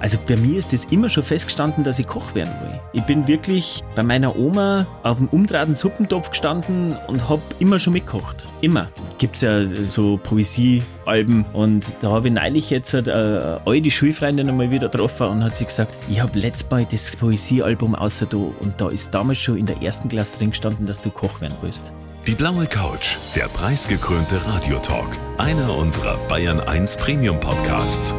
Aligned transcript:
Also 0.00 0.18
bei 0.26 0.36
mir 0.36 0.58
ist 0.58 0.72
es 0.72 0.86
immer 0.86 1.08
schon 1.08 1.22
festgestanden, 1.22 1.82
dass 1.82 1.98
ich 1.98 2.06
Koch 2.06 2.34
werden 2.34 2.52
will. 2.62 2.78
Ich 2.92 3.02
bin 3.02 3.26
wirklich 3.26 3.82
bei 3.94 4.02
meiner 4.02 4.36
Oma 4.36 4.86
auf 5.02 5.18
dem 5.18 5.28
umdrahten 5.28 5.74
Suppentopf 5.74 6.30
gestanden 6.30 6.96
und 7.06 7.28
habe 7.28 7.42
immer 7.58 7.78
schon 7.78 7.94
mitgekocht. 7.94 8.46
Immer. 8.60 8.88
Gibt 9.18 9.36
es 9.36 9.42
ja 9.42 9.66
so 9.86 10.18
Poesiealben 10.22 11.44
und 11.52 11.96
da 12.00 12.10
habe 12.10 12.28
ich 12.28 12.34
neulich 12.34 12.70
jetzt 12.70 12.92
halt, 12.92 13.08
äh, 13.08 13.58
alte 13.64 13.90
Schulfreundin 13.90 14.48
einmal 14.48 14.70
wieder 14.70 14.88
getroffen 14.88 15.28
und 15.28 15.44
hat 15.44 15.56
sie 15.56 15.64
gesagt, 15.64 15.96
ich 16.08 16.20
habe 16.20 16.38
letztes 16.38 16.70
Mal 16.70 16.86
das 16.90 17.16
Poesiealbum 17.16 17.94
außer 17.94 18.26
da 18.26 18.36
und 18.36 18.80
da 18.80 18.88
ist 18.90 19.14
damals 19.14 19.38
schon 19.38 19.56
in 19.56 19.66
der 19.66 19.82
ersten 19.82 20.08
Klasse 20.08 20.38
drin 20.38 20.50
gestanden, 20.50 20.86
dass 20.86 21.02
du 21.02 21.10
Koch 21.10 21.40
werden 21.40 21.56
willst. 21.62 21.92
Die 22.26 22.34
blaue 22.34 22.66
Couch, 22.66 23.16
der 23.34 23.46
preisgekrönte 23.46 24.44
Radiotalk. 24.46 25.08
Einer 25.38 25.74
unserer 25.76 26.16
Bayern 26.28 26.60
1 26.60 26.96
Premium 26.96 27.38
Podcasts. 27.38 28.14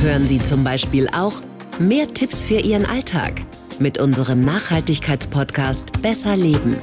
Hören 0.00 0.28
Sie 0.28 0.38
zum 0.38 0.62
Beispiel 0.62 1.08
auch 1.08 1.42
mehr 1.80 2.14
Tipps 2.14 2.44
für 2.44 2.60
Ihren 2.60 2.86
Alltag 2.86 3.32
mit 3.80 3.98
unserem 3.98 4.42
Nachhaltigkeitspodcast 4.42 6.00
Besser 6.00 6.36
Leben. 6.36 6.76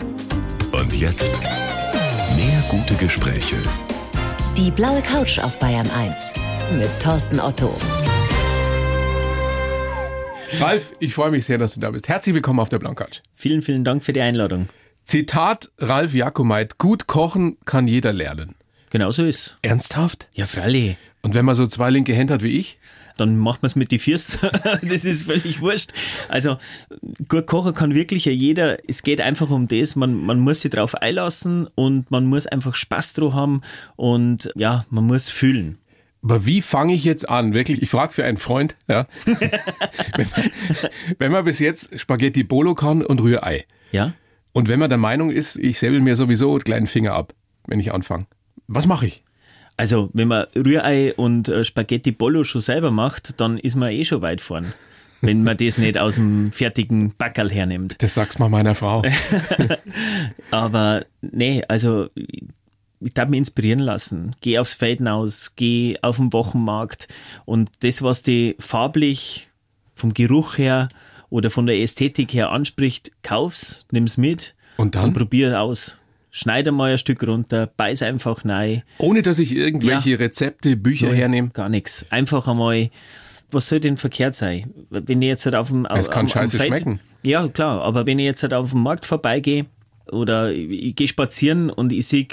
Und 0.73 0.93
jetzt 0.93 1.33
mehr 2.35 2.63
gute 2.69 2.93
Gespräche. 2.95 3.55
Die 4.57 4.69
blaue 4.69 5.01
Couch 5.01 5.39
auf 5.39 5.57
Bayern 5.59 5.89
1 5.91 6.33
mit 6.77 6.89
Thorsten 7.01 7.39
Otto. 7.39 7.73
Ralf, 10.59 10.91
ich 10.99 11.13
freue 11.13 11.31
mich 11.31 11.45
sehr, 11.45 11.57
dass 11.57 11.75
du 11.75 11.79
da 11.79 11.91
bist. 11.91 12.09
Herzlich 12.09 12.35
willkommen 12.35 12.59
auf 12.59 12.67
der 12.67 12.79
Blauen 12.79 12.95
Couch. 12.95 13.21
Vielen, 13.33 13.61
vielen 13.61 13.85
Dank 13.85 14.03
für 14.03 14.11
die 14.11 14.21
Einladung. 14.21 14.67
Zitat 15.05 15.71
Ralf 15.77 16.13
Jakomait, 16.13 16.79
gut 16.79 17.07
kochen 17.07 17.55
kann 17.63 17.87
jeder 17.87 18.11
lernen. 18.11 18.55
Genau 18.89 19.11
so 19.11 19.23
ist. 19.23 19.57
Ernsthaft? 19.61 20.27
Ja, 20.35 20.47
freilich. 20.47 20.97
Und 21.21 21.33
wenn 21.33 21.45
man 21.45 21.55
so 21.55 21.65
zwei 21.65 21.89
linke 21.89 22.13
Hände 22.13 22.35
hat 22.35 22.43
wie 22.43 22.59
ich? 22.59 22.77
Dann 23.17 23.37
macht 23.37 23.61
man 23.61 23.67
es 23.67 23.75
mit 23.75 23.91
die 23.91 23.99
Füße. 23.99 24.39
das 24.81 25.05
ist 25.05 25.23
völlig 25.23 25.61
wurscht. 25.61 25.91
Also 26.29 26.57
gut 27.27 27.47
kochen 27.47 27.73
kann 27.73 27.95
wirklich 27.95 28.25
ja 28.25 28.31
jeder. 28.31 28.77
Es 28.87 29.03
geht 29.03 29.21
einfach 29.21 29.49
um 29.49 29.67
das. 29.67 29.95
Man, 29.95 30.25
man 30.25 30.39
muss 30.39 30.61
sich 30.61 30.71
drauf 30.71 30.95
einlassen 30.95 31.67
und 31.75 32.11
man 32.11 32.25
muss 32.25 32.47
einfach 32.47 32.75
Spaß 32.75 33.13
drauf 33.13 33.33
haben 33.33 33.61
und 33.95 34.51
ja, 34.55 34.85
man 34.89 35.05
muss 35.05 35.29
fühlen. 35.29 35.77
Aber 36.21 36.45
wie 36.47 36.61
fange 36.61 36.93
ich 36.95 37.03
jetzt 37.03 37.29
an? 37.29 37.53
Wirklich, 37.53 37.83
ich 37.83 37.89
frage 37.89 38.11
für 38.11 38.25
einen 38.25 38.37
Freund, 38.37 38.75
ja. 38.87 39.05
wenn, 39.25 40.27
man, 40.31 40.49
wenn 41.19 41.31
man 41.31 41.45
bis 41.45 41.59
jetzt 41.59 41.99
Spaghetti 41.99 42.43
Bolo 42.43 42.73
kann 42.73 43.03
und 43.03 43.21
Rührei. 43.21 43.65
Ja. 43.91 44.13
Und 44.51 44.67
wenn 44.67 44.79
man 44.79 44.89
der 44.89 44.97
Meinung 44.97 45.29
ist, 45.29 45.57
ich 45.57 45.77
säbel 45.77 46.01
mir 46.01 46.15
sowieso 46.15 46.51
einen 46.51 46.63
kleinen 46.63 46.87
Finger 46.87 47.13
ab, 47.13 47.33
wenn 47.67 47.79
ich 47.79 47.93
anfange. 47.93 48.25
Was 48.67 48.87
mache 48.87 49.05
ich? 49.05 49.24
Also, 49.77 50.09
wenn 50.13 50.27
man 50.27 50.47
Rührei 50.55 51.13
und 51.15 51.49
äh, 51.49 51.65
Spaghetti 51.65 52.11
Bollo 52.11 52.43
schon 52.43 52.61
selber 52.61 52.91
macht, 52.91 53.39
dann 53.41 53.57
ist 53.57 53.75
man 53.75 53.91
eh 53.91 54.05
schon 54.05 54.21
weit 54.21 54.41
vorn. 54.41 54.73
Wenn 55.21 55.43
man 55.43 55.57
das 55.57 55.77
nicht 55.77 55.97
aus 55.97 56.15
dem 56.15 56.51
fertigen 56.51 57.13
Backerl 57.17 57.49
hernimmt. 57.49 57.95
Das 57.99 58.13
sag's 58.13 58.37
mal 58.37 58.49
meiner 58.49 58.75
Frau. 58.75 59.01
Aber 60.51 61.05
nee, 61.21 61.63
also 61.67 62.09
ich 62.99 63.13
darf 63.13 63.29
mich 63.29 63.39
inspirieren 63.39 63.79
lassen. 63.79 64.35
Geh 64.41 64.59
aufs 64.59 64.75
Feld 64.75 64.99
hinaus, 64.99 65.55
geh 65.55 65.97
auf 66.01 66.17
den 66.17 66.31
Wochenmarkt 66.33 67.07
und 67.45 67.69
das, 67.81 68.01
was 68.01 68.23
die 68.23 68.55
farblich 68.59 69.49
vom 69.93 70.13
Geruch 70.13 70.57
her 70.57 70.89
oder 71.29 71.49
von 71.49 71.65
der 71.65 71.79
Ästhetik 71.79 72.33
her 72.33 72.51
anspricht, 72.51 73.11
kauf's, 73.23 73.85
nimm's 73.91 74.17
mit 74.17 74.55
und 74.77 74.95
dann 74.95 75.05
und 75.05 75.13
probier 75.13 75.61
aus 75.61 75.97
schneide 76.35 76.73
mal 76.73 76.91
ein 76.91 76.97
Stück 76.97 77.25
runter, 77.25 77.67
beiß 77.77 78.03
einfach 78.03 78.43
rein. 78.43 78.83
Ohne 78.97 79.21
dass 79.21 79.39
ich 79.39 79.55
irgendwelche 79.55 80.11
ja. 80.11 80.17
Rezepte, 80.17 80.75
Bücher 80.75 81.07
Nein, 81.07 81.15
hernehme? 81.15 81.49
Gar 81.49 81.69
nichts. 81.69 82.05
Einfach 82.09 82.47
einmal, 82.47 82.89
was 83.51 83.69
soll 83.69 83.79
denn 83.79 83.95
verkehrt 83.95 84.35
sein? 84.35 84.73
Wenn 84.89 85.21
ich 85.21 85.29
jetzt 85.29 85.45
halt 85.45 85.55
auf 85.55 85.69
dem. 85.69 85.85
Es 85.85 86.11
kann 86.11 86.25
am, 86.25 86.27
scheiße 86.27 86.57
Feld, 86.57 86.67
schmecken. 86.67 86.99
Ja, 87.23 87.47
klar, 87.47 87.81
aber 87.81 88.05
wenn 88.05 88.19
ich 88.19 88.25
jetzt 88.25 88.43
halt 88.43 88.53
auf 88.53 88.71
dem 88.71 88.83
Markt 88.83 89.05
vorbeigehe 89.05 89.65
oder 90.11 90.51
ich, 90.51 90.69
ich 90.69 90.95
gehe 90.97 91.07
spazieren 91.07 91.69
und 91.69 91.93
ich 91.93 92.05
sehe 92.05 92.27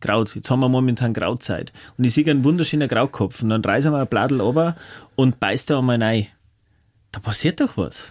Kraut, 0.00 0.34
jetzt 0.34 0.50
haben 0.50 0.60
wir 0.60 0.70
momentan 0.70 1.12
Krautzeit 1.12 1.72
und 1.98 2.04
ich 2.04 2.14
sehe 2.14 2.24
einen 2.30 2.44
wunderschönen 2.44 2.88
Krautkopf 2.88 3.42
und 3.42 3.50
dann 3.50 3.62
reißen 3.62 3.92
wir 3.92 4.00
ein 4.00 4.06
Bladel 4.06 4.40
runter 4.40 4.74
und 5.16 5.38
beißt 5.38 5.68
da 5.68 5.80
einmal 5.80 6.02
rein. 6.02 6.28
Da 7.12 7.20
passiert 7.20 7.60
doch 7.60 7.76
was. 7.76 8.10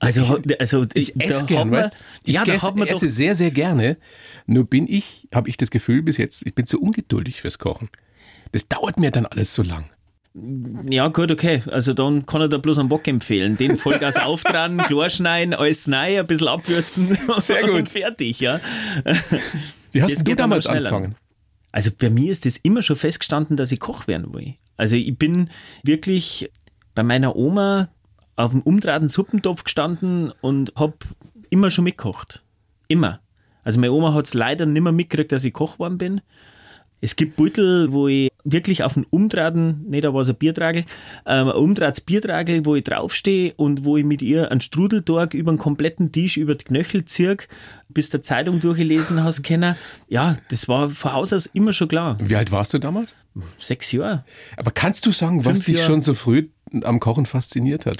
Also, 0.00 0.40
also 0.58 0.86
ich, 0.94 1.14
ich 1.14 1.22
esse 1.22 1.44
gern, 1.44 1.70
weißt 1.70 1.94
Ich 2.24 2.34
ja, 2.34 2.44
esse, 2.44 2.72
esse 2.86 3.08
sehr, 3.08 3.34
sehr 3.34 3.50
gerne. 3.50 3.98
Nur 4.46 4.64
bin 4.64 4.88
ich, 4.88 5.28
habe 5.32 5.48
ich 5.48 5.58
das 5.58 5.70
Gefühl 5.70 6.02
bis 6.02 6.16
jetzt, 6.16 6.44
ich 6.46 6.54
bin 6.54 6.66
zu 6.66 6.80
ungeduldig 6.80 7.40
fürs 7.40 7.58
Kochen. 7.58 7.90
Das 8.52 8.66
dauert 8.66 8.98
mir 8.98 9.10
dann 9.10 9.26
alles 9.26 9.54
so 9.54 9.62
lang. 9.62 9.90
Ja, 10.88 11.08
gut, 11.08 11.30
okay. 11.30 11.62
Also 11.66 11.92
dann 11.92 12.24
kann 12.24 12.40
ich 12.42 12.48
da 12.48 12.58
bloß 12.58 12.78
einen 12.78 12.88
Bock 12.88 13.06
empfehlen. 13.08 13.56
Den 13.56 13.76
Vollgas 13.76 14.16
auftragen, 14.18 14.78
klar 14.78 15.10
schneiden, 15.10 15.54
alles 15.54 15.86
rein, 15.86 16.18
ein 16.18 16.26
bisschen 16.26 16.48
abwürzen 16.48 17.18
Sehr 17.38 17.62
gut. 17.62 17.70
und 17.70 17.88
fertig, 17.90 18.40
ja. 18.40 18.60
Wie 19.92 20.02
hast 20.02 20.16
das 20.16 20.24
du 20.24 20.34
damals 20.34 20.66
angefangen? 20.66 21.16
Also 21.72 21.90
bei 21.96 22.10
mir 22.10 22.32
ist 22.32 22.46
es 22.46 22.56
immer 22.56 22.82
schon 22.82 22.96
festgestanden, 22.96 23.56
dass 23.56 23.70
ich 23.70 23.80
Koch 23.80 24.06
werden 24.06 24.32
will. 24.32 24.54
Also 24.76 24.96
ich 24.96 25.16
bin 25.16 25.50
wirklich 25.84 26.50
bei 26.94 27.02
meiner 27.02 27.36
Oma 27.36 27.90
auf 28.44 28.52
dem 28.52 28.62
umdrahten 28.62 29.08
Suppentopf 29.08 29.64
gestanden 29.64 30.32
und 30.40 30.72
habe 30.76 30.94
immer 31.50 31.70
schon 31.70 31.84
mitgekocht. 31.84 32.42
Immer. 32.88 33.20
Also 33.62 33.80
meine 33.80 33.92
Oma 33.92 34.14
hat 34.14 34.26
es 34.26 34.34
leider 34.34 34.66
nicht 34.66 34.82
mehr 34.82 34.92
mitgekriegt, 34.92 35.32
dass 35.32 35.44
ich 35.44 35.52
Koch 35.52 35.74
geworden 35.74 35.98
bin. 35.98 36.20
Es 37.00 37.16
gibt 37.16 37.36
Beutel, 37.36 37.92
wo 37.92 38.08
ich 38.08 38.30
wirklich 38.44 38.82
auf 38.84 38.94
dem 38.94 39.06
Umdrahten, 39.10 39.84
nicht, 39.88 40.04
da 40.04 40.12
war 40.14 40.22
es 40.22 40.28
ein 40.28 40.34
Biertragel, 40.36 40.84
ähm, 41.26 41.48
ein 41.48 41.54
umdrahtes 41.54 42.00
Biertragel, 42.00 42.64
wo 42.64 42.74
ich 42.76 42.84
draufstehe 42.84 43.52
und 43.56 43.84
wo 43.84 43.96
ich 43.96 44.04
mit 44.04 44.22
ihr 44.22 44.50
einen 44.50 44.60
Strudeltag 44.60 45.34
über 45.34 45.52
den 45.52 45.58
kompletten 45.58 46.12
Tisch, 46.12 46.36
über 46.36 46.54
die 46.54 46.64
Knöchel 46.64 47.04
ziehe, 47.04 47.36
bis 47.88 48.10
der 48.10 48.22
Zeitung 48.22 48.60
durchgelesen 48.60 49.22
hast 49.24 49.42
können. 49.42 49.76
Ja, 50.08 50.36
das 50.48 50.68
war 50.68 50.88
von 50.90 51.12
Haus 51.12 51.32
aus 51.32 51.46
immer 51.46 51.72
schon 51.72 51.88
klar. 51.88 52.18
Wie 52.20 52.36
alt 52.36 52.52
warst 52.52 52.72
du 52.74 52.78
damals? 52.78 53.14
Sechs 53.58 53.92
Jahre. 53.92 54.24
Aber 54.56 54.70
kannst 54.70 55.06
du 55.06 55.12
sagen, 55.12 55.44
was 55.44 55.58
Fünf 55.58 55.64
dich 55.66 55.76
Jahre. 55.76 55.86
schon 55.86 56.02
so 56.02 56.14
früh 56.14 56.48
am 56.82 57.00
Kochen 57.00 57.26
fasziniert 57.26 57.86
hat? 57.86 57.98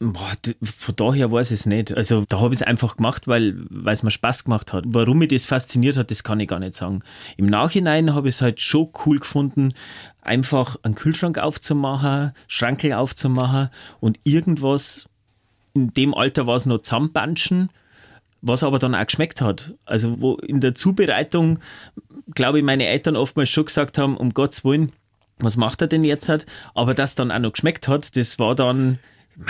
Boah, 0.00 0.30
von 0.62 0.94
daher 0.94 1.32
weiß 1.32 1.50
ich 1.50 1.60
es 1.60 1.66
nicht. 1.66 1.92
Also 1.92 2.24
da 2.28 2.40
habe 2.40 2.54
ich 2.54 2.60
es 2.60 2.66
einfach 2.66 2.98
gemacht, 2.98 3.26
weil 3.26 3.66
es 3.86 4.04
mir 4.04 4.12
Spaß 4.12 4.44
gemacht 4.44 4.72
hat. 4.72 4.84
Warum 4.86 5.18
mich 5.18 5.30
das 5.30 5.44
fasziniert 5.44 5.96
hat, 5.96 6.12
das 6.12 6.22
kann 6.22 6.38
ich 6.38 6.46
gar 6.46 6.60
nicht 6.60 6.76
sagen. 6.76 7.02
Im 7.36 7.46
Nachhinein 7.46 8.14
habe 8.14 8.28
ich 8.28 8.36
es 8.36 8.42
halt 8.42 8.60
schon 8.60 8.90
cool 9.04 9.18
gefunden, 9.18 9.74
einfach 10.22 10.76
einen 10.84 10.94
Kühlschrank 10.94 11.38
aufzumachen, 11.38 12.32
Schrankel 12.46 12.92
aufzumachen 12.92 13.70
und 13.98 14.20
irgendwas, 14.22 15.08
in 15.74 15.92
dem 15.94 16.14
Alter 16.14 16.46
war 16.46 16.54
es 16.54 16.66
noch 16.66 16.78
zusammenbanschen, 16.78 17.70
was 18.40 18.62
aber 18.62 18.78
dann 18.78 18.94
auch 18.94 19.04
geschmeckt 19.04 19.40
hat. 19.40 19.74
Also 19.84 20.22
wo 20.22 20.36
in 20.36 20.60
der 20.60 20.76
Zubereitung, 20.76 21.58
glaube 22.36 22.58
ich, 22.58 22.64
meine 22.64 22.86
Eltern 22.86 23.16
oftmals 23.16 23.50
schon 23.50 23.64
gesagt 23.64 23.98
haben, 23.98 24.16
um 24.16 24.32
Gottes 24.32 24.64
Willen, 24.64 24.92
was 25.38 25.56
macht 25.56 25.82
er 25.82 25.88
denn 25.88 26.04
jetzt? 26.04 26.46
Aber 26.76 26.94
das 26.94 27.16
dann 27.16 27.32
auch 27.32 27.40
noch 27.40 27.52
geschmeckt 27.52 27.88
hat, 27.88 28.16
das 28.16 28.38
war 28.38 28.54
dann 28.54 29.00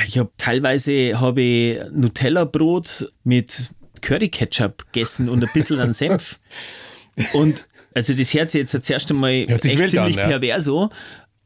ich 0.06 0.18
habe 0.18 0.30
teilweise 0.36 1.20
habe 1.20 1.42
ich 1.42 1.80
Nutella-Brot 1.92 3.10
mit 3.24 3.70
Curry-Ketchup 4.00 4.92
gegessen 4.92 5.28
und 5.28 5.42
ein 5.42 5.50
bisschen 5.52 5.80
an 5.80 5.92
Senf. 5.92 6.38
Und 7.32 7.66
also 7.94 8.14
das 8.14 8.32
hört 8.32 8.50
sich 8.50 8.60
jetzt 8.60 8.74
das 8.74 8.88
erste 8.88 9.12
Mal 9.12 9.46
echt 9.48 9.62
ziemlich 9.62 9.98
an, 9.98 10.12
ja. 10.12 10.28
perverso. 10.28 10.88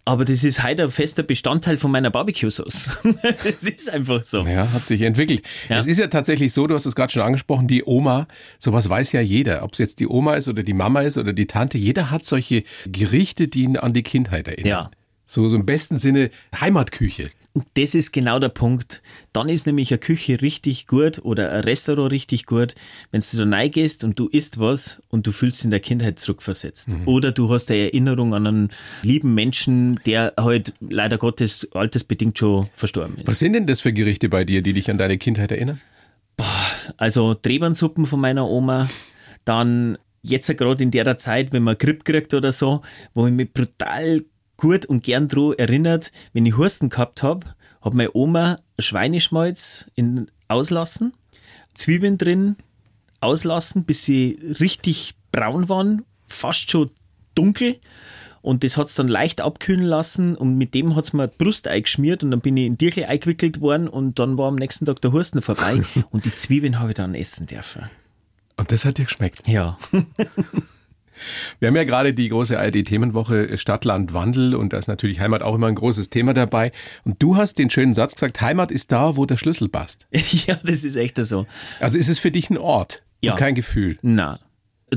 Aber 0.04 0.24
das 0.24 0.42
ist 0.42 0.62
heute 0.62 0.82
ein 0.82 0.90
fester 0.90 1.22
Bestandteil 1.22 1.76
von 1.76 1.92
meiner 1.92 2.10
Barbecue-Sauce. 2.10 2.90
das 3.44 3.62
ist 3.62 3.88
einfach 3.88 4.24
so. 4.24 4.44
Ja, 4.44 4.70
hat 4.72 4.84
sich 4.84 5.00
entwickelt. 5.02 5.42
Ja. 5.68 5.78
Es 5.78 5.86
ist 5.86 5.98
ja 5.98 6.08
tatsächlich 6.08 6.52
so, 6.52 6.66
du 6.66 6.74
hast 6.74 6.86
es 6.86 6.96
gerade 6.96 7.12
schon 7.12 7.22
angesprochen, 7.22 7.68
die 7.68 7.84
Oma, 7.84 8.26
sowas 8.58 8.88
weiß 8.88 9.12
ja 9.12 9.20
jeder. 9.20 9.62
Ob 9.62 9.72
es 9.74 9.78
jetzt 9.78 10.00
die 10.00 10.08
Oma 10.08 10.34
ist 10.34 10.48
oder 10.48 10.64
die 10.64 10.74
Mama 10.74 11.02
ist 11.02 11.18
oder 11.18 11.32
die 11.32 11.46
Tante, 11.46 11.78
jeder 11.78 12.10
hat 12.10 12.24
solche 12.24 12.64
Gerichte, 12.84 13.46
die 13.46 13.62
ihn 13.62 13.76
an 13.76 13.92
die 13.92 14.02
Kindheit 14.02 14.48
erinnern. 14.48 14.68
Ja. 14.68 14.90
So, 15.28 15.48
so 15.48 15.54
im 15.54 15.64
besten 15.64 15.98
Sinne 15.98 16.30
Heimatküche. 16.60 17.30
Das 17.74 17.94
ist 17.94 18.12
genau 18.12 18.38
der 18.38 18.48
Punkt. 18.48 19.02
Dann 19.34 19.48
ist 19.50 19.66
nämlich 19.66 19.90
eine 19.92 19.98
Küche 19.98 20.40
richtig 20.40 20.86
gut 20.86 21.20
oder 21.22 21.52
ein 21.52 21.60
Restaurant 21.60 22.10
richtig 22.10 22.46
gut, 22.46 22.74
wenn 23.10 23.20
du 23.20 23.36
da 23.36 23.56
reingehst 23.56 24.04
und 24.04 24.18
du 24.18 24.28
isst 24.28 24.58
was 24.58 25.02
und 25.10 25.26
du 25.26 25.32
fühlst 25.32 25.64
in 25.64 25.70
der 25.70 25.80
Kindheit 25.80 26.18
zurückversetzt. 26.18 26.88
Mhm. 26.88 27.08
Oder 27.08 27.30
du 27.32 27.52
hast 27.52 27.70
eine 27.70 27.80
Erinnerung 27.80 28.34
an 28.34 28.46
einen 28.46 28.68
lieben 29.02 29.34
Menschen, 29.34 30.00
der 30.06 30.32
halt 30.38 30.72
leider 30.80 31.18
Gottes 31.18 31.68
altersbedingt 31.72 32.38
schon 32.38 32.68
verstorben 32.72 33.18
ist. 33.18 33.26
Was 33.26 33.38
sind 33.38 33.52
denn 33.52 33.66
das 33.66 33.82
für 33.82 33.92
Gerichte 33.92 34.30
bei 34.30 34.44
dir, 34.44 34.62
die 34.62 34.72
dich 34.72 34.90
an 34.90 34.96
deine 34.96 35.18
Kindheit 35.18 35.52
erinnern? 35.52 35.80
Boah, 36.36 36.70
also 36.96 37.34
Drehbahnsuppen 37.34 38.06
von 38.06 38.20
meiner 38.20 38.48
Oma, 38.48 38.88
dann 39.44 39.98
jetzt 40.22 40.56
gerade 40.56 40.82
in 40.82 40.90
der 40.90 41.18
Zeit, 41.18 41.52
wenn 41.52 41.64
man 41.64 41.76
Grip 41.76 42.04
kriegt 42.04 42.32
oder 42.32 42.52
so, 42.52 42.80
wo 43.12 43.26
ich 43.26 43.32
mich 43.32 43.52
brutal 43.52 44.22
gut 44.62 44.86
und 44.86 45.02
gern 45.02 45.26
dran 45.26 45.54
erinnert, 45.58 46.12
wenn 46.32 46.46
ich 46.46 46.56
Hursten 46.56 46.88
gehabt 46.88 47.24
habe, 47.24 47.48
hat 47.80 47.94
meine 47.94 48.14
Oma 48.14 48.58
Schweineschmalz 48.78 49.86
in, 49.96 50.30
auslassen, 50.46 51.14
Zwiebeln 51.74 52.16
drin 52.16 52.54
auslassen, 53.18 53.84
bis 53.84 54.04
sie 54.04 54.38
richtig 54.60 55.16
braun 55.32 55.68
waren, 55.68 56.04
fast 56.28 56.70
schon 56.70 56.92
dunkel. 57.34 57.80
und 58.40 58.62
das 58.62 58.76
hat's 58.76 58.94
dann 58.94 59.08
leicht 59.08 59.40
abkühlen 59.40 59.84
lassen 59.84 60.36
und 60.36 60.56
mit 60.56 60.74
dem 60.74 60.94
hat's 60.94 61.12
mir 61.12 61.26
die 61.26 61.38
Brust 61.38 61.66
eingeschmiert 61.66 62.22
und 62.22 62.30
dann 62.30 62.40
bin 62.40 62.56
ich 62.56 62.66
in 62.66 62.78
Dirkel 62.78 63.04
eingewickelt 63.04 63.60
worden 63.60 63.88
und 63.88 64.20
dann 64.20 64.38
war 64.38 64.46
am 64.46 64.56
nächsten 64.56 64.86
Tag 64.86 65.00
der 65.00 65.12
Husten 65.12 65.42
vorbei 65.42 65.82
und 66.10 66.24
die 66.24 66.34
Zwiebeln 66.36 66.78
habe 66.78 66.90
ich 66.90 66.96
dann 66.96 67.16
essen 67.16 67.48
dürfen. 67.48 67.90
Und 68.56 68.70
das 68.70 68.84
hat 68.84 68.98
dir 68.98 69.06
geschmeckt? 69.06 69.48
Ja. 69.48 69.76
Wir 71.58 71.68
haben 71.68 71.76
ja 71.76 71.84
gerade 71.84 72.14
die 72.14 72.28
große 72.28 72.58
ARD-Themenwoche 72.58 73.58
Stadtland 73.58 74.12
Wandel 74.12 74.54
und 74.54 74.72
da 74.72 74.78
ist 74.78 74.88
natürlich 74.88 75.20
Heimat 75.20 75.42
auch 75.42 75.54
immer 75.54 75.66
ein 75.66 75.74
großes 75.74 76.10
Thema 76.10 76.34
dabei. 76.34 76.72
Und 77.04 77.22
du 77.22 77.36
hast 77.36 77.58
den 77.58 77.70
schönen 77.70 77.94
Satz 77.94 78.14
gesagt, 78.14 78.40
Heimat 78.40 78.70
ist 78.70 78.92
da, 78.92 79.16
wo 79.16 79.26
der 79.26 79.36
Schlüssel 79.36 79.68
passt. 79.68 80.06
ja, 80.12 80.58
das 80.64 80.84
ist 80.84 80.96
echt 80.96 81.16
so. 81.24 81.46
Also 81.80 81.98
ist 81.98 82.08
es 82.08 82.18
für 82.18 82.30
dich 82.30 82.50
ein 82.50 82.58
Ort 82.58 83.02
ja. 83.20 83.32
und 83.32 83.38
kein 83.38 83.54
Gefühl? 83.54 83.98
Na. 84.02 84.40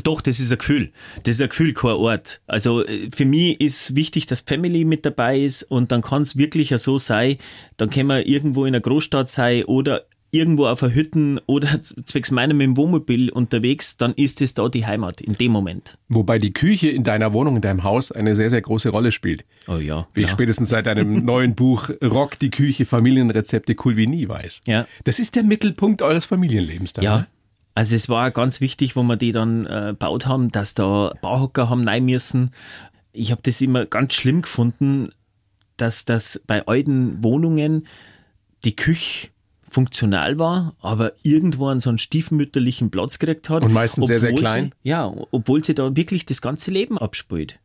Doch, 0.04 0.20
das 0.20 0.42
ist 0.42 0.52
ein 0.52 0.58
Gefühl. 0.58 0.92
Das 1.24 1.36
ist 1.36 1.42
ein 1.42 1.48
Gefühl, 1.48 1.74
kein 1.74 1.92
Ort. 1.92 2.42
Also 2.48 2.86
äh, 2.86 3.10
für 3.16 3.24
mich 3.24 3.62
ist 3.62 3.96
wichtig, 3.96 4.26
dass 4.26 4.42
Family 4.42 4.84
mit 4.84 5.06
dabei 5.06 5.40
ist 5.40 5.64
und 5.64 5.92
dann 5.92 6.02
kann 6.02 6.22
es 6.22 6.36
wirklich 6.36 6.72
ja 6.72 6.78
so 6.78 6.98
sein, 6.98 7.38
dann 7.78 7.90
können 7.90 8.10
wir 8.10 8.28
irgendwo 8.28 8.66
in 8.66 8.76
einer 8.76 8.82
Großstadt 8.82 9.30
sein 9.30 9.64
oder 9.64 10.06
irgendwo 10.36 10.68
auf 10.68 10.84
einer 10.84 10.94
Hütte 10.94 11.42
oder 11.46 11.82
zwecks 11.82 12.32
meinem 12.32 12.62
im 12.62 12.78
Wohnmobil 12.78 13.30
unterwegs, 13.30 13.98
dann 13.98 14.14
ist 14.14 14.42
es 14.42 14.54
da 14.54 14.70
die 14.70 14.86
Heimat 14.86 15.22
in 15.22 15.38
dem 15.38 15.52
Moment. 15.52 15.98
Wobei 16.10 16.40
die 16.40 16.54
Küche 16.54 16.90
in 16.90 17.04
deiner 17.04 17.34
Wohnung, 17.34 17.56
in 17.56 17.62
deinem 17.62 17.84
Haus 17.84 18.12
eine 18.12 18.36
sehr, 18.36 18.50
sehr 18.50 18.62
große 18.62 18.90
Rolle 18.90 19.12
spielt. 19.12 19.46
Oh 19.68 19.78
ja. 19.78 20.08
Wie 20.14 20.24
ich 20.24 20.30
spätestens 20.30 20.70
seit 20.70 20.86
deinem 20.86 21.26
neuen 21.26 21.56
Buch 21.56 21.90
Rock 22.04 22.38
die 22.40 22.50
Küche, 22.50 22.86
Familienrezepte 22.86 23.76
cool 23.86 23.98
wie 23.98 24.08
nie 24.08 24.28
weiß. 24.28 24.62
Ja. 24.66 24.88
Das 25.04 25.20
ist 25.20 25.36
der 25.36 25.44
Mittelpunkt 25.44 26.02
eures 26.02 26.26
Familienlebens 26.26 26.94
da. 26.94 27.02
Ja. 27.02 27.28
Also 27.74 27.96
es 27.96 28.08
war 28.08 28.32
ganz 28.32 28.62
wichtig, 28.62 28.96
wo 28.96 29.04
wir 29.04 29.18
die 29.18 29.32
dann 29.34 29.66
äh, 29.66 29.88
gebaut 29.90 30.28
haben, 30.28 30.50
dass 30.50 30.74
da 30.76 31.14
Bauhocker 31.22 31.70
haben 31.70 31.88
rein 31.88 32.06
müssen. 32.06 32.52
Ich 33.12 33.32
habe 33.32 33.42
das 33.44 33.60
immer 33.62 33.86
ganz 33.86 34.14
schlimm 34.14 34.42
gefunden, 34.42 35.10
dass 35.78 36.06
das 36.06 36.42
bei 36.48 36.66
alten 36.66 37.24
Wohnungen 37.24 37.88
die 38.64 38.76
Küche 38.76 39.28
funktional 39.70 40.40
war, 40.40 40.76
aber 40.82 41.14
irgendwo 41.24 41.68
an 41.68 41.80
so 41.80 41.90
einen 41.90 41.98
stiefmütterlichen 41.98 42.92
Platz 42.92 43.20
gekriegt 43.20 43.50
hat. 43.50 43.64
Und 43.64 43.74
meistens 43.74 44.08
sehr, 44.08 44.20
sehr 44.20 44.34
klein. 44.34 44.74
Sie, 44.84 44.90
ja, 44.90 45.14
obwohl 45.32 45.64
sie 45.64 45.76
da 45.76 45.96
wirklich 45.96 46.26
das 46.26 46.42
ganze 46.42 46.72
Leben 46.72 46.98
abspielt. 46.98 47.60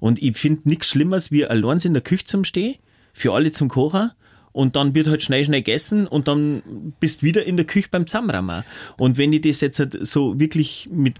Und 0.00 0.22
ich 0.22 0.36
finde 0.36 0.68
nichts 0.68 0.88
Schlimmeres, 0.88 1.30
wie 1.30 1.46
allein 1.46 1.78
in 1.78 1.94
der 1.94 2.02
Küche 2.02 2.24
zum 2.24 2.44
Stehen, 2.44 2.76
für 3.12 3.32
alle 3.32 3.52
zum 3.52 3.68
Kochen 3.68 4.10
und 4.52 4.76
dann 4.76 4.94
wird 4.94 5.08
halt 5.08 5.22
schnell, 5.22 5.44
schnell 5.44 5.62
gegessen 5.62 6.06
und 6.06 6.28
dann 6.28 6.94
bist 7.00 7.22
wieder 7.22 7.44
in 7.44 7.56
der 7.56 7.66
Küche 7.66 7.88
beim 7.90 8.06
Zusammenrammen. 8.06 8.64
Und 8.96 9.18
wenn 9.18 9.32
ich 9.32 9.40
das 9.42 9.60
jetzt 9.60 9.78
halt 9.78 9.96
so 10.06 10.38
wirklich 10.38 10.88
mit 10.92 11.16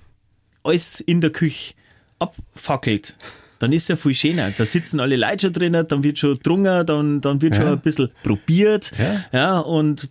alles 0.62 1.00
in 1.00 1.20
der 1.20 1.30
Küche 1.30 1.74
abfackelt, 2.18 3.16
dann 3.58 3.72
ist 3.72 3.82
es 3.82 3.88
ja 3.88 3.96
viel 3.96 4.14
schöner. 4.14 4.52
Da 4.56 4.64
sitzen 4.64 5.00
alle 5.00 5.16
Leute 5.16 5.46
schon 5.46 5.52
drinnen, 5.52 5.86
dann 5.86 6.02
wird 6.02 6.18
schon 6.18 6.38
drungen, 6.42 6.86
dann, 6.86 7.20
dann 7.20 7.40
wird 7.42 7.56
ja. 7.56 7.62
schon 7.62 7.72
ein 7.72 7.80
bisschen 7.80 8.10
probiert. 8.22 8.92
Ja, 8.98 9.24
ja 9.32 9.58
und 9.58 10.08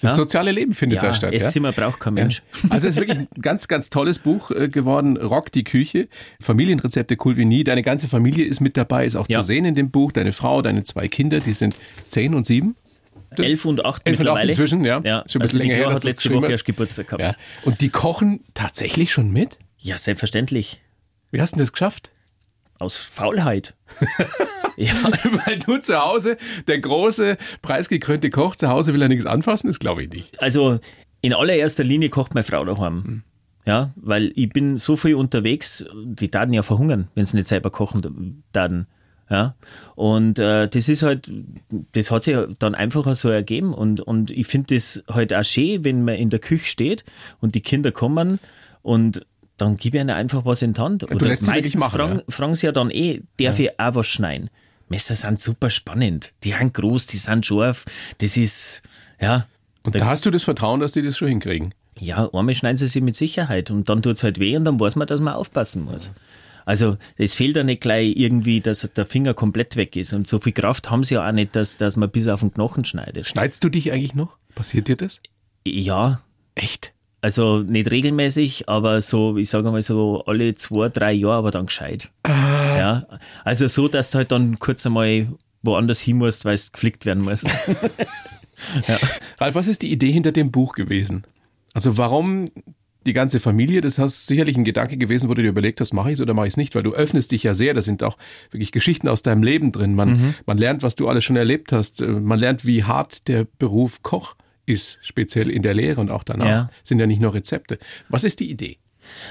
das 0.00 0.12
ja? 0.12 0.16
soziale 0.16 0.52
Leben 0.52 0.74
findet 0.74 0.96
ja, 0.96 1.08
da 1.08 1.14
statt. 1.14 1.32
Esszimmer 1.32 1.70
ja? 1.70 1.74
braucht 1.74 2.00
kein 2.00 2.14
Mensch. 2.14 2.42
Also 2.68 2.88
es 2.88 2.96
ist 2.96 3.00
wirklich 3.00 3.18
ein 3.18 3.28
ganz, 3.40 3.66
ganz 3.66 3.88
tolles 3.88 4.18
Buch 4.18 4.50
äh, 4.50 4.68
geworden. 4.68 5.16
Rock 5.16 5.50
die 5.52 5.64
Küche. 5.64 6.08
Familienrezepte 6.40 7.16
cool 7.24 7.36
wie 7.36 7.46
nie. 7.46 7.64
Deine 7.64 7.82
ganze 7.82 8.06
Familie 8.08 8.44
ist 8.44 8.60
mit 8.60 8.76
dabei, 8.76 9.06
ist 9.06 9.16
auch 9.16 9.26
zu 9.26 9.40
sehen 9.40 9.64
in 9.64 9.74
dem 9.74 9.90
Buch. 9.90 10.12
Deine 10.12 10.32
Frau, 10.32 10.60
deine 10.60 10.82
zwei 10.84 11.08
Kinder, 11.08 11.40
die 11.40 11.54
sind 11.54 11.76
zehn 12.06 12.34
und 12.34 12.46
sieben. 12.46 12.76
Elf 13.36 13.64
und 13.64 13.84
acht 13.84 14.02
Elf 14.06 14.20
und 14.20 14.28
acht 14.28 14.44
inzwischen, 14.44 14.84
ja. 14.84 15.00
ja. 15.02 15.24
Schon 15.26 15.40
ein 15.40 15.42
bisschen 15.42 15.42
also 15.42 15.58
länger 15.58 15.74
her. 15.74 15.92
hat 15.92 16.04
letzte 16.04 16.32
Woche 16.32 16.50
erst 16.50 16.64
Geburtstag 16.64 17.08
gehabt. 17.08 17.22
Ja. 17.22 17.32
Und 17.64 17.80
die 17.80 17.88
kochen 17.88 18.40
tatsächlich 18.54 19.12
schon 19.12 19.30
mit? 19.30 19.58
Ja, 19.78 19.98
selbstverständlich. 19.98 20.80
Wie 21.30 21.40
hast 21.40 21.54
du 21.54 21.58
das 21.58 21.72
geschafft? 21.72 22.12
Aus 22.78 22.96
Faulheit. 22.96 23.74
ja. 24.76 24.92
Weil 25.46 25.58
du 25.58 25.78
zu 25.78 25.98
Hause, 25.98 26.36
der 26.66 26.80
große, 26.80 27.38
preisgekrönte 27.62 28.30
Koch 28.30 28.56
zu 28.56 28.68
Hause 28.68 28.92
will 28.92 29.02
er 29.02 29.08
nichts 29.08 29.26
anfassen, 29.26 29.68
das 29.68 29.78
glaube 29.78 30.04
ich 30.04 30.10
nicht. 30.10 30.42
Also 30.42 30.80
in 31.22 31.32
allererster 31.32 31.84
Linie 31.84 32.10
kocht 32.10 32.34
meine 32.34 32.44
Frau 32.44 32.64
daheim. 32.64 33.04
Hm. 33.04 33.22
Ja, 33.64 33.90
weil 33.96 34.32
ich 34.36 34.48
bin 34.50 34.76
so 34.76 34.94
viel 34.94 35.16
unterwegs, 35.16 35.84
die 36.04 36.30
Daten 36.30 36.52
ja 36.52 36.62
verhungern, 36.62 37.08
wenn 37.16 37.26
sie 37.26 37.36
nicht 37.36 37.48
selber 37.48 37.70
kochen 37.70 38.44
Daten. 38.52 38.86
Ja, 39.28 39.56
und 39.96 40.38
äh, 40.38 40.68
das 40.68 40.88
ist 40.88 41.02
halt, 41.02 41.28
das 41.92 42.12
hat 42.12 42.22
sich 42.22 42.36
dann 42.60 42.76
einfach 42.76 43.12
so 43.16 43.28
ergeben 43.28 43.74
und, 43.74 44.00
und 44.00 44.30
ich 44.30 44.46
finde 44.46 44.76
das 44.76 45.02
halt 45.08 45.34
auch 45.34 45.42
schön, 45.42 45.84
wenn 45.84 46.04
man 46.04 46.14
in 46.14 46.30
der 46.30 46.38
Küche 46.38 46.66
steht 46.66 47.04
und 47.40 47.56
die 47.56 47.60
Kinder 47.60 47.90
kommen 47.90 48.38
und 48.82 49.26
dann 49.56 49.76
gib 49.76 49.94
ihnen 49.94 50.10
einfach 50.10 50.44
was 50.44 50.62
in 50.62 50.74
die 50.74 50.80
Hand. 50.80 51.04
Oder 51.04 51.16
du 51.16 51.24
lässt 51.26 51.46
meistens 51.46 51.80
machen, 51.80 51.92
fragen, 51.92 52.16
ja. 52.18 52.24
fragen 52.28 52.54
sie 52.54 52.66
ja 52.66 52.72
dann 52.72 52.90
eh, 52.90 53.22
darf 53.38 53.58
ja. 53.58 53.66
ich 53.66 53.80
auch 53.80 53.94
was 53.94 54.06
schneiden? 54.06 54.50
Messer 54.88 55.14
sind 55.14 55.40
super 55.40 55.70
spannend. 55.70 56.32
Die 56.44 56.52
sind 56.52 56.74
groß, 56.74 57.06
die 57.06 57.16
sind 57.16 57.44
scharf. 57.44 57.84
Das 58.18 58.36
ist, 58.36 58.82
ja. 59.20 59.46
Und 59.82 59.94
da, 59.94 60.00
da 60.00 60.06
hast 60.06 60.26
du 60.26 60.30
das 60.30 60.44
Vertrauen, 60.44 60.80
dass 60.80 60.92
die 60.92 61.02
das 61.02 61.16
schon 61.16 61.28
hinkriegen? 61.28 61.74
Ja, 61.98 62.28
einmal 62.32 62.54
schneiden 62.54 62.76
sie 62.76 62.88
sich 62.88 63.02
mit 63.02 63.16
Sicherheit 63.16 63.70
und 63.70 63.88
dann 63.88 64.02
tut 64.02 64.16
es 64.16 64.22
halt 64.22 64.38
weh 64.38 64.56
und 64.56 64.64
dann 64.64 64.78
weiß 64.78 64.96
man, 64.96 65.08
dass 65.08 65.20
man 65.20 65.34
aufpassen 65.34 65.84
muss. 65.84 66.12
Also 66.66 66.98
es 67.16 67.34
fehlt 67.34 67.56
ja 67.56 67.62
nicht 67.62 67.80
gleich 67.80 68.14
irgendwie, 68.16 68.60
dass 68.60 68.88
der 68.94 69.06
Finger 69.06 69.34
komplett 69.34 69.76
weg 69.76 69.96
ist. 69.96 70.12
Und 70.12 70.26
so 70.26 70.40
viel 70.40 70.52
Kraft 70.52 70.90
haben 70.90 71.04
sie 71.04 71.14
ja 71.14 71.26
auch 71.26 71.32
nicht, 71.32 71.54
dass, 71.54 71.76
dass 71.76 71.96
man 71.96 72.10
bis 72.10 72.26
auf 72.26 72.40
den 72.40 72.52
Knochen 72.52 72.84
schneidet. 72.84 73.26
Schneidest 73.26 73.62
du 73.62 73.68
dich 73.68 73.92
eigentlich 73.92 74.14
noch? 74.14 74.36
Passiert 74.54 74.88
dir 74.88 74.96
das? 74.96 75.20
Ja. 75.64 76.22
Echt? 76.56 76.92
Also 77.26 77.58
nicht 77.58 77.90
regelmäßig, 77.90 78.68
aber 78.68 79.00
so, 79.00 79.36
ich 79.36 79.50
sage 79.50 79.68
mal 79.72 79.82
so 79.82 80.22
alle 80.26 80.54
zwei, 80.54 80.90
drei 80.90 81.12
Jahre, 81.12 81.34
aber 81.34 81.50
dann 81.50 81.66
gescheit. 81.66 82.12
Ah. 82.22 82.78
Ja. 82.78 83.06
Also 83.42 83.66
so, 83.66 83.88
dass 83.88 84.12
du 84.12 84.18
halt 84.18 84.30
dann 84.30 84.60
kurz 84.60 84.86
einmal 84.86 85.26
woanders 85.60 85.98
hin 85.98 86.18
musst, 86.18 86.44
weil 86.44 86.54
es 86.54 86.70
geflickt 86.70 87.04
werden 87.04 87.24
muss. 87.24 87.42
ja. 88.86 88.96
Ralf, 89.38 89.56
was 89.56 89.66
ist 89.66 89.82
die 89.82 89.90
Idee 89.90 90.12
hinter 90.12 90.30
dem 90.30 90.52
Buch 90.52 90.74
gewesen? 90.74 91.24
Also 91.74 91.98
warum 91.98 92.52
die 93.06 93.12
ganze 93.12 93.40
Familie, 93.40 93.80
das 93.80 93.98
hast 93.98 94.28
sicherlich 94.28 94.56
ein 94.56 94.62
Gedanke 94.62 94.96
gewesen, 94.96 95.28
wo 95.28 95.34
du 95.34 95.42
dir 95.42 95.48
überlegt 95.48 95.80
hast, 95.80 95.92
mache 95.92 96.10
ich 96.10 96.14
es 96.14 96.20
oder 96.20 96.32
mache 96.32 96.46
ich 96.46 96.52
es 96.52 96.56
nicht, 96.56 96.76
weil 96.76 96.84
du 96.84 96.92
öffnest 96.92 97.32
dich 97.32 97.42
ja 97.42 97.54
sehr, 97.54 97.74
da 97.74 97.82
sind 97.82 98.04
auch 98.04 98.18
wirklich 98.52 98.70
Geschichten 98.70 99.08
aus 99.08 99.22
deinem 99.22 99.42
Leben 99.42 99.72
drin. 99.72 99.96
Man, 99.96 100.10
mhm. 100.10 100.34
man 100.46 100.58
lernt, 100.58 100.84
was 100.84 100.94
du 100.94 101.08
alles 101.08 101.24
schon 101.24 101.34
erlebt 101.34 101.72
hast. 101.72 102.02
Man 102.02 102.38
lernt, 102.38 102.64
wie 102.64 102.84
hart 102.84 103.26
der 103.26 103.48
Beruf 103.58 104.04
Koch 104.04 104.36
ist, 104.66 104.98
speziell 105.02 105.50
in 105.50 105.62
der 105.62 105.74
Lehre 105.74 106.00
und 106.00 106.10
auch 106.10 106.24
danach, 106.24 106.46
ja. 106.46 106.70
sind 106.84 106.98
ja 106.98 107.06
nicht 107.06 107.20
nur 107.20 107.34
Rezepte. 107.34 107.78
Was 108.08 108.24
ist 108.24 108.40
die 108.40 108.50
Idee? 108.50 108.78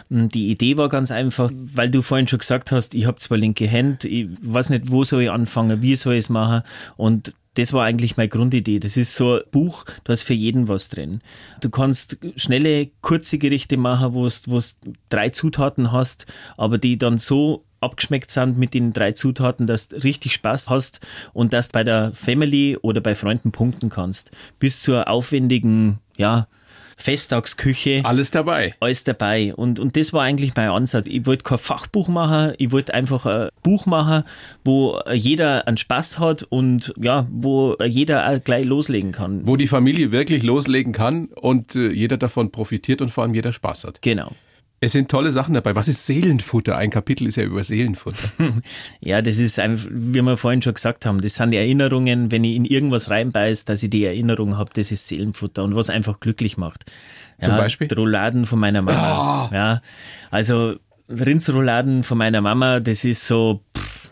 Hm, 0.09 0.29
die 0.29 0.49
Idee 0.49 0.77
war 0.77 0.89
ganz 0.89 1.11
einfach, 1.11 1.51
weil 1.53 1.89
du 1.89 2.01
vorhin 2.01 2.27
schon 2.27 2.39
gesagt 2.39 2.71
hast, 2.71 2.95
ich 2.95 3.05
habe 3.05 3.19
zwar 3.19 3.37
linke 3.37 3.67
Hände, 3.67 4.07
ich 4.07 4.27
weiß 4.41 4.69
nicht, 4.69 4.91
wo 4.91 5.03
soll 5.03 5.23
ich 5.23 5.31
anfangen, 5.31 5.81
wie 5.81 5.95
soll 5.95 6.13
ich 6.13 6.19
es 6.19 6.29
machen 6.29 6.63
und 6.97 7.33
das 7.55 7.73
war 7.73 7.85
eigentlich 7.85 8.17
meine 8.17 8.29
Grundidee. 8.29 8.79
Das 8.79 8.97
ist 8.97 9.15
so 9.15 9.35
ein 9.35 9.41
Buch, 9.51 9.85
da 10.03 10.13
ist 10.13 10.23
für 10.23 10.33
jeden 10.33 10.67
was 10.67 10.89
drin. 10.89 11.21
Du 11.61 11.69
kannst 11.69 12.17
schnelle, 12.35 12.89
kurze 13.01 13.37
Gerichte 13.37 13.77
machen, 13.77 14.13
wo 14.13 14.27
du 14.27 14.59
drei 15.09 15.29
Zutaten 15.29 15.91
hast, 15.91 16.25
aber 16.57 16.77
die 16.77 16.97
dann 16.97 17.17
so 17.17 17.64
abgeschmeckt 17.79 18.31
sind 18.31 18.57
mit 18.57 18.73
den 18.73 18.91
drei 18.91 19.11
Zutaten, 19.11 19.67
dass 19.67 19.89
du 19.89 20.03
richtig 20.03 20.33
Spaß 20.33 20.69
hast 20.69 21.01
und 21.33 21.53
dass 21.53 21.69
du 21.69 21.73
bei 21.73 21.83
der 21.83 22.11
Family 22.13 22.77
oder 22.81 23.01
bei 23.01 23.15
Freunden 23.15 23.51
punkten 23.51 23.89
kannst. 23.89 24.31
Bis 24.59 24.81
zur 24.81 25.07
aufwendigen, 25.07 25.99
ja, 26.17 26.47
Festtagsküche. 26.97 28.01
Alles 28.03 28.31
dabei. 28.31 28.73
Alles 28.79 29.03
dabei. 29.03 29.53
Und, 29.53 29.79
und 29.79 29.97
das 29.97 30.13
war 30.13 30.23
eigentlich 30.23 30.55
mein 30.55 30.69
Ansatz. 30.69 31.05
Ich 31.07 31.25
wollte 31.25 31.43
kein 31.43 31.57
Fachbuch 31.57 32.07
machen, 32.07 32.53
ich 32.57 32.71
wollte 32.71 32.93
einfach 32.93 33.25
ein 33.25 33.49
Buch 33.63 33.85
machen, 33.85 34.23
wo 34.63 34.99
jeder 35.13 35.67
einen 35.67 35.77
Spaß 35.77 36.19
hat 36.19 36.43
und 36.43 36.93
ja, 36.99 37.27
wo 37.29 37.75
jeder 37.85 38.29
auch 38.29 38.43
gleich 38.43 38.65
loslegen 38.65 39.11
kann. 39.11 39.45
Wo 39.45 39.57
die 39.57 39.67
Familie 39.67 40.11
wirklich 40.11 40.43
loslegen 40.43 40.93
kann 40.93 41.25
und 41.35 41.75
äh, 41.75 41.91
jeder 41.91 42.17
davon 42.17 42.51
profitiert 42.51 43.01
und 43.01 43.09
vor 43.11 43.23
allem 43.23 43.35
jeder 43.35 43.53
Spaß 43.53 43.83
hat. 43.83 44.01
Genau. 44.01 44.31
Es 44.81 44.91
sind 44.91 45.09
tolle 45.09 45.31
Sachen 45.31 45.53
dabei. 45.53 45.73
Was 45.75 45.87
ist 45.87 46.05
Seelenfutter? 46.05 46.77
Ein 46.77 46.89
Kapitel 46.89 47.27
ist 47.27 47.37
ja 47.37 47.43
über 47.43 47.63
Seelenfutter. 47.63 48.29
Ja, 48.99 49.21
das 49.21 49.37
ist 49.37 49.59
einfach, 49.59 49.87
wie 49.89 50.21
wir 50.21 50.37
vorhin 50.37 50.61
schon 50.61 50.73
gesagt 50.73 51.05
haben, 51.05 51.21
das 51.21 51.35
sind 51.35 51.51
die 51.51 51.57
Erinnerungen, 51.57 52.31
wenn 52.31 52.43
ich 52.43 52.55
in 52.55 52.65
irgendwas 52.65 53.09
reinbeiß, 53.09 53.65
dass 53.65 53.83
ich 53.83 53.89
die 53.89 54.03
Erinnerung 54.03 54.57
habe, 54.57 54.71
das 54.73 54.91
ist 54.91 55.07
Seelenfutter 55.07 55.63
und 55.63 55.75
was 55.75 55.89
einfach 55.89 56.19
glücklich 56.19 56.57
macht. 56.57 56.85
Zum 57.39 57.53
ja, 57.53 57.59
Beispiel? 57.59 57.87
Rouladen 57.93 58.45
von 58.45 58.59
meiner 58.59 58.81
Mama. 58.81 59.49
Oh. 59.49 59.53
Ja, 59.53 59.81
also 60.31 60.75
Rindsrouladen 61.09 62.03
von 62.03 62.17
meiner 62.17 62.41
Mama, 62.41 62.79
das 62.79 63.05
ist 63.05 63.27
so, 63.27 63.61
pff, 63.77 64.11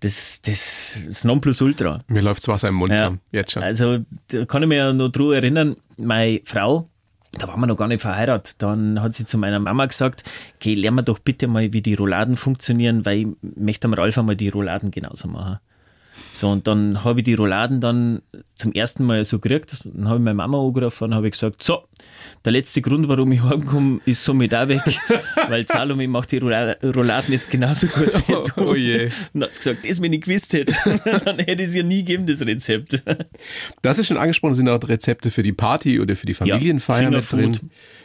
das, 0.00 0.40
das, 0.42 0.98
das 1.06 1.24
Nonplusultra. 1.24 2.00
Mir 2.08 2.22
läuft 2.22 2.46
Wasser 2.48 2.68
im 2.68 2.76
Mund 2.76 2.92
ja, 2.92 2.98
zusammen, 2.98 3.20
jetzt 3.32 3.52
schon. 3.52 3.62
Also, 3.62 3.98
da 4.28 4.44
kann 4.46 4.62
ich 4.62 4.68
mich 4.68 4.78
ja 4.78 4.92
noch 4.92 5.10
dran 5.10 5.32
erinnern, 5.32 5.76
meine 5.98 6.40
Frau, 6.44 6.89
da 7.32 7.48
waren 7.48 7.60
wir 7.60 7.66
noch 7.66 7.76
gar 7.76 7.88
nicht 7.88 8.02
verheiratet. 8.02 8.56
Dann 8.58 9.00
hat 9.00 9.14
sie 9.14 9.24
zu 9.24 9.38
meiner 9.38 9.60
Mama 9.60 9.86
gesagt, 9.86 10.24
okay, 10.56 10.74
lern 10.74 10.96
mir 10.96 11.02
doch 11.02 11.18
bitte 11.18 11.46
mal, 11.46 11.72
wie 11.72 11.82
die 11.82 11.94
Rouladen 11.94 12.36
funktionieren, 12.36 13.06
weil 13.06 13.18
ich 13.18 13.26
möchte 13.56 13.86
am 13.86 13.94
Ralf 13.94 14.18
einmal 14.18 14.36
die 14.36 14.48
Rouladen 14.48 14.90
genauso 14.90 15.28
machen. 15.28 15.58
So, 16.32 16.50
und 16.50 16.66
dann 16.66 17.04
habe 17.04 17.20
ich 17.20 17.24
die 17.24 17.34
Rouladen 17.34 17.80
dann 17.80 18.22
zum 18.54 18.72
ersten 18.72 19.04
Mal 19.04 19.24
so 19.24 19.38
gekriegt. 19.38 19.84
Dann 19.84 20.08
habe 20.08 20.18
ich 20.18 20.24
meine 20.24 20.34
Mama 20.34 20.60
angerufen 20.60 21.04
und 21.04 21.14
habe 21.14 21.30
gesagt, 21.30 21.62
so, 21.62 21.84
Der 22.44 22.52
letzte 22.52 22.80
Grund, 22.80 23.06
warum 23.08 23.32
ich 23.32 23.42
heimkomme, 23.44 24.00
ist 24.06 24.24
somit 24.24 24.54
auch 24.54 24.68
weg, 24.68 24.80
weil 25.48 25.66
Salome 25.66 26.08
macht 26.08 26.32
die 26.32 26.38
Rouladen 26.38 27.32
jetzt 27.32 27.50
genauso 27.50 27.86
gut 27.86 28.14
wie 28.26 28.32
du. 28.32 28.44
Oh, 28.56 28.70
oh 28.70 28.74
je. 28.74 29.10
Und 29.34 29.42
hat 29.42 29.54
gesagt, 29.54 29.80
das, 29.86 30.00
wenn 30.00 30.12
ich 30.12 30.22
gewusst 30.22 30.52
hätte, 30.54 30.72
dann 31.24 31.38
hätte 31.38 31.62
es 31.62 31.74
ja 31.74 31.82
nie 31.82 32.02
gegeben, 32.02 32.26
das 32.26 32.44
Rezept. 32.46 33.02
Das 33.82 33.98
ist 33.98 34.06
schon 34.06 34.16
angesprochen, 34.16 34.54
sind 34.54 34.68
auch 34.68 34.80
Rezepte 34.82 35.30
für 35.30 35.42
die 35.42 35.52
Party 35.52 36.00
oder 36.00 36.16
für 36.16 36.26
die 36.26 36.34
Familienfeier 36.34 37.02
ja, 37.02 37.10
mit 37.10 37.30
drin. 37.30 37.58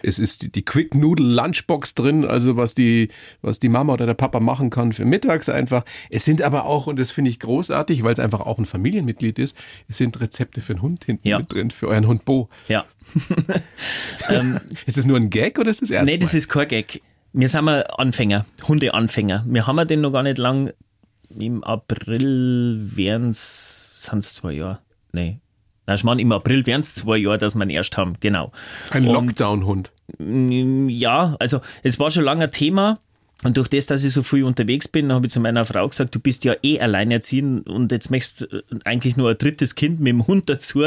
Es 0.04 0.20
ist 0.20 0.54
die 0.56 0.66
Quick 0.66 0.96
Noodle 0.96 1.26
Lunchbox 1.26 1.96
drin, 1.96 2.26
also 2.26 2.58
was 2.58 2.76
die, 2.76 3.08
was 3.42 3.60
die 3.60 3.70
Mama 3.70 3.94
oder 3.94 4.06
der 4.06 4.14
Papa 4.16 4.42
machen 4.42 4.70
kann 4.70 4.92
für 4.92 5.06
mittags 5.06 5.48
einfach. 5.48 5.86
Es 6.10 6.26
sind 6.26 6.42
aber 6.42 6.66
auch, 6.66 6.88
und 6.88 7.00
das 7.00 7.12
finde 7.12 7.32
ich 7.32 7.40
großartig, 7.40 8.04
weil 8.04 8.14
es 8.14 8.20
einfach 8.20 8.42
auch 8.42 8.58
ein 8.58 8.66
Familienmitglied 8.66 9.40
ist, 9.40 9.56
es 9.88 9.98
sind 9.98 10.20
Rezepte 10.20 10.60
für 10.60 10.74
den 10.74 10.82
Hund 10.82 11.06
hinten 11.06 11.28
ja. 11.28 11.40
mit 11.40 11.54
drin, 11.54 11.72
für 11.72 11.88
euren 11.88 12.06
Hund 12.06 12.26
Bo. 12.26 12.50
Ja. 12.68 12.86
ähm, 14.30 14.60
ist 14.86 14.98
das 14.98 15.06
nur 15.06 15.18
ein 15.18 15.30
Gag 15.30 15.60
oder 15.60 15.70
ist 15.70 15.82
das 15.82 15.90
ernst? 15.90 16.12
Nee, 16.12 16.18
das 16.18 16.34
ist 16.34 16.48
kein 16.48 16.68
Gag. 16.68 17.02
Wir 17.34 17.50
sind 17.50 17.66
mal 17.66 17.86
Anfänger, 17.98 18.46
Hundeanfänger. 18.68 19.44
Wir 19.48 19.68
haben 19.68 19.88
den 19.88 20.02
noch 20.02 20.12
gar 20.12 20.24
nicht 20.24 20.38
lang. 20.38 20.72
Im 21.38 21.64
April 21.64 22.90
wären 22.96 23.32
es, 23.32 23.90
sind 23.94 24.20
es 24.20 24.36
zwei 24.36 24.54
Jahre. 24.54 24.80
Nee. 25.12 25.40
Na, 25.88 25.94
ich 25.94 26.04
meine, 26.04 26.22
im 26.22 26.32
April 26.32 26.66
wären 26.66 26.82
es 26.82 26.96
zwei 26.96 27.18
Jahre, 27.18 27.38
dass 27.38 27.56
wir 27.56 27.64
ihn 27.64 27.70
erst 27.70 27.98
haben, 27.98 28.16
genau. 28.20 28.52
Ein 28.92 29.04
Lockdown-Hund. 29.04 29.92
Ja, 30.18 31.36
also 31.40 31.62
es 31.84 32.00
war 32.00 32.10
schon 32.10 32.24
lange 32.24 32.50
Thema. 32.52 33.00
Und 33.44 33.58
durch 33.58 33.68
das, 33.68 33.86
dass 33.86 34.04
ich 34.04 34.14
so 34.14 34.24
früh 34.24 34.44
unterwegs 34.44 34.88
bin, 34.88 35.12
habe 35.12 35.28
ich 35.28 35.34
zu 35.34 35.40
meiner 35.40 35.66
Frau 35.66 35.88
gesagt, 35.88 36.16
du 36.16 36.20
bist 36.20 36.46
ja 36.46 36.56
eh 36.64 36.80
alleinerziehend 36.80 37.68
und 37.68 37.92
jetzt 37.92 38.10
möchtest 38.10 38.42
du 38.42 38.64
eigentlich 38.86 39.18
nur 39.18 39.30
ein 39.30 39.38
drittes 39.38 39.76
Kind 39.76 40.00
mit 40.00 40.12
dem 40.12 40.26
Hund 40.26 40.50
dazu. 40.50 40.86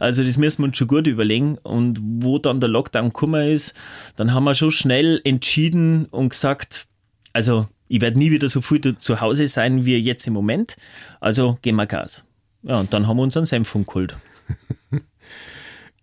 Also 0.00 0.24
das 0.24 0.38
müssen 0.38 0.62
wir 0.62 0.68
uns 0.68 0.78
schon 0.78 0.88
gut 0.88 1.06
überlegen. 1.06 1.58
Und 1.58 2.00
wo 2.02 2.38
dann 2.38 2.60
der 2.60 2.70
Lockdown 2.70 3.06
gekommen 3.06 3.48
ist, 3.48 3.74
dann 4.16 4.32
haben 4.32 4.44
wir 4.44 4.54
schon 4.54 4.70
schnell 4.70 5.20
entschieden 5.24 6.06
und 6.06 6.30
gesagt, 6.30 6.86
also 7.32 7.68
ich 7.88 8.00
werde 8.00 8.18
nie 8.18 8.30
wieder 8.30 8.48
so 8.48 8.60
früh 8.60 8.80
zu 8.80 9.20
Hause 9.20 9.46
sein 9.46 9.84
wie 9.84 9.96
jetzt 9.96 10.26
im 10.26 10.32
Moment. 10.32 10.76
Also 11.20 11.58
gehen 11.62 11.76
wir 11.76 11.86
Gas. 11.86 12.24
Ja, 12.62 12.80
und 12.80 12.92
dann 12.92 13.06
haben 13.06 13.16
wir 13.16 13.22
uns 13.22 13.36
einen 13.36 13.46
Senf 13.46 13.72
geholt. 13.72 14.16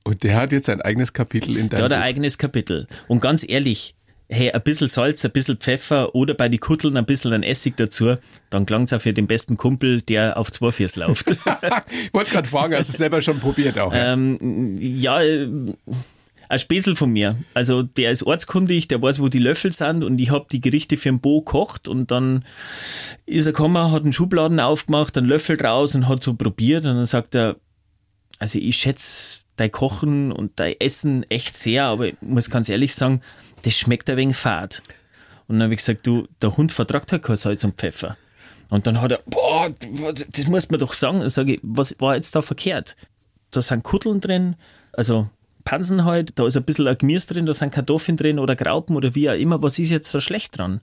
Und 0.04 0.24
der 0.24 0.38
hat 0.38 0.54
jetzt 0.54 0.70
ein 0.70 0.82
eigenes 0.82 1.12
Kapitel 1.12 1.58
in 1.58 1.68
deinem 1.68 1.80
Der 1.80 1.84
hat 1.84 1.92
ein 1.92 2.02
eigenes 2.02 2.38
Kapitel. 2.38 2.88
Und 3.10 3.20
ganz 3.20 3.44
ehrlich, 3.46 3.94
hey, 4.30 4.52
ein 4.52 4.62
bisschen 4.62 4.88
Salz, 4.88 5.24
ein 5.24 5.32
bisschen 5.32 5.58
Pfeffer 5.58 6.14
oder 6.14 6.34
bei 6.34 6.50
die 6.50 6.58
Kutteln 6.58 6.98
ein 6.98 7.06
bisschen 7.06 7.34
ein 7.34 7.44
Essig 7.44 7.78
dazu, 7.78 8.16
dann 8.50 8.66
klang 8.66 8.84
es 8.84 8.94
auch 8.94 9.02
für 9.02 9.14
den 9.14 9.28
besten 9.28 9.58
Kumpel, 9.58 10.02
der 10.02 10.38
auf 10.38 10.52
zwei 10.52 10.72
Viers 10.72 10.96
läuft. 10.96 11.32
ich 11.32 12.14
wollte 12.14 12.32
gerade 12.32 12.48
fragen, 12.48 12.76
hast 12.76 12.90
du 12.90 12.92
es 12.92 12.98
selber 12.98 13.22
schon 13.22 13.40
probiert 13.40 13.80
auch? 13.80 13.92
Ähm, 13.94 14.78
ja, 14.80 15.22
äh, 15.22 15.48
ein 16.50 16.60
Späßel 16.60 16.96
von 16.96 17.12
mir. 17.12 17.38
Also 17.54 17.84
der 17.84 18.12
ist 18.12 18.24
ortskundig, 18.24 18.88
der 18.88 19.02
weiß, 19.02 19.20
wo 19.20 19.30
die 19.30 19.40
Löffel 19.40 19.72
sind 19.74 20.04
und 20.04 20.20
ich 20.20 20.30
habe 20.32 20.48
die 20.52 20.62
Gerichte 20.62 20.98
für 20.98 21.10
den 21.10 21.20
Bo 21.20 21.42
kocht 21.42 21.88
und 21.88 22.12
dann 22.12 22.44
ist 23.26 23.48
er 23.48 23.54
gekommen, 23.54 23.92
hat 23.92 24.04
einen 24.04 24.14
Schubladen 24.14 24.60
aufgemacht, 24.60 25.18
einen 25.18 25.28
Löffel 25.28 25.58
draus 25.58 25.96
und 25.96 26.08
hat 26.08 26.24
so 26.24 26.34
probiert 26.34 26.86
und 26.86 26.96
dann 26.96 27.06
sagt 27.06 27.36
er, 27.36 27.58
also 28.40 28.60
ich 28.60 28.78
schätze 28.78 29.42
dein 29.56 29.72
Kochen 29.72 30.32
und 30.32 30.60
dein 30.60 30.76
Essen 30.80 31.24
echt 31.30 31.58
sehr, 31.58 31.86
aber 31.86 32.08
ich 32.08 32.16
muss 32.22 32.50
ganz 32.50 32.70
ehrlich 32.70 32.94
sagen, 32.94 33.22
das 33.64 33.74
schmeckt 33.74 34.10
ein 34.10 34.18
wenig 34.18 34.38
fad. 34.38 34.82
Und 35.48 35.56
dann 35.56 35.64
habe 35.64 35.74
ich 35.74 35.80
gesagt, 35.80 36.06
du, 36.06 36.28
der 36.42 36.58
Hund 36.58 36.72
vertragt 36.72 37.12
halt 37.12 37.24
kein 37.24 37.38
Salz 37.38 37.64
und 37.64 37.76
Pfeffer. 37.76 38.18
Und 38.70 38.86
dann 38.86 39.02
hat 39.02 39.12
er, 39.12 39.20
boah, 39.26 39.70
das 40.32 40.48
muss 40.48 40.70
man 40.70 40.80
doch 40.80 40.94
sagen. 40.94 41.22
Dann 41.22 41.30
sage 41.30 41.56
ich, 41.56 41.60
was 41.64 41.96
war 42.00 42.16
jetzt 42.16 42.36
da 42.36 42.42
verkehrt? 42.42 42.98
Da 43.52 43.62
sind 43.62 43.84
Kutteln 43.84 44.20
drin, 44.20 44.56
also 44.92 45.30
Pansen 45.64 46.04
halt, 46.04 46.38
da 46.38 46.46
ist 46.46 46.58
ein 46.58 46.64
bisschen 46.64 46.88
ein 46.88 46.98
Gemüse 46.98 47.28
drin, 47.28 47.46
da 47.46 47.54
sind 47.54 47.74
Kartoffeln 47.74 48.18
drin 48.18 48.40
oder 48.40 48.56
Graupen 48.56 48.96
oder 48.96 49.16
wie 49.16 49.30
auch 49.30 49.36
immer. 49.36 49.62
Was 49.62 49.80
ist 49.80 49.92
jetzt 49.92 50.14
da 50.14 50.20
schlecht 50.20 50.58
dran? 50.58 50.82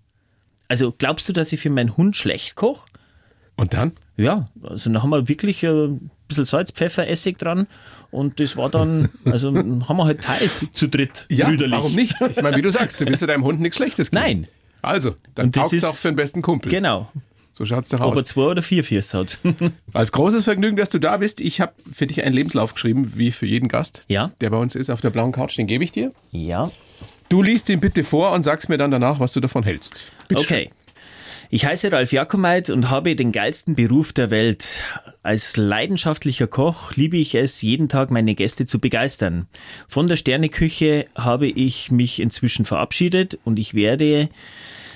Also 0.68 0.94
glaubst 0.96 1.28
du, 1.28 1.32
dass 1.32 1.52
ich 1.52 1.60
für 1.60 1.70
meinen 1.70 1.96
Hund 1.96 2.16
schlecht 2.16 2.54
koche? 2.54 2.86
Und 3.56 3.74
dann? 3.74 3.92
Ja, 4.16 4.48
also 4.62 4.90
dann 4.90 5.02
haben 5.02 5.10
wir 5.10 5.28
wirklich 5.28 5.62
ein 5.62 6.10
bisschen 6.28 6.44
Salz, 6.44 6.70
Pfeffer, 6.72 7.08
Essig 7.08 7.38
dran 7.38 7.66
und 8.10 8.40
das 8.40 8.56
war 8.56 8.70
dann, 8.70 9.10
also 9.24 9.54
haben 9.54 9.96
wir 9.96 10.04
halt 10.04 10.22
teilt 10.22 10.50
zu 10.72 10.88
dritt. 10.88 11.26
Ja, 11.30 11.48
brüderlich. 11.48 11.76
warum 11.76 11.94
nicht? 11.94 12.16
Ich 12.20 12.42
meine, 12.42 12.56
wie 12.56 12.62
du 12.62 12.70
sagst, 12.70 13.00
du 13.00 13.06
willst 13.06 13.22
ja 13.22 13.28
deinem 13.28 13.44
Hund 13.44 13.60
nichts 13.60 13.76
Schlechtes 13.76 14.10
geben. 14.10 14.22
Nein. 14.22 14.46
Also, 14.82 15.14
dann 15.34 15.50
taugt 15.50 15.72
es 15.72 15.84
auch 15.84 15.94
für 15.94 16.08
den 16.08 16.16
besten 16.16 16.42
Kumpel. 16.42 16.70
Genau. 16.70 17.10
So 17.54 17.64
schaut 17.64 17.84
es 17.84 17.90
doch 17.90 18.00
aus. 18.00 18.10
Ob 18.10 18.16
er 18.16 18.24
zwei 18.24 18.42
oder 18.42 18.62
vier 18.62 18.82
Viers 18.82 19.14
hat. 19.14 19.38
Ralf, 19.94 20.10
großes 20.10 20.44
Vergnügen, 20.44 20.76
dass 20.76 20.90
du 20.90 20.98
da 20.98 21.16
bist. 21.16 21.40
Ich 21.40 21.60
habe 21.60 21.72
für 21.92 22.06
dich 22.06 22.22
einen 22.22 22.34
Lebenslauf 22.34 22.74
geschrieben, 22.74 23.12
wie 23.14 23.30
für 23.30 23.46
jeden 23.46 23.68
Gast, 23.68 24.02
ja. 24.08 24.32
der 24.40 24.50
bei 24.50 24.56
uns 24.56 24.74
ist 24.74 24.90
auf 24.90 25.00
der 25.00 25.10
blauen 25.10 25.30
Couch. 25.30 25.56
Den 25.56 25.68
gebe 25.68 25.84
ich 25.84 25.92
dir. 25.92 26.12
Ja. 26.32 26.70
Du 27.28 27.42
liest 27.42 27.68
ihn 27.68 27.80
bitte 27.80 28.02
vor 28.02 28.32
und 28.32 28.42
sagst 28.42 28.68
mir 28.68 28.76
dann 28.76 28.90
danach, 28.90 29.20
was 29.20 29.32
du 29.32 29.40
davon 29.40 29.62
hältst. 29.62 30.10
Bitte 30.28 30.40
okay. 30.40 30.64
Schön. 30.64 30.83
Ich 31.54 31.64
heiße 31.64 31.92
Ralf 31.92 32.12
Jakomait 32.12 32.68
und 32.68 32.90
habe 32.90 33.14
den 33.14 33.30
geilsten 33.30 33.76
Beruf 33.76 34.12
der 34.12 34.30
Welt. 34.30 34.82
Als 35.22 35.56
leidenschaftlicher 35.56 36.48
Koch 36.48 36.90
liebe 36.96 37.16
ich 37.16 37.36
es, 37.36 37.62
jeden 37.62 37.88
Tag 37.88 38.10
meine 38.10 38.34
Gäste 38.34 38.66
zu 38.66 38.80
begeistern. 38.80 39.46
Von 39.86 40.08
der 40.08 40.16
Sterneküche 40.16 41.06
habe 41.14 41.46
ich 41.46 41.92
mich 41.92 42.18
inzwischen 42.18 42.64
verabschiedet 42.64 43.38
und 43.44 43.60
ich 43.60 43.72
werde 43.74 44.30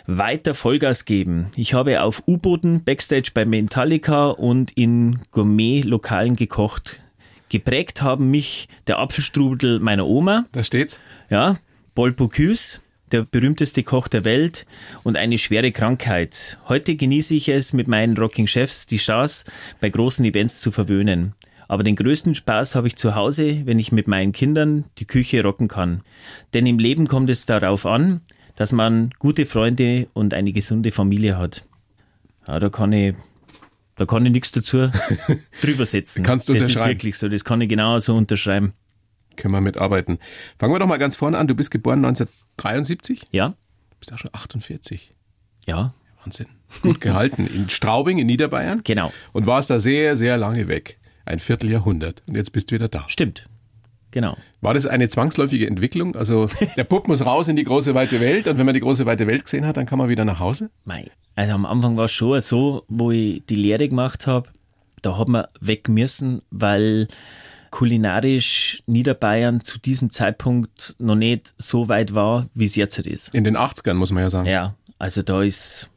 weiter 0.08 0.52
Vollgas 0.52 1.04
geben. 1.04 1.46
Ich 1.54 1.74
habe 1.74 2.02
auf 2.02 2.24
U-Booten, 2.26 2.82
Backstage 2.82 3.30
bei 3.32 3.44
Metallica 3.44 4.26
und 4.30 4.72
in 4.72 5.20
Gourmet-Lokalen 5.30 6.34
gekocht. 6.34 6.98
Geprägt 7.50 8.02
haben 8.02 8.32
mich 8.32 8.68
der 8.88 8.98
Apfelstrudel 8.98 9.78
meiner 9.78 10.08
Oma. 10.08 10.46
Da 10.50 10.64
steht's. 10.64 10.98
Ja, 11.30 11.56
Paul 11.94 12.10
Bocuse 12.14 12.80
der 13.12 13.24
berühmteste 13.24 13.82
Koch 13.82 14.08
der 14.08 14.24
Welt 14.24 14.66
und 15.02 15.16
eine 15.16 15.38
schwere 15.38 15.72
Krankheit. 15.72 16.58
Heute 16.68 16.96
genieße 16.96 17.34
ich 17.34 17.48
es 17.48 17.72
mit 17.72 17.88
meinen 17.88 18.16
Rocking 18.16 18.46
Chefs 18.46 18.86
die 18.86 18.98
Chance, 18.98 19.46
bei 19.80 19.88
großen 19.88 20.24
Events 20.24 20.60
zu 20.60 20.70
verwöhnen. 20.70 21.34
Aber 21.68 21.82
den 21.82 21.96
größten 21.96 22.34
Spaß 22.34 22.74
habe 22.74 22.88
ich 22.88 22.96
zu 22.96 23.14
Hause, 23.14 23.66
wenn 23.66 23.78
ich 23.78 23.92
mit 23.92 24.08
meinen 24.08 24.32
Kindern 24.32 24.84
die 24.98 25.04
Küche 25.04 25.42
rocken 25.42 25.68
kann. 25.68 26.02
Denn 26.54 26.66
im 26.66 26.78
Leben 26.78 27.08
kommt 27.08 27.28
es 27.28 27.44
darauf 27.44 27.84
an, 27.84 28.20
dass 28.56 28.72
man 28.72 29.10
gute 29.18 29.46
Freunde 29.46 30.08
und 30.14 30.34
eine 30.34 30.52
gesunde 30.52 30.90
Familie 30.90 31.36
hat. 31.36 31.66
Ja, 32.46 32.58
da 32.58 32.70
kann 32.70 32.92
ich, 32.92 33.14
da 33.96 34.06
kann 34.06 34.24
ich 34.24 34.32
nichts 34.32 34.52
dazu 34.52 34.90
drüber 35.62 35.84
setzen. 35.84 36.24
Kannst 36.24 36.48
du 36.48 36.54
das 36.54 36.68
ist 36.68 36.84
wirklich 36.84 37.18
so, 37.18 37.28
das 37.28 37.44
kann 37.44 37.60
ich 37.60 37.68
genauso 37.68 38.14
unterschreiben 38.16 38.72
können 39.38 39.54
wir 39.54 39.60
mitarbeiten. 39.60 40.18
Fangen 40.58 40.74
wir 40.74 40.78
doch 40.78 40.86
mal 40.86 40.98
ganz 40.98 41.16
vorne 41.16 41.38
an. 41.38 41.46
Du 41.46 41.54
bist 41.54 41.70
geboren 41.70 42.04
1973? 42.04 43.26
Ja. 43.30 43.48
Du 43.48 43.96
bist 44.00 44.12
auch 44.12 44.18
schon 44.18 44.30
48. 44.32 45.10
Ja. 45.66 45.94
Wahnsinn. 46.22 46.46
Gut 46.82 47.00
gehalten. 47.00 47.46
In 47.46 47.68
Straubing 47.70 48.18
in 48.18 48.26
Niederbayern. 48.26 48.82
Genau. 48.84 49.12
Und 49.32 49.46
warst 49.46 49.70
da 49.70 49.80
sehr, 49.80 50.16
sehr 50.16 50.36
lange 50.36 50.68
weg. 50.68 50.98
Ein 51.24 51.38
Vierteljahrhundert. 51.38 52.22
Und 52.26 52.36
jetzt 52.36 52.52
bist 52.52 52.70
du 52.70 52.74
wieder 52.74 52.88
da. 52.88 53.04
Stimmt. 53.08 53.48
Genau. 54.10 54.36
War 54.60 54.74
das 54.74 54.86
eine 54.86 55.08
zwangsläufige 55.08 55.66
Entwicklung? 55.66 56.16
Also 56.16 56.48
der 56.76 56.84
Bub 56.84 57.08
muss 57.08 57.24
raus 57.24 57.48
in 57.48 57.56
die 57.56 57.64
große 57.64 57.94
weite 57.94 58.20
Welt 58.20 58.48
und 58.48 58.56
wenn 58.58 58.64
man 58.66 58.74
die 58.74 58.80
große 58.80 59.06
weite 59.06 59.26
Welt 59.26 59.44
gesehen 59.44 59.66
hat, 59.66 59.76
dann 59.76 59.86
kann 59.86 59.98
man 59.98 60.08
wieder 60.08 60.24
nach 60.24 60.40
Hause? 60.40 60.70
Mei. 60.84 61.10
Also 61.34 61.52
am 61.52 61.66
Anfang 61.66 61.96
war 61.96 62.06
es 62.06 62.12
schon 62.12 62.40
so, 62.40 62.84
wo 62.88 63.10
ich 63.10 63.44
die 63.46 63.54
Lehre 63.54 63.88
gemacht 63.88 64.26
habe, 64.26 64.48
da 65.02 65.18
hat 65.18 65.28
man 65.28 65.44
weg 65.60 65.88
müssen, 65.88 66.42
weil 66.50 67.06
kulinarisch 67.70 68.82
Niederbayern 68.86 69.60
zu 69.60 69.78
diesem 69.78 70.10
Zeitpunkt 70.10 70.96
noch 70.98 71.14
nicht 71.14 71.54
so 71.58 71.88
weit 71.88 72.14
war, 72.14 72.48
wie 72.54 72.66
es 72.66 72.76
jetzt 72.76 72.98
ist. 72.98 73.34
In 73.34 73.44
den 73.44 73.56
80ern, 73.56 73.94
muss 73.94 74.12
man 74.12 74.22
ja 74.22 74.30
sagen. 74.30 74.48
Ja, 74.48 74.74
also 74.98 75.22
da 75.22 75.42
ist, 75.42 75.90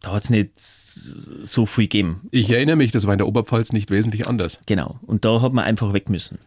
da 0.00 0.12
hat 0.12 0.24
es 0.24 0.30
nicht 0.30 0.50
so 0.58 1.66
viel 1.66 1.84
gegeben. 1.84 2.28
Ich 2.30 2.50
erinnere 2.50 2.76
mich, 2.76 2.92
das 2.92 3.06
war 3.06 3.14
in 3.14 3.18
der 3.18 3.26
Oberpfalz 3.26 3.72
nicht 3.72 3.90
wesentlich 3.90 4.26
anders. 4.28 4.58
Genau. 4.66 4.98
Und 5.02 5.24
da 5.24 5.42
hat 5.42 5.52
man 5.52 5.64
einfach 5.64 5.92
weg 5.92 6.08
müssen. 6.08 6.38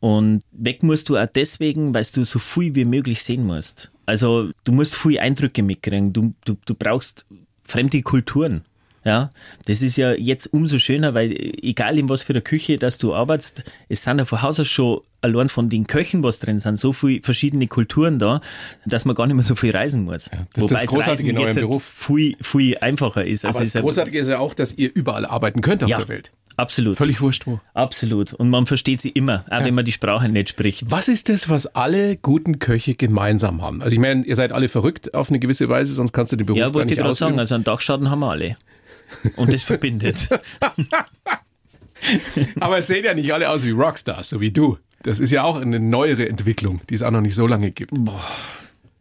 Und 0.00 0.42
weg 0.52 0.82
musst 0.82 1.08
du 1.08 1.16
auch 1.16 1.26
deswegen, 1.26 1.92
weil 1.94 2.04
du 2.14 2.24
so 2.24 2.38
viel 2.38 2.74
wie 2.74 2.84
möglich 2.84 3.22
sehen 3.22 3.44
musst. 3.44 3.90
Also 4.06 4.50
du 4.64 4.72
musst 4.72 4.96
viel 4.96 5.18
Eindrücke 5.18 5.62
mitkriegen. 5.62 6.12
Du, 6.12 6.34
du, 6.44 6.56
du 6.64 6.74
brauchst 6.74 7.26
fremde 7.64 8.02
Kulturen. 8.02 8.64
Ja, 9.04 9.30
das 9.66 9.82
ist 9.82 9.96
ja 9.96 10.12
jetzt 10.12 10.46
umso 10.52 10.78
schöner, 10.78 11.14
weil 11.14 11.32
egal 11.62 11.98
in 11.98 12.08
was 12.08 12.22
für 12.22 12.32
der 12.32 12.42
Küche, 12.42 12.78
dass 12.78 12.98
du 12.98 13.14
arbeitest, 13.14 13.64
es 13.88 14.02
sind 14.02 14.18
ja 14.18 14.24
von 14.24 14.42
Haus 14.42 14.60
aus 14.60 14.68
schon 14.68 15.00
allein 15.20 15.48
von 15.48 15.68
den 15.68 15.86
Köchen 15.86 16.22
was 16.22 16.38
drin 16.38 16.60
sind, 16.60 16.78
so 16.78 16.92
viele 16.92 17.22
verschiedene 17.22 17.66
Kulturen 17.66 18.18
da, 18.18 18.40
dass 18.86 19.04
man 19.04 19.14
gar 19.14 19.26
nicht 19.26 19.36
mehr 19.36 19.42
so 19.42 19.54
viel 19.54 19.74
reisen 19.74 20.04
muss. 20.04 20.30
Ja, 20.32 20.46
das 20.54 20.64
Wobei 20.64 20.74
ist 20.76 20.82
das 20.84 20.90
Großartige 20.90 21.30
in 21.30 21.38
eurem 21.38 21.54
Beruf. 21.54 21.84
Viel, 21.84 22.36
viel 22.40 22.78
einfacher 22.78 23.24
ist. 23.24 23.44
Also 23.44 23.58
Aber 23.58 23.64
das 23.64 23.74
Großartige 23.74 24.18
ist 24.18 24.28
ja 24.28 24.38
auch, 24.38 24.54
dass 24.54 24.74
ihr 24.74 24.90
überall 24.94 25.26
arbeiten 25.26 25.60
könnt 25.60 25.82
auf 25.82 25.90
ja, 25.90 25.98
der 25.98 26.08
Welt. 26.08 26.32
Absolut. 26.58 26.96
Völlig 26.96 27.20
wurscht 27.20 27.46
wo. 27.46 27.60
Absolut. 27.72 28.32
Und 28.32 28.50
man 28.50 28.66
versteht 28.66 29.00
sie 29.00 29.10
immer, 29.10 29.44
auch 29.48 29.60
ja. 29.60 29.64
wenn 29.64 29.74
man 29.74 29.84
die 29.84 29.92
Sprache 29.92 30.28
nicht 30.28 30.48
spricht. 30.48 30.90
Was 30.90 31.06
ist 31.06 31.28
das, 31.28 31.48
was 31.48 31.66
alle 31.66 32.16
guten 32.16 32.58
Köche 32.58 32.96
gemeinsam 32.96 33.62
haben? 33.62 33.80
Also 33.80 33.94
ich 33.94 34.00
meine, 34.00 34.24
ihr 34.24 34.34
seid 34.34 34.52
alle 34.52 34.68
verrückt 34.68 35.14
auf 35.14 35.30
eine 35.30 35.38
gewisse 35.38 35.68
Weise, 35.68 35.94
sonst 35.94 36.12
kannst 36.12 36.32
du 36.32 36.36
den 36.36 36.46
Beruf 36.46 36.58
ja, 36.58 36.64
gar 36.64 36.70
nicht 36.70 36.74
Ja, 36.74 36.80
wollte 36.80 36.94
ich 36.94 37.00
gerade 37.00 37.14
sagen, 37.14 37.38
also 37.38 37.54
einen 37.54 37.62
Dachschaden 37.62 38.10
haben 38.10 38.20
wir 38.20 38.30
alle. 38.30 38.56
Und 39.36 39.52
das 39.52 39.64
verbindet. 39.64 40.28
Aber 42.60 42.78
es 42.78 42.86
sehen 42.86 43.04
ja 43.04 43.14
nicht 43.14 43.32
alle 43.32 43.50
aus 43.50 43.64
wie 43.64 43.70
Rockstars, 43.70 44.28
so 44.30 44.40
wie 44.40 44.50
du. 44.50 44.78
Das 45.02 45.20
ist 45.20 45.30
ja 45.30 45.42
auch 45.44 45.56
eine 45.56 45.80
neuere 45.80 46.28
Entwicklung, 46.28 46.80
die 46.88 46.94
es 46.94 47.02
auch 47.02 47.10
noch 47.10 47.20
nicht 47.20 47.34
so 47.34 47.46
lange 47.46 47.70
gibt. 47.70 47.92
Boah. 47.94 48.24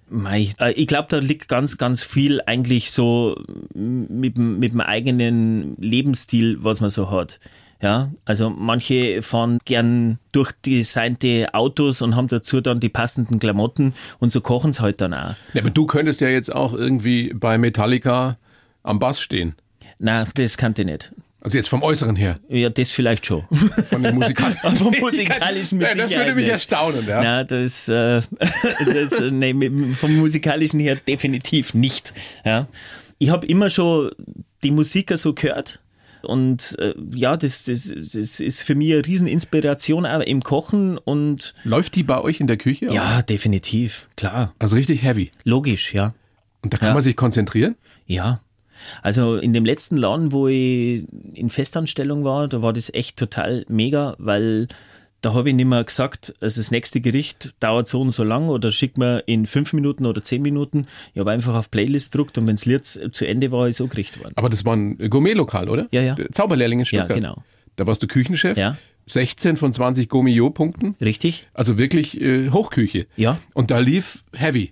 Mei, 0.10 0.54
äh, 0.60 0.72
ich 0.74 0.88
glaube, 0.88 1.08
da 1.10 1.18
liegt 1.18 1.50
ganz, 1.50 1.78
ganz 1.78 2.02
viel 2.02 2.42
eigentlich 2.46 2.92
so 2.92 3.36
mit, 3.74 4.38
mit 4.38 4.72
dem 4.72 4.82
eigenen 4.82 5.76
Lebensstil, 5.78 6.58
was 6.62 6.80
man 6.82 6.90
so 6.90 7.12
hat. 7.12 7.40
Ja, 7.82 8.12
also 8.26 8.50
manche 8.50 9.22
fahren 9.22 9.60
gern 9.66 10.18
durchdesignte 10.32 11.54
Autos 11.54 12.02
und 12.02 12.16
haben 12.16 12.28
dazu 12.28 12.60
dann 12.60 12.80
die 12.80 12.90
passenden 12.90 13.38
Klamotten 13.40 13.94
und 14.18 14.32
so 14.32 14.42
kochen 14.42 14.74
sie 14.74 14.82
halt 14.82 15.00
dann 15.00 15.14
auch. 15.14 15.36
Ja, 15.54 15.62
aber 15.62 15.70
du 15.70 15.86
könntest 15.86 16.22
ja 16.22 16.28
jetzt 16.28 16.54
auch 16.54 16.74
irgendwie 16.74 17.34
bei 17.36 17.60
Metallica 17.60 18.40
am 18.82 18.98
Bass 18.98 19.22
stehen. 19.22 19.56
Nein, 20.00 20.28
das 20.36 20.58
kannte 20.58 20.84
ich 20.84 20.88
nicht. 20.88 21.12
Also 21.40 21.58
jetzt 21.58 21.70
vom 21.70 21.84
Äußeren 21.84 22.16
her? 22.16 22.36
Ja, 22.50 22.70
das 22.70 22.92
vielleicht 22.92 23.26
schon. 23.26 23.46
Von 23.90 24.04
den 24.04 24.16
musikalischen. 24.16 24.76
vom 24.76 24.94
musikalischen 25.00 25.78
mit 25.78 25.88
ja, 25.88 25.96
Das 25.96 26.12
würde 26.12 26.36
mich 26.36 26.46
nicht. 26.46 26.52
erstaunen, 26.52 27.08
ja. 27.08 27.22
Nein, 27.24 27.48
das, 27.48 27.88
äh, 27.88 28.22
das 28.40 29.22
nee, 29.32 29.54
vom 29.94 30.16
musikalischen 30.18 30.80
her 30.80 30.96
definitiv 30.96 31.74
nicht. 31.74 32.14
Ja. 32.44 32.68
Ich 33.20 33.30
habe 33.30 33.48
immer 33.48 33.70
schon 33.70 34.12
die 34.64 34.72
Musiker 34.72 35.16
so 35.16 35.34
gehört. 35.34 35.80
Und 36.24 36.76
äh, 36.80 36.94
ja, 37.14 37.38
das, 37.38 37.64
das, 37.64 37.94
das 37.96 38.40
ist 38.40 38.64
für 38.64 38.76
mich 38.76 38.92
eine 38.92 39.06
Rieseninspiration 39.06 40.06
auch 40.06 40.20
im 40.20 40.42
Kochen 40.42 40.98
und. 40.98 41.54
Läuft 41.64 41.96
die 41.96 42.04
bei 42.04 42.20
euch 42.20 42.40
in 42.42 42.48
der 42.48 42.58
Küche? 42.58 42.88
Ja, 42.92 43.22
definitiv, 43.22 44.10
klar. 44.18 44.54
Also 44.60 44.76
richtig 44.76 45.04
heavy. 45.04 45.32
Logisch, 45.44 45.94
ja. 45.94 46.14
Und 46.62 46.74
da 46.74 46.78
kann 46.78 46.90
ja. 46.90 46.94
man 46.96 47.04
sich 47.04 47.16
konzentrieren? 47.16 47.76
Ja, 48.08 48.42
also 49.02 49.36
in 49.38 49.54
dem 49.54 49.66
letzten 49.66 49.98
Laden, 49.98 50.32
wo 50.32 50.48
ich 50.48 51.06
in 51.34 51.50
Festanstellung 51.50 52.24
war, 52.24 52.48
da 52.48 52.62
war 52.62 52.74
das 52.74 52.94
echt 52.94 53.18
total 53.18 53.66
mega, 53.68 54.16
weil 54.18 54.68
da 55.22 55.34
habe 55.34 55.50
ich 55.50 55.56
nicht 55.56 55.66
mehr 55.66 55.84
gesagt, 55.84 56.36
also 56.42 56.60
das 56.60 56.72
nächste 56.72 57.02
Gericht 57.02 57.56
dauert 57.60 57.88
so 57.88 58.02
und 58.02 58.12
so 58.12 58.24
lang 58.24 58.50
oder 58.50 58.72
schickt 58.72 58.98
mir 58.98 59.24
in 59.26 59.46
fünf 59.46 59.74
Minuten 59.74 60.06
oder 60.06 60.24
zehn 60.24 60.42
Minuten. 60.42 60.88
Ich 61.14 61.20
habe 61.20 61.32
einfach 61.32 61.56
auf 61.56 61.72
Playlist 61.72 62.12
gedruckt 62.12 62.38
und 62.38 62.48
wenn 62.48 62.56
das 62.56 62.66
Lied 62.66 62.86
zu 62.86 63.28
Ende 63.28 63.52
war, 63.52 63.68
ist 63.68 63.78
so 63.78 63.88
gerichtet 63.88 64.24
worden. 64.24 64.34
Aber 64.36 64.50
das 64.50 64.64
war 64.64 64.76
ein 64.76 64.98
Gourmet-Lokal, 65.10 65.70
oder? 65.70 65.88
Ja, 65.92 66.02
ja. 66.02 66.16
Zauberlehrling 66.32 66.80
in 66.80 66.86
Stuttgart. 66.86 67.10
Ja, 67.10 67.16
genau. 67.16 67.44
Da 67.76 67.88
warst 67.88 68.02
du 68.04 68.08
Küchenchef. 68.08 68.58
Ja. 68.58 68.78
16 69.08 69.58
von 69.58 69.72
20 69.72 70.10
Gourmillot-Punkten. 70.10 70.96
Richtig. 71.02 71.48
Also 71.54 71.78
wirklich 71.78 72.22
äh, 72.22 72.50
Hochküche. 72.50 73.08
Ja. 73.16 73.40
Und 73.54 73.72
da 73.72 73.80
lief 73.80 74.26
Heavy. 74.34 74.70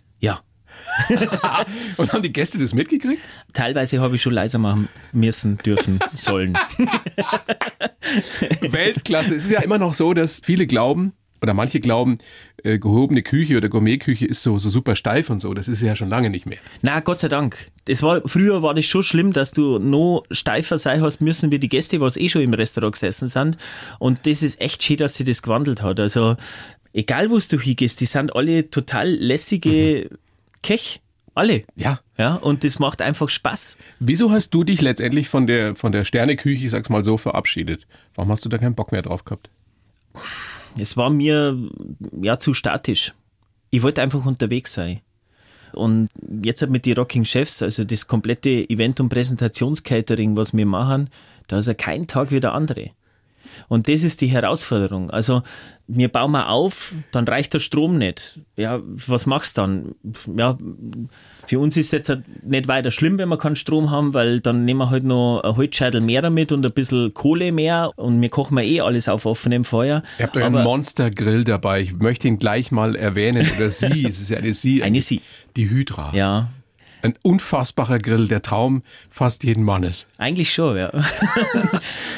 Und 1.98 2.14
haben 2.14 2.22
die 2.22 2.32
Gäste 2.32 2.58
das 2.58 2.74
mitgekriegt? 2.74 3.22
Teilweise 3.54 4.00
habe 4.00 4.16
ich 4.16 4.22
schon 4.22 4.34
leiser 4.34 4.60
machen 4.60 4.90
müssen, 5.12 5.58
dürfen, 5.58 6.00
sollen. 6.16 6.58
Weltklasse. 8.62 9.36
Es 9.36 9.46
ist 9.46 9.52
ja 9.52 9.62
immer 9.62 9.78
noch 9.78 9.94
so, 9.94 10.14
dass 10.14 10.42
viele 10.44 10.68
glauben, 10.68 11.14
oder 11.42 11.54
manche 11.54 11.80
glauben, 11.80 12.18
äh, 12.64 12.80
gehobene 12.80 13.22
Küche 13.22 13.58
oder 13.58 13.70
Gourmetküche 13.70 14.26
ist 14.26 14.42
so, 14.42 14.58
so 14.58 14.70
super 14.70 14.96
steif 14.96 15.30
und 15.30 15.42
so. 15.42 15.54
Das 15.54 15.68
ist 15.68 15.82
ja 15.82 15.96
schon 15.96 16.10
lange 16.10 16.30
nicht 16.30 16.46
mehr. 16.46 16.58
Na, 16.82 17.02
Gott 17.02 17.20
sei 17.20 17.28
Dank. 17.28 17.72
Das 17.86 18.02
war, 18.02 18.22
früher 18.26 18.64
war 18.64 18.74
das 18.74 18.86
schon 18.86 19.04
schlimm, 19.04 19.34
dass 19.34 19.52
du 19.52 19.78
noch 19.78 20.24
steifer 20.32 20.80
sein 20.80 21.02
hast 21.02 21.22
müssen 21.22 21.52
wie 21.52 21.60
die 21.60 21.70
Gäste, 21.70 22.02
was 22.02 22.18
eh 22.18 22.30
schon 22.30 22.42
im 22.42 22.54
Restaurant 22.54 22.94
gesessen 22.94 23.28
sind. 23.28 23.58
Und 24.00 24.26
das 24.26 24.42
ist 24.42 24.60
echt 24.60 24.82
schön, 24.82 24.98
dass 24.98 25.16
sich 25.16 25.26
das 25.26 25.44
gewandelt 25.44 25.84
hat. 25.84 26.00
Also, 26.00 26.36
egal 26.94 27.30
wo 27.30 27.38
du 27.38 27.60
hingehst, 27.60 28.02
die 28.02 28.06
sind 28.08 28.36
alle 28.36 28.70
total 28.72 29.10
lässige 29.10 30.10
mhm. 30.10 30.18
Kech. 30.66 31.00
Alle. 31.36 31.64
Ja. 31.76 32.00
Ja, 32.18 32.36
und 32.36 32.64
das 32.64 32.80
macht 32.80 33.02
einfach 33.02 33.30
Spaß. 33.30 33.78
Wieso 34.00 34.32
hast 34.32 34.50
du 34.52 34.64
dich 34.64 34.82
letztendlich 34.82 35.30
von 35.30 35.46
der, 35.46 35.76
von 35.76 35.92
der 35.92 36.06
Sterneküche, 36.06 36.66
ich 36.66 36.72
sag's 36.72 36.90
mal 36.90 37.04
so, 37.04 37.18
verabschiedet? 37.18 37.86
Warum 38.16 38.32
hast 38.32 38.46
du 38.46 38.50
da 38.50 38.58
keinen 38.58 38.74
Bock 38.74 38.92
mehr 38.92 39.04
drauf 39.04 39.26
gehabt? 39.26 39.50
Es 40.80 40.98
war 40.98 41.12
mir 41.12 41.56
ja 42.20 42.40
zu 42.40 42.54
statisch. 42.56 43.14
Ich 43.70 43.84
wollte 43.84 44.02
einfach 44.02 44.26
unterwegs 44.26 44.74
sein. 44.74 45.02
Und 45.74 46.10
jetzt 46.42 46.68
mit 46.68 46.86
den 46.86 46.98
Rocking 46.98 47.26
Chefs, 47.26 47.62
also 47.62 47.84
das 47.84 48.08
komplette 48.08 48.68
Event- 48.70 49.00
und 49.00 49.10
Präsentationscatering, 49.10 50.36
was 50.36 50.56
wir 50.56 50.66
machen, 50.66 51.10
da 51.48 51.60
ist 51.60 51.68
ja 51.68 51.76
kein 51.76 52.08
Tag 52.08 52.32
wie 52.32 52.40
der 52.40 52.54
andere. 52.54 52.92
Und 53.68 53.88
das 53.88 54.04
ist 54.04 54.22
die 54.22 54.28
Herausforderung. 54.28 55.10
Also 55.10 55.42
wir 55.88 56.10
bauen 56.10 56.32
mal 56.32 56.48
auf, 56.48 56.96
dann 57.12 57.28
reicht 57.28 57.54
der 57.54 57.60
Strom 57.60 57.98
nicht. 57.98 58.40
Ja, 58.56 58.82
was 58.84 59.26
machst 59.26 59.58
du 59.58 59.62
dann? 59.62 59.96
Ja, 60.36 60.58
für 61.46 61.60
uns 61.60 61.78
ist 61.78 61.88
es 61.88 61.92
jetzt 61.92 62.18
nicht 62.44 62.68
weiter 62.68 62.90
schlimm, 62.90 63.20
wenn 63.20 63.30
wir 63.30 63.38
keinen 63.38 63.56
Strom 63.56 63.92
haben, 63.92 64.14
weil 64.14 64.40
dann 64.40 64.66
nehmen 64.66 64.80
wir 64.80 64.90
halt 64.90 65.04
noch 65.04 65.42
ein 65.44 65.56
Holzscheitel 65.56 66.02
mehr 66.02 66.24
damit 66.24 66.52
und 66.52 66.66
ein 66.66 66.72
bisschen 66.72 67.14
Kohle 67.14 67.52
mehr 67.52 67.92
und 67.98 68.20
wir 68.20 68.30
kochen 68.30 68.58
eh 68.58 68.82
alles 68.82 69.08
auf 69.08 69.26
offenem 69.26 69.64
Feuer. 69.64 70.02
Ihr 70.18 70.26
habt 70.26 70.38
euren 70.38 70.54
Monstergrill 70.54 71.44
dabei. 71.44 71.82
Ich 71.82 71.94
möchte 71.94 72.28
ihn 72.28 72.38
gleich 72.38 72.72
mal 72.72 72.96
erwähnen. 72.96 73.48
Oder 73.56 73.70
Sie, 73.70 74.06
es 74.10 74.20
ist 74.20 74.30
ja 74.30 74.38
eine 74.38 74.54
Sie. 74.54 74.82
Eine 74.82 75.02
Sie. 75.02 75.22
Die 75.56 75.70
Hydra. 75.70 76.12
Ja, 76.16 76.50
ein 77.06 77.14
unfassbarer 77.22 78.00
Grill, 78.00 78.28
der 78.28 78.42
Traum 78.42 78.84
fast 79.10 79.44
jeden 79.44 79.64
Mannes. 79.64 80.08
Eigentlich 80.18 80.54
schon, 80.54 80.78
ja. 80.78 80.90
also, 80.90 81.08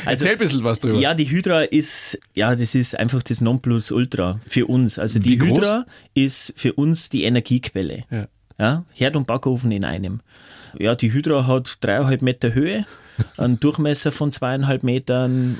Erzähl 0.05 0.31
ein 0.31 0.37
bisschen 0.37 0.63
was 0.63 0.79
drüber. 0.79 0.99
Ja, 0.99 1.13
die 1.13 1.29
Hydra 1.29 1.61
ist, 1.61 2.19
ja, 2.33 2.55
das 2.55 2.73
ist 2.73 2.97
einfach 2.97 3.21
das 3.21 3.41
Nonplusultra 3.41 4.39
für 4.47 4.65
uns. 4.65 4.97
Also 4.97 5.19
die 5.19 5.39
Hydra 5.39 5.85
ist 6.13 6.53
für 6.55 6.73
uns 6.73 7.09
die 7.09 7.23
Energiequelle. 7.23 8.05
Ja. 8.09 8.27
ja. 8.57 8.85
Herd 8.93 9.15
und 9.15 9.27
Backofen 9.27 9.71
in 9.71 9.85
einem. 9.85 10.21
Ja, 10.79 10.95
die 10.95 11.11
Hydra 11.11 11.45
hat 11.45 11.77
dreieinhalb 11.81 12.21
Meter 12.21 12.53
Höhe, 12.53 12.85
einen 13.37 13.59
Durchmesser 13.59 14.11
von 14.11 14.31
zweieinhalb 14.31 14.83
Metern, 14.83 15.59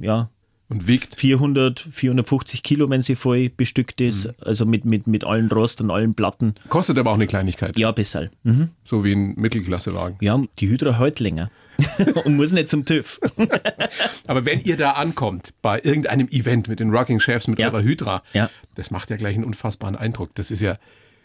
ja, 0.00 0.30
und 0.70 0.86
wiegt? 0.86 1.16
400, 1.16 1.80
450 1.80 2.62
Kilo, 2.62 2.88
wenn 2.88 3.02
sie 3.02 3.16
voll 3.16 3.50
bestückt 3.50 4.00
ist. 4.00 4.28
Mhm. 4.28 4.34
Also 4.40 4.64
mit, 4.64 4.84
mit, 4.84 5.06
mit 5.06 5.24
allen 5.24 5.50
Rost 5.50 5.80
und 5.80 5.90
allen 5.90 6.14
Platten. 6.14 6.54
Kostet 6.68 6.96
aber 6.96 7.10
auch 7.10 7.16
eine 7.16 7.26
Kleinigkeit. 7.26 7.76
Ja, 7.76 7.90
besser. 7.92 8.30
Mhm. 8.44 8.70
So 8.84 9.04
wie 9.04 9.12
ein 9.12 9.34
Mittelklassewagen. 9.34 10.16
Ja, 10.20 10.40
die 10.58 10.68
Hydra 10.68 10.98
hält 10.98 11.20
länger. 11.20 11.50
und 12.24 12.36
muss 12.36 12.52
nicht 12.52 12.68
zum 12.68 12.84
TÜV. 12.84 13.20
aber 14.26 14.44
wenn 14.44 14.60
ihr 14.60 14.76
da 14.76 14.92
ankommt, 14.92 15.52
bei 15.60 15.80
irgendeinem 15.82 16.28
Event 16.28 16.68
mit 16.68 16.80
den 16.80 16.90
Rocking 16.90 17.20
Chefs, 17.20 17.48
mit 17.48 17.58
ja. 17.58 17.68
eurer 17.68 17.82
Hydra, 17.82 18.22
ja. 18.32 18.48
das 18.76 18.90
macht 18.90 19.10
ja 19.10 19.16
gleich 19.16 19.34
einen 19.34 19.44
unfassbaren 19.44 19.96
Eindruck. 19.96 20.34
Das 20.34 20.50
ist 20.50 20.60
ja, 20.60 20.78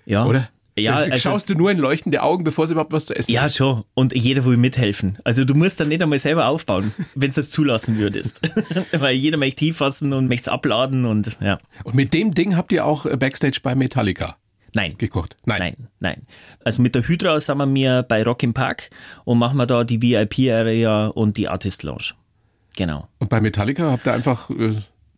ja. 0.05 0.25
oder? 0.25 0.49
Ja, 0.77 0.95
also, 0.95 1.17
schaust 1.17 1.49
du 1.49 1.55
nur 1.55 1.71
in 1.71 1.77
leuchtende 1.77 2.21
Augen, 2.21 2.43
bevor 2.43 2.65
es 2.65 2.71
überhaupt 2.71 2.91
was 2.91 3.05
zu 3.05 3.15
essen 3.15 3.31
Ja, 3.31 3.43
gibt? 3.43 3.55
schon. 3.55 3.85
Und 3.93 4.13
jeder 4.13 4.43
will 4.43 4.57
mithelfen. 4.57 5.17
Also 5.23 5.45
du 5.45 5.53
musst 5.53 5.79
dann 5.79 5.87
nicht 5.87 6.01
einmal 6.01 6.19
selber 6.19 6.47
aufbauen, 6.47 6.93
wenn 7.15 7.29
du 7.29 7.35
das 7.35 7.49
zulassen 7.49 7.97
würdest. 7.97 8.41
Weil 8.91 9.15
jeder 9.15 9.37
möchte 9.37 9.63
hinfassen 9.63 10.11
und 10.11 10.27
möchte 10.27 10.49
es 10.49 10.53
abladen 10.53 11.05
und 11.05 11.37
ja. 11.39 11.59
Und 11.85 11.95
mit 11.95 12.13
dem 12.13 12.33
Ding 12.33 12.57
habt 12.57 12.73
ihr 12.73 12.85
auch 12.85 13.05
äh, 13.05 13.15
Backstage 13.15 13.59
bei 13.63 13.73
Metallica 13.73 14.35
Nein. 14.73 14.95
gekocht? 14.97 15.37
Nein. 15.45 15.59
Nein, 15.59 15.87
nein. 16.01 16.21
Also 16.65 16.81
mit 16.81 16.93
der 16.93 17.07
Hydra 17.07 17.39
sind 17.39 17.57
wir 17.57 17.65
mir 17.65 18.03
bei 18.03 18.23
Rock 18.23 18.43
im 18.43 18.53
Park 18.53 18.89
und 19.23 19.37
machen 19.39 19.57
wir 19.57 19.65
da 19.67 19.85
die 19.85 20.01
VIP-Area 20.01 21.07
und 21.07 21.37
die 21.37 21.47
Artist 21.47 21.83
Lounge. 21.83 22.11
Genau. 22.75 23.07
Und 23.19 23.29
bei 23.29 23.39
Metallica 23.39 23.91
habt 23.91 24.05
ihr 24.05 24.13
einfach... 24.13 24.49
Äh 24.49 24.75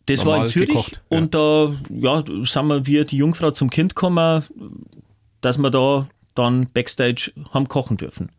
das 0.08 0.24
war 0.24 0.42
in 0.42 0.46
Zürich 0.46 0.68
gekocht, 0.68 1.02
und 1.08 1.34
da 1.34 1.70
ja, 1.90 2.24
sind 2.44 2.66
wir 2.68 2.86
wie 2.86 3.04
die 3.04 3.18
Jungfrau 3.18 3.50
zum 3.50 3.68
Kind 3.68 3.94
gekommen, 3.94 4.42
dass 5.40 5.58
wir 5.58 5.70
da 5.70 6.08
dann 6.34 6.66
Backstage 6.72 7.32
haben 7.52 7.68
kochen 7.68 7.96
dürfen. 7.96 8.30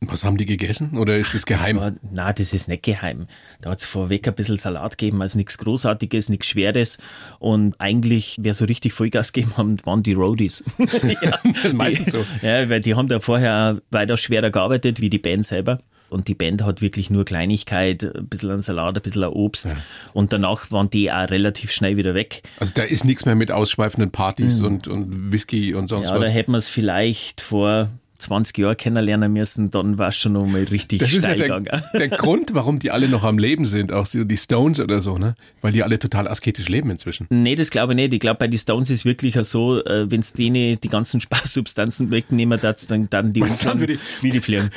Was 0.00 0.24
haben 0.24 0.36
die 0.36 0.46
gegessen 0.46 0.98
oder 0.98 1.16
ist 1.16 1.34
das 1.34 1.46
geheim? 1.46 1.76
Das 1.76 1.84
war, 1.84 1.92
nein, 2.10 2.34
das 2.36 2.52
ist 2.52 2.68
nicht 2.68 2.82
geheim. 2.82 3.26
Da 3.60 3.70
hat 3.70 3.80
es 3.80 3.86
vorweg 3.86 4.26
ein 4.28 4.34
bisschen 4.34 4.58
Salat 4.58 4.98
gegeben, 4.98 5.22
also 5.22 5.38
nichts 5.38 5.56
Großartiges, 5.58 6.28
nichts 6.28 6.48
Schweres. 6.48 6.98
Und 7.38 7.80
eigentlich, 7.80 8.36
wer 8.40 8.54
so 8.54 8.64
richtig 8.64 8.92
Vollgas 8.92 9.32
gegeben 9.32 9.56
haben, 9.56 9.76
waren 9.86 10.02
die 10.02 10.12
Roadies. 10.12 10.62
ja, 11.22 11.38
meistens 11.72 12.06
die, 12.06 12.10
so. 12.10 12.24
Ja, 12.42 12.68
weil 12.68 12.80
die 12.80 12.94
haben 12.94 13.08
da 13.08 13.20
vorher 13.20 13.80
weiter 13.90 14.16
schwerer 14.16 14.50
gearbeitet 14.50 15.00
wie 15.00 15.10
die 15.10 15.18
Band 15.18 15.46
selber. 15.46 15.80
Und 16.14 16.28
die 16.28 16.34
Band 16.34 16.62
hat 16.62 16.80
wirklich 16.80 17.10
nur 17.10 17.24
Kleinigkeit, 17.24 18.04
ein 18.04 18.28
bisschen 18.28 18.50
an 18.52 18.62
Salat, 18.62 18.96
ein 18.96 19.02
bisschen 19.02 19.24
an 19.24 19.30
Obst. 19.30 19.66
Ja. 19.66 19.76
Und 20.12 20.32
danach 20.32 20.70
waren 20.70 20.88
die 20.88 21.10
auch 21.10 21.28
relativ 21.28 21.72
schnell 21.72 21.96
wieder 21.96 22.14
weg. 22.14 22.44
Also 22.60 22.72
da 22.74 22.84
ist 22.84 23.04
nichts 23.04 23.26
mehr 23.26 23.34
mit 23.34 23.50
ausschweifenden 23.50 24.12
Partys 24.12 24.60
mhm. 24.60 24.66
und, 24.66 24.88
und 24.88 25.32
Whisky 25.32 25.74
und 25.74 25.88
sonst 25.88 26.08
ja, 26.08 26.14
was. 26.14 26.22
Ja, 26.22 26.28
da 26.28 26.32
hätten 26.32 26.52
wir 26.52 26.58
es 26.58 26.68
vielleicht 26.68 27.40
vor 27.40 27.88
20 28.24 28.58
Jahre 28.58 28.76
kennenlernen 28.76 29.32
müssen, 29.32 29.70
dann 29.70 29.98
war 29.98 30.08
es 30.08 30.16
schon 30.16 30.32
noch 30.32 30.46
mal 30.46 30.64
richtig 30.64 30.98
das 30.98 31.10
steil 31.10 31.40
ist 31.40 31.48
ja 31.48 31.60
der, 31.60 31.82
der, 31.92 32.08
Grund, 32.08 32.54
warum 32.54 32.78
die 32.78 32.90
alle 32.90 33.08
noch 33.08 33.24
am 33.24 33.38
Leben 33.38 33.66
sind, 33.66 33.92
auch 33.92 34.08
die 34.08 34.36
Stones 34.36 34.80
oder 34.80 35.00
so, 35.00 35.18
ne? 35.18 35.34
Weil 35.60 35.72
die 35.72 35.82
alle 35.82 35.98
total 35.98 36.28
asketisch 36.28 36.68
leben 36.68 36.90
inzwischen. 36.90 37.26
Nee, 37.30 37.54
das 37.54 37.70
glaube 37.70 37.92
ich 37.92 37.96
nicht. 37.96 38.12
Ich 38.12 38.20
glaube, 38.20 38.38
bei 38.38 38.48
den 38.48 38.58
Stones 38.58 38.90
ist 38.90 39.04
wirklich 39.04 39.34
so, 39.42 39.84
äh, 39.84 40.10
wenn 40.10 40.20
es 40.20 40.32
denen 40.32 40.80
die 40.80 40.88
ganzen 40.88 41.20
Spaßsubstanzen 41.20 42.10
wegnehmen, 42.10 42.58
das, 42.60 42.86
dann, 42.86 43.08
dann 43.10 43.32
die 43.32 43.40
dann 43.62 43.80
wie 43.80 43.86
die, 43.86 43.98
wie 44.20 44.30
die 44.30 44.40
fliegen. 44.40 44.70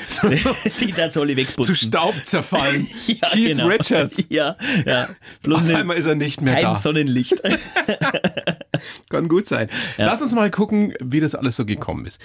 die 0.82 0.92
da 0.92 1.10
alle 1.20 1.36
wegputzen. 1.36 1.74
Zu 1.74 1.86
Staub 1.88 2.16
zerfallen. 2.26 2.86
ja, 3.08 3.30
Keith 3.30 3.48
genau. 3.48 3.68
Richards. 3.68 4.24
Ja, 4.30 4.56
ja. 4.86 5.08
Bloß 5.44 5.64
Auf 5.64 5.74
einmal 5.74 5.98
ist 5.98 6.06
er 6.06 6.16
nicht 6.16 6.42
mehr 6.42 6.54
kein 6.54 6.64
da. 6.64 6.76
Sonnenlicht. 6.76 7.42
Kann 9.10 9.28
gut 9.28 9.48
sein. 9.48 9.70
Ja. 9.98 10.06
Lass 10.06 10.22
uns 10.22 10.34
mal 10.34 10.52
gucken, 10.52 10.94
wie 11.02 11.20
das 11.20 11.36
alles 11.36 11.56
so 11.56 11.66
gekommen 11.66 12.06
ist. 12.06 12.22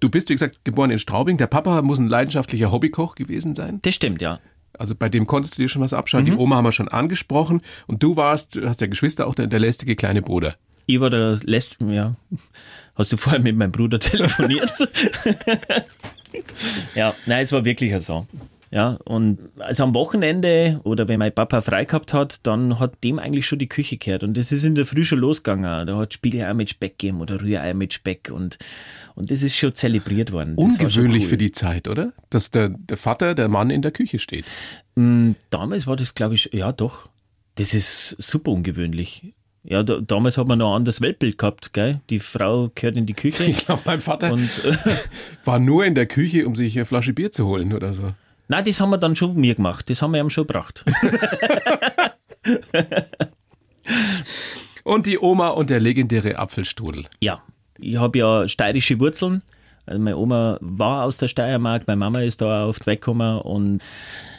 Du 0.00 0.10
bist, 0.10 0.28
wie 0.28 0.34
gesagt, 0.34 0.58
geboren 0.66 0.90
in 0.90 0.98
Straubing. 0.98 1.38
Der 1.38 1.46
Papa 1.46 1.80
muss 1.80 1.98
ein 1.98 2.08
leidenschaftlicher 2.08 2.70
Hobbykoch 2.70 3.14
gewesen 3.14 3.54
sein. 3.54 3.80
Das 3.82 3.94
stimmt, 3.94 4.20
ja. 4.20 4.38
Also 4.78 4.94
bei 4.94 5.08
dem 5.08 5.26
konntest 5.26 5.56
du 5.56 5.62
dir 5.62 5.68
schon 5.68 5.80
was 5.80 5.94
abschauen. 5.94 6.24
Mhm. 6.24 6.26
Die 6.26 6.36
Oma 6.36 6.56
haben 6.56 6.64
wir 6.64 6.72
schon 6.72 6.88
angesprochen 6.88 7.62
und 7.86 8.02
du 8.02 8.16
warst, 8.16 8.60
hast 8.62 8.82
ja 8.82 8.86
Geschwister 8.86 9.26
auch 9.26 9.34
der, 9.34 9.46
der 9.46 9.60
lästige 9.60 9.96
kleine 9.96 10.20
Bruder. 10.20 10.56
Ich 10.84 11.00
war 11.00 11.08
der 11.08 11.38
lästige, 11.42 11.92
ja. 11.94 12.14
Hast 12.94 13.12
du 13.12 13.16
vorher 13.16 13.40
mit 13.40 13.56
meinem 13.56 13.72
Bruder 13.72 13.98
telefoniert? 13.98 14.70
ja, 16.94 17.14
nein, 17.24 17.44
es 17.44 17.52
war 17.52 17.64
wirklich 17.64 17.98
so. 18.02 18.26
Ja, 18.76 18.98
und 19.06 19.38
also 19.58 19.84
am 19.84 19.94
Wochenende 19.94 20.82
oder 20.84 21.08
wenn 21.08 21.18
mein 21.18 21.32
Papa 21.32 21.62
frei 21.62 21.86
gehabt 21.86 22.12
hat, 22.12 22.46
dann 22.46 22.78
hat 22.78 23.02
dem 23.02 23.18
eigentlich 23.18 23.46
schon 23.46 23.58
die 23.58 23.70
Küche 23.70 23.96
gehört. 23.96 24.22
Und 24.22 24.36
das 24.36 24.52
ist 24.52 24.64
in 24.64 24.74
der 24.74 24.84
Früh 24.84 25.02
schon 25.02 25.18
losgegangen. 25.20 25.86
Da 25.86 25.96
hat 25.96 26.12
Spiegelei 26.12 26.52
mit 26.52 26.68
Speck 26.68 26.98
gegeben 26.98 27.22
oder 27.22 27.40
Rührei 27.40 27.72
mit 27.72 27.94
Speck 27.94 28.30
und, 28.30 28.58
und 29.14 29.30
das 29.30 29.42
ist 29.42 29.56
schon 29.56 29.74
zelebriert 29.74 30.30
worden. 30.30 30.56
Das 30.56 30.78
Ungewöhnlich 30.78 31.22
cool. 31.22 31.28
für 31.30 31.36
die 31.38 31.52
Zeit, 31.52 31.88
oder? 31.88 32.12
Dass 32.28 32.50
der, 32.50 32.68
der 32.68 32.98
Vater, 32.98 33.34
der 33.34 33.48
Mann 33.48 33.70
in 33.70 33.80
der 33.80 33.92
Küche 33.92 34.18
steht. 34.18 34.44
Mm, 34.94 35.30
damals 35.48 35.86
war 35.86 35.96
das, 35.96 36.14
glaube 36.14 36.34
ich, 36.34 36.50
ja 36.52 36.70
doch. 36.70 37.08
Das 37.54 37.72
ist 37.72 38.10
super 38.18 38.50
ungewöhnlich. 38.50 39.32
Ja, 39.64 39.84
da, 39.84 40.02
damals 40.02 40.36
hat 40.36 40.48
man 40.48 40.58
noch 40.58 40.72
ein 40.72 40.76
anderes 40.76 41.00
Weltbild 41.00 41.38
gehabt, 41.38 41.72
gell? 41.72 42.02
Die 42.10 42.18
Frau 42.18 42.70
gehört 42.74 42.98
in 42.98 43.06
die 43.06 43.14
Küche. 43.14 43.44
Ich 43.46 43.64
glaube, 43.64 43.80
mein 43.86 44.02
Vater 44.02 44.34
und, 44.34 44.50
war 45.46 45.58
nur 45.58 45.86
in 45.86 45.94
der 45.94 46.04
Küche, 46.04 46.46
um 46.46 46.54
sich 46.54 46.76
eine 46.76 46.84
Flasche 46.84 47.14
Bier 47.14 47.30
zu 47.30 47.46
holen 47.46 47.72
oder 47.72 47.94
so. 47.94 48.12
Nein, 48.48 48.64
das 48.64 48.80
haben 48.80 48.90
wir 48.90 48.98
dann 48.98 49.16
schon 49.16 49.36
mir 49.36 49.54
gemacht. 49.54 49.90
Das 49.90 50.02
haben 50.02 50.12
wir 50.12 50.20
ihm 50.20 50.30
schon 50.30 50.46
gebracht. 50.46 50.84
und 54.84 55.06
die 55.06 55.18
Oma 55.18 55.48
und 55.48 55.70
der 55.70 55.80
legendäre 55.80 56.38
Apfelstrudel. 56.38 57.06
Ja, 57.20 57.42
ich 57.78 57.96
habe 57.96 58.18
ja 58.18 58.48
steirische 58.48 59.00
Wurzeln. 59.00 59.42
Also 59.86 60.02
meine 60.02 60.16
Oma 60.16 60.58
war 60.60 61.04
aus 61.04 61.18
der 61.18 61.28
Steiermark, 61.28 61.86
meine 61.86 61.98
Mama 61.98 62.20
ist 62.20 62.40
da 62.40 62.64
auf 62.66 62.80
die 62.80 62.86
Weg 62.86 63.00
gekommen 63.00 63.38
und 63.40 63.80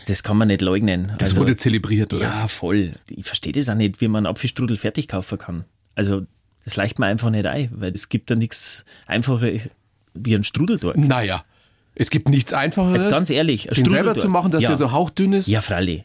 das 0.07 0.23
kann 0.23 0.37
man 0.37 0.47
nicht 0.49 0.61
leugnen. 0.61 1.13
Das 1.17 1.31
also, 1.31 1.41
wurde 1.41 1.55
zelebriert, 1.55 2.13
oder? 2.13 2.23
Ja, 2.23 2.47
voll. 2.47 2.93
Ich 3.09 3.25
verstehe 3.25 3.53
das 3.53 3.69
auch 3.69 3.75
nicht, 3.75 3.99
wie 4.01 4.07
man 4.07 4.25
Apfelstrudel 4.25 4.77
fertig 4.77 5.07
kaufen 5.07 5.37
kann. 5.37 5.65
Also, 5.95 6.25
das 6.63 6.75
leicht 6.75 6.99
mir 6.99 7.07
einfach 7.07 7.29
nicht 7.29 7.45
ein, 7.45 7.69
weil 7.71 7.91
es 7.91 8.09
gibt 8.09 8.29
da 8.31 8.35
nichts 8.35 8.85
einfacher 9.05 9.51
wie 10.13 10.35
ein 10.35 10.43
Strudel 10.43 10.77
dort. 10.77 10.97
Naja. 10.97 11.43
Es 11.99 12.11
gibt 12.11 12.29
nichts 12.29 12.53
Einfacheres. 12.53 13.05
Jetzt 13.05 13.11
ganz 13.11 13.29
ehrlich, 13.29 13.69
ein 13.69 13.75
den 13.75 13.89
selber 13.89 14.15
zu 14.15 14.29
machen, 14.29 14.51
dass 14.51 14.63
ja. 14.63 14.69
der 14.69 14.77
so 14.77 14.91
hauchdünn 14.91 15.33
ist. 15.33 15.47
Ja, 15.47 15.61
freilich. 15.61 16.03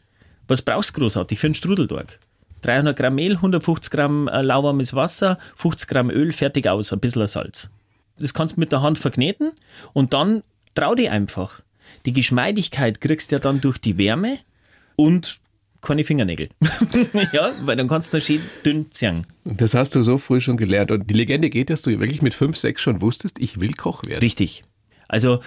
Was 0.48 0.62
brauchst 0.62 0.96
du 0.96 1.00
großartig 1.00 1.38
für 1.38 1.48
einen 1.48 1.55
Strudeldorg? 1.55 2.18
300 2.62 2.96
Gramm 2.96 3.16
Mehl, 3.16 3.33
150 3.33 3.90
Gramm 3.90 4.28
äh, 4.28 4.40
lauwarmes 4.40 4.94
Wasser, 4.94 5.37
50 5.57 5.88
Gramm 5.88 6.11
Öl, 6.11 6.33
fertig 6.33 6.66
aus, 6.66 6.92
ein 6.92 7.00
bisschen 7.00 7.26
Salz. 7.26 7.70
Das 8.18 8.33
kannst 8.33 8.57
du 8.57 8.61
mit 8.61 8.72
der 8.72 8.83
Hand 8.83 8.98
verkneten 8.98 9.52
und 9.92 10.14
dann 10.14 10.42
trau 10.74 10.94
dich 10.94 11.11
einfach. 11.11 11.61
Die 12.07 12.12
Geschmeidigkeit 12.12 13.00
kriegst 13.00 13.31
du 13.31 13.37
ja 13.37 13.40
dann 13.40 13.61
durch 13.61 13.78
die 13.78 13.98
Wärme 13.98 14.38
und 14.96 15.40
keine 15.83 16.05
Fingernägel. 16.05 16.48
ja, 17.33 17.50
weil 17.62 17.76
dann 17.76 17.88
kannst 17.88 18.14
du 18.14 18.20
schön 18.20 18.40
dünn 18.64 18.87
ziehen. 18.92 19.26
Das 19.44 19.74
hast 19.74 19.94
du 19.96 20.02
so 20.02 20.16
früh 20.16 20.40
schon 20.40 20.57
gelernt. 20.57 20.92
Und 20.92 21.11
die 21.11 21.14
Legende 21.14 21.50
geht, 21.50 21.70
dass 21.70 21.83
du 21.83 21.90
wirklich 21.90 22.22
mit 22.22 22.35
fünf, 22.35 22.57
sechs 22.57 22.81
schon 22.81 23.00
wusstest, 23.02 23.40
ich 23.40 23.61
will 23.61 23.72
Koch 23.72 24.05
werden. 24.07 24.20
Richtig. 24.20 24.62
Also 25.12 25.40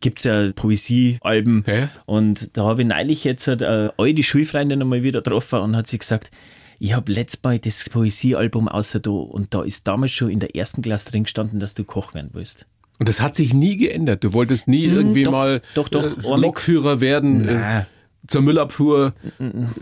gibt 0.00 0.20
es 0.20 0.24
ja 0.24 0.52
Poesiealben 0.52 1.60
okay. 1.60 1.88
und 2.06 2.56
da 2.56 2.64
habe 2.64 2.82
ich 2.82 2.88
neulich 2.88 3.24
jetzt 3.24 3.48
eine 3.48 3.92
äh, 3.98 4.02
alte 4.02 4.22
Schulfreundin 4.22 4.78
nochmal 4.78 5.02
wieder 5.02 5.22
getroffen 5.22 5.58
und 5.58 5.76
hat 5.76 5.88
sie 5.88 5.98
gesagt, 5.98 6.30
ich 6.78 6.94
habe 6.94 7.10
letztes 7.10 7.42
Mal 7.42 7.58
das 7.58 7.88
Poesiealbum 7.90 8.68
außer 8.68 9.00
da 9.00 9.10
und 9.10 9.54
da 9.54 9.62
ist 9.62 9.88
damals 9.88 10.12
schon 10.12 10.30
in 10.30 10.38
der 10.38 10.54
ersten 10.54 10.82
Klasse 10.82 11.10
drin 11.10 11.24
gestanden, 11.24 11.58
dass 11.58 11.74
du 11.74 11.82
Koch 11.82 12.14
werden 12.14 12.30
willst. 12.32 12.66
Und 13.00 13.08
das 13.08 13.20
hat 13.20 13.34
sich 13.34 13.52
nie 13.52 13.76
geändert. 13.76 14.22
Du 14.22 14.32
wolltest 14.34 14.68
nie 14.68 14.86
hm, 14.86 14.94
irgendwie 14.94 15.24
doch, 15.24 15.32
mal 15.32 15.62
doch, 15.74 15.88
doch, 15.88 16.04
äh, 16.04 16.36
Lokführer 16.40 17.00
werden. 17.00 17.48
Äh, 17.48 17.84
zur 18.28 18.42
Müllabfuhr, 18.42 19.14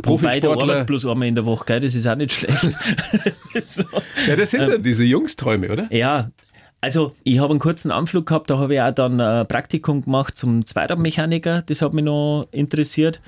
Profisportler. 0.01 0.75
Wobei, 0.75 0.85
bloß 0.85 1.05
einmal 1.05 1.29
in 1.29 1.35
der 1.35 1.45
Woche, 1.45 1.67
gell? 1.67 1.81
das 1.81 1.95
ist 1.95 2.07
auch 2.07 2.17
nicht 2.17 2.33
schlecht. 2.33 2.59
so. 3.63 3.85
Ja, 4.27 4.37
das 4.37 4.51
sind 4.51 4.67
ja 4.67 4.77
ähm, 4.77 4.83
diese 4.83 5.05
Jungsträume, 5.05 5.71
oder? 5.71 5.95
Ja, 5.95 6.31
also, 6.81 7.15
ich 7.25 7.39
habe 7.39 7.51
einen 7.51 7.59
kurzen 7.59 7.91
Anflug 7.91 8.27
gehabt, 8.27 8.51
da 8.51 8.59
habe 8.59 8.75
ich 8.75 8.81
auch 8.81 8.91
dann 8.91 9.21
ein 9.21 9.47
Praktikum 9.47 10.03
gemacht 10.03 10.37
zum 10.37 10.65
Zweiradmechaniker, 10.65 11.63
das 11.63 11.83
hat 11.83 11.93
mich 11.93 12.05
noch 12.05 12.49
interessiert. 12.53 13.21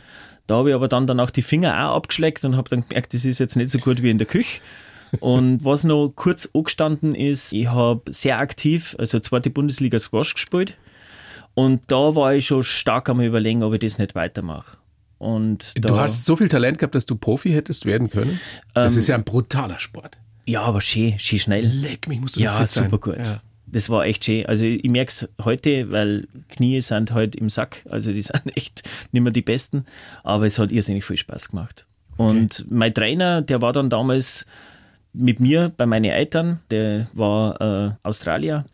Da 0.46 0.56
habe 0.56 0.70
ich 0.70 0.74
aber 0.74 0.88
dann 0.88 1.06
danach 1.06 1.30
die 1.30 1.42
Finger 1.42 1.86
auch 1.86 1.96
abgeschleckt 1.96 2.44
und 2.44 2.56
habe 2.56 2.68
dann 2.68 2.86
gemerkt, 2.88 3.14
das 3.14 3.24
ist 3.24 3.38
jetzt 3.38 3.56
nicht 3.56 3.70
so 3.70 3.78
gut 3.78 4.02
wie 4.02 4.10
in 4.10 4.18
der 4.18 4.26
Küche. 4.26 4.60
Und 5.20 5.60
was 5.64 5.84
noch 5.84 6.12
kurz 6.16 6.48
angestanden 6.52 7.14
ist, 7.14 7.52
ich 7.52 7.68
habe 7.68 8.02
sehr 8.10 8.38
aktiv, 8.38 8.96
also 8.98 9.20
zweite 9.20 9.50
Bundesliga 9.50 9.98
Squash 9.98 10.34
gespielt. 10.34 10.74
Und 11.54 11.82
da 11.88 12.16
war 12.16 12.34
ich 12.34 12.46
schon 12.46 12.64
stark 12.64 13.08
am 13.08 13.20
überlegen, 13.20 13.62
ob 13.62 13.74
ich 13.74 13.80
das 13.80 13.98
nicht 13.98 14.14
weitermache. 14.14 14.78
Und 15.18 15.74
du 15.76 15.96
hast 15.96 16.24
so 16.24 16.34
viel 16.34 16.48
Talent 16.48 16.78
gehabt, 16.78 16.96
dass 16.96 17.06
du 17.06 17.14
Profi 17.14 17.50
hättest 17.50 17.86
werden 17.86 18.10
können? 18.10 18.40
Das 18.74 18.94
ähm, 18.94 18.98
ist 18.98 19.08
ja 19.08 19.14
ein 19.14 19.22
brutaler 19.22 19.78
Sport. 19.78 20.18
Ja, 20.46 20.62
aber 20.62 20.80
schön, 20.80 21.18
schön 21.18 21.38
schnell. 21.38 21.66
Leck 21.66 22.08
mich, 22.08 22.20
musst 22.20 22.36
du 22.36 22.40
Ja, 22.40 22.66
super 22.66 22.88
sein. 22.90 23.00
gut. 23.00 23.18
Ja. 23.18 23.40
Das 23.66 23.88
war 23.88 24.04
echt 24.04 24.24
schön. 24.24 24.44
Also 24.46 24.64
ich 24.64 24.90
merke 24.90 25.08
es 25.08 25.28
heute, 25.42 25.90
weil 25.90 26.28
Knie 26.50 26.80
sind 26.82 27.10
heute 27.10 27.14
halt 27.14 27.36
im 27.36 27.48
Sack. 27.48 27.84
Also 27.88 28.12
die 28.12 28.22
sind 28.22 28.56
echt 28.56 28.82
nicht 29.12 29.22
mehr 29.22 29.32
die 29.32 29.42
besten. 29.42 29.86
Aber 30.22 30.46
es 30.46 30.58
hat 30.58 30.72
irrsinnig 30.72 31.04
viel 31.04 31.16
Spaß 31.16 31.50
gemacht. 31.50 31.86
Und 32.16 32.60
okay. 32.60 32.74
mein 32.74 32.94
Trainer, 32.94 33.42
der 33.42 33.62
war 33.62 33.72
dann 33.72 33.88
damals 33.88 34.46
mit 35.14 35.40
mir 35.40 35.72
bei 35.76 35.86
meinen 35.86 36.10
Eltern, 36.10 36.60
der 36.70 37.06
war 37.12 37.60
äh, 37.60 37.90
Australier 38.02 38.64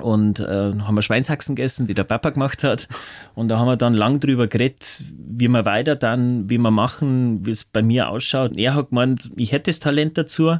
und 0.00 0.40
äh, 0.40 0.72
haben 0.78 0.94
wir 0.94 1.02
Schweinshaxen 1.02 1.56
gegessen, 1.56 1.86
die 1.86 1.94
der 1.94 2.04
Papa 2.04 2.30
gemacht 2.30 2.62
hat. 2.64 2.88
Und 3.34 3.48
da 3.48 3.58
haben 3.58 3.66
wir 3.66 3.76
dann 3.76 3.94
lang 3.94 4.20
drüber 4.20 4.46
geredet, 4.46 5.02
wie 5.16 5.48
wir 5.48 5.64
weiter 5.64 5.96
dann, 5.96 6.48
wie 6.50 6.58
wir 6.58 6.70
machen, 6.70 7.44
wie 7.44 7.50
es 7.50 7.64
bei 7.64 7.82
mir 7.82 8.08
ausschaut. 8.08 8.52
Und 8.52 8.58
er 8.58 8.74
hat 8.74 8.90
gemeint, 8.90 9.30
ich 9.36 9.52
hätte 9.52 9.70
das 9.70 9.80
Talent 9.80 10.16
dazu. 10.16 10.56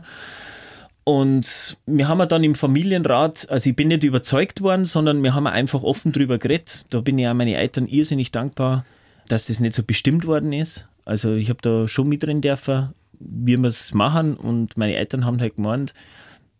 Und 1.09 1.79
wir 1.87 2.07
haben 2.07 2.29
dann 2.29 2.45
im 2.45 2.55
Familienrat, 2.55 3.49
also 3.49 3.71
ich 3.71 3.75
bin 3.75 3.89
nicht 3.89 4.05
überzeugt 4.05 4.61
worden, 4.61 4.85
sondern 4.85 5.23
wir 5.23 5.35
haben 5.35 5.47
einfach 5.47 5.83
offen 5.83 6.13
drüber 6.13 6.37
geredet. 6.37 6.85
Da 6.91 7.01
bin 7.01 7.17
ich 7.19 7.27
auch 7.27 7.33
meine 7.33 7.57
Eltern 7.57 7.87
irrsinnig 7.87 8.31
dankbar, 8.31 8.85
dass 9.27 9.47
das 9.47 9.59
nicht 9.59 9.73
so 9.73 9.83
bestimmt 9.83 10.27
worden 10.27 10.53
ist. 10.53 10.87
Also 11.07 11.33
ich 11.33 11.49
habe 11.49 11.61
da 11.63 11.89
schon 11.89 12.11
mit 12.11 12.25
drin 12.25 12.43
dürfen, 12.43 12.91
wie 13.19 13.57
wir 13.57 13.69
es 13.71 13.95
machen. 13.95 14.35
Und 14.35 14.77
meine 14.77 14.97
Eltern 14.97 15.25
haben 15.25 15.41
halt 15.41 15.57
gemeint, 15.57 15.95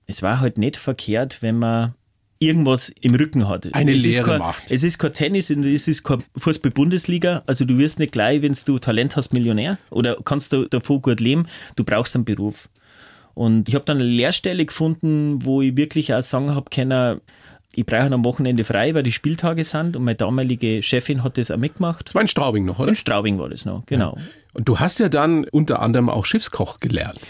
es 0.07 0.23
war 0.23 0.41
halt 0.41 0.57
nicht 0.57 0.79
verkehrt, 0.79 1.43
wenn 1.43 1.59
man 1.59 1.93
irgendwas 2.39 2.89
im 3.03 3.17
Rücken 3.17 3.51
hat. 3.51 3.69
Eine 3.75 3.93
es 3.93 4.03
Lehre 4.03 4.31
kein, 4.31 4.39
macht. 4.39 4.71
Es 4.71 4.83
ist 4.83 4.97
kein 4.97 5.13
Tennis 5.13 5.51
und 5.51 5.63
es 5.67 5.89
ist 5.89 6.05
kein 6.05 6.25
Fußball-Bundesliga. 6.39 7.43
Also 7.45 7.67
du 7.67 7.77
wirst 7.77 7.99
nicht 7.99 8.13
gleich, 8.13 8.41
wenn 8.41 8.57
du 8.65 8.79
Talent 8.79 9.15
hast, 9.15 9.35
Millionär 9.35 9.77
oder 9.91 10.17
kannst 10.25 10.55
du 10.55 10.65
davon 10.65 11.03
gut 11.03 11.21
leben. 11.21 11.49
Du 11.77 11.85
brauchst 11.85 12.17
einen 12.17 12.25
Beruf. 12.25 12.71
Und 13.39 13.69
ich 13.69 13.77
habe 13.77 13.85
dann 13.85 13.99
eine 13.99 14.07
Lehrstelle 14.07 14.67
gefunden, 14.67 15.45
wo 15.45 15.63
ich 15.63 15.77
wirklich 15.77 16.13
auch 16.13 16.25
sagen 16.25 16.57
habe 16.57 16.71
können, 16.71 17.21
ich 17.73 17.87
brauche 17.87 18.13
am 18.13 18.25
Wochenende 18.25 18.65
frei, 18.65 18.95
weil 18.95 19.05
die 19.05 19.13
Spieltage 19.13 19.63
sind 19.63 19.95
und 19.95 20.03
meine 20.03 20.17
damalige 20.17 20.83
Chefin 20.83 21.23
hat 21.23 21.39
das 21.39 21.53
auch 21.53 21.57
mitgemacht. 21.57 22.09
Das 22.09 22.17
war 22.17 22.23
in 22.23 22.27
Straubing 22.27 22.65
noch, 22.65 22.81
oder? 22.81 22.89
In 22.89 22.95
Straubing 22.97 23.39
war 23.39 23.49
das 23.49 23.65
noch, 23.65 23.87
genau. 23.87 24.17
Ja. 24.17 24.23
Und 24.55 24.67
du 24.67 24.81
hast 24.81 24.99
ja 24.99 25.09
dann 25.09 25.45
unter 25.45 25.81
anderem 25.81 26.11
auch 26.11 26.27
Schiffskoch 26.27 26.81
gelernt. 26.81 27.21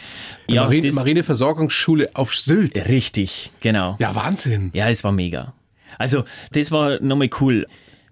Ja, 0.49 0.63
Marine, 0.63 0.91
Marineversorgungsschule 0.93 2.09
auf 2.15 2.35
Sylt. 2.35 2.89
Richtig, 2.89 3.51
genau. 3.61 3.97
Ja, 3.99 4.15
Wahnsinn. 4.15 4.71
Ja, 4.73 4.89
es 4.89 5.05
war 5.05 5.13
mega. 5.13 5.53
Also, 5.99 6.25
das 6.53 6.73
war 6.73 7.03
nochmal 7.03 7.29
cool. 7.43 7.67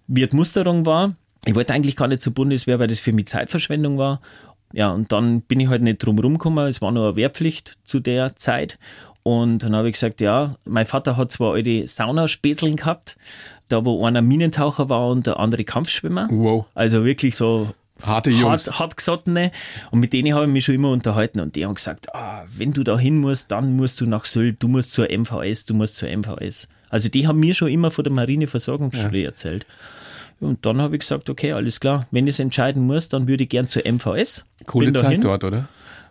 Wie 0.07 0.27
die 0.27 0.37
Musterung 0.37 0.85
war, 0.85 1.17
ich 1.47 1.55
wollte 1.55 1.73
eigentlich 1.73 1.97
gar 1.97 2.09
nicht 2.09 2.21
zur 2.21 2.35
Bundeswehr, 2.35 2.79
weil 2.79 2.89
das 2.89 3.01
für 3.01 3.15
mich 3.15 3.29
Zeitverschwendung 3.29 3.97
war. 3.97 4.21
Ja, 4.73 4.91
und 4.91 5.13
dann 5.13 5.43
bin 5.43 5.61
ich 5.61 5.69
halt 5.69 5.83
nicht 5.83 5.99
drum 5.99 6.19
rumgekommen. 6.19 6.69
Es 6.69 6.83
war 6.83 6.93
nur 6.93 7.09
eine 7.09 7.17
Wehrpflicht 7.17 7.79
zu 7.85 8.01
der 8.01 8.37
Zeit. 8.37 8.79
Und 9.23 9.65
dann 9.65 9.75
habe 9.75 9.89
ich 9.89 9.95
gesagt, 9.95 10.21
ja, 10.21 10.57
mein 10.65 10.87
Vater 10.87 11.17
hat 11.17 11.33
zwar 11.33 11.55
alte 11.55 11.89
Saunaspäseln 11.89 12.77
gehabt, 12.77 13.17
da 13.69 13.85
wo 13.85 14.05
einer 14.05 14.23
Minentaucher 14.23 14.89
war 14.89 15.09
und 15.09 15.27
der 15.27 15.41
andere 15.41 15.65
Kampfschwimmer. 15.65 16.29
Wow. 16.31 16.67
Also 16.75 17.05
wirklich 17.05 17.37
so 17.37 17.73
Harte 18.03 18.31
Jungs. 18.31 18.67
Hart, 18.67 18.79
hartgesottene. 18.79 19.53
Und 19.91 20.01
mit 20.01 20.13
denen 20.13 20.35
habe 20.35 20.45
ich 20.45 20.51
mich 20.51 20.65
schon 20.65 20.75
immer 20.75 20.91
unterhalten. 20.91 21.41
Und 21.41 21.57
die 21.57 21.65
haben 21.65 21.75
gesagt, 21.75 22.15
ah, 22.15 22.45
wenn 22.55 22.73
du 22.73 22.85
da 22.85 22.99
hin 22.99 23.19
musst, 23.19 23.51
dann 23.51 23.77
musst 23.77 24.01
du 24.01 24.07
nach 24.07 24.27
Sylt, 24.27 24.63
du 24.63 24.69
musst 24.69 24.93
zur 24.93 25.09
MVS, 25.11 25.65
du 25.65 25.75
musst 25.75 25.97
zur 25.97 26.15
MVS. 26.15 26.69
Also 26.91 27.09
die 27.09 27.27
haben 27.27 27.41
mir 27.41 27.55
schon 27.55 27.69
immer 27.69 27.91
von 27.91 28.05
der 28.05 28.13
Marineversorgungsschule 28.13 29.19
ja. 29.19 29.27
erzählt. 29.27 29.67
Und 30.41 30.67
dann 30.67 30.81
habe 30.81 30.97
ich 30.97 31.01
gesagt, 31.01 31.31
okay, 31.31 31.53
alles 31.53 31.81
klar, 31.81 32.07
wenn 32.11 32.27
ich 32.27 32.35
es 32.35 32.41
entscheiden 32.41 32.87
muss, 32.87 33.09
dann 33.09 33.27
würde 33.27 33.45
ich 33.45 33.49
gern 33.49 33.67
zur 33.69 33.83
MVS. 33.91 34.47
Coole 34.67 34.93
Zeit 34.93 35.05
dahin. 35.05 35.21
dort, 35.23 35.45
oder? 35.45 35.69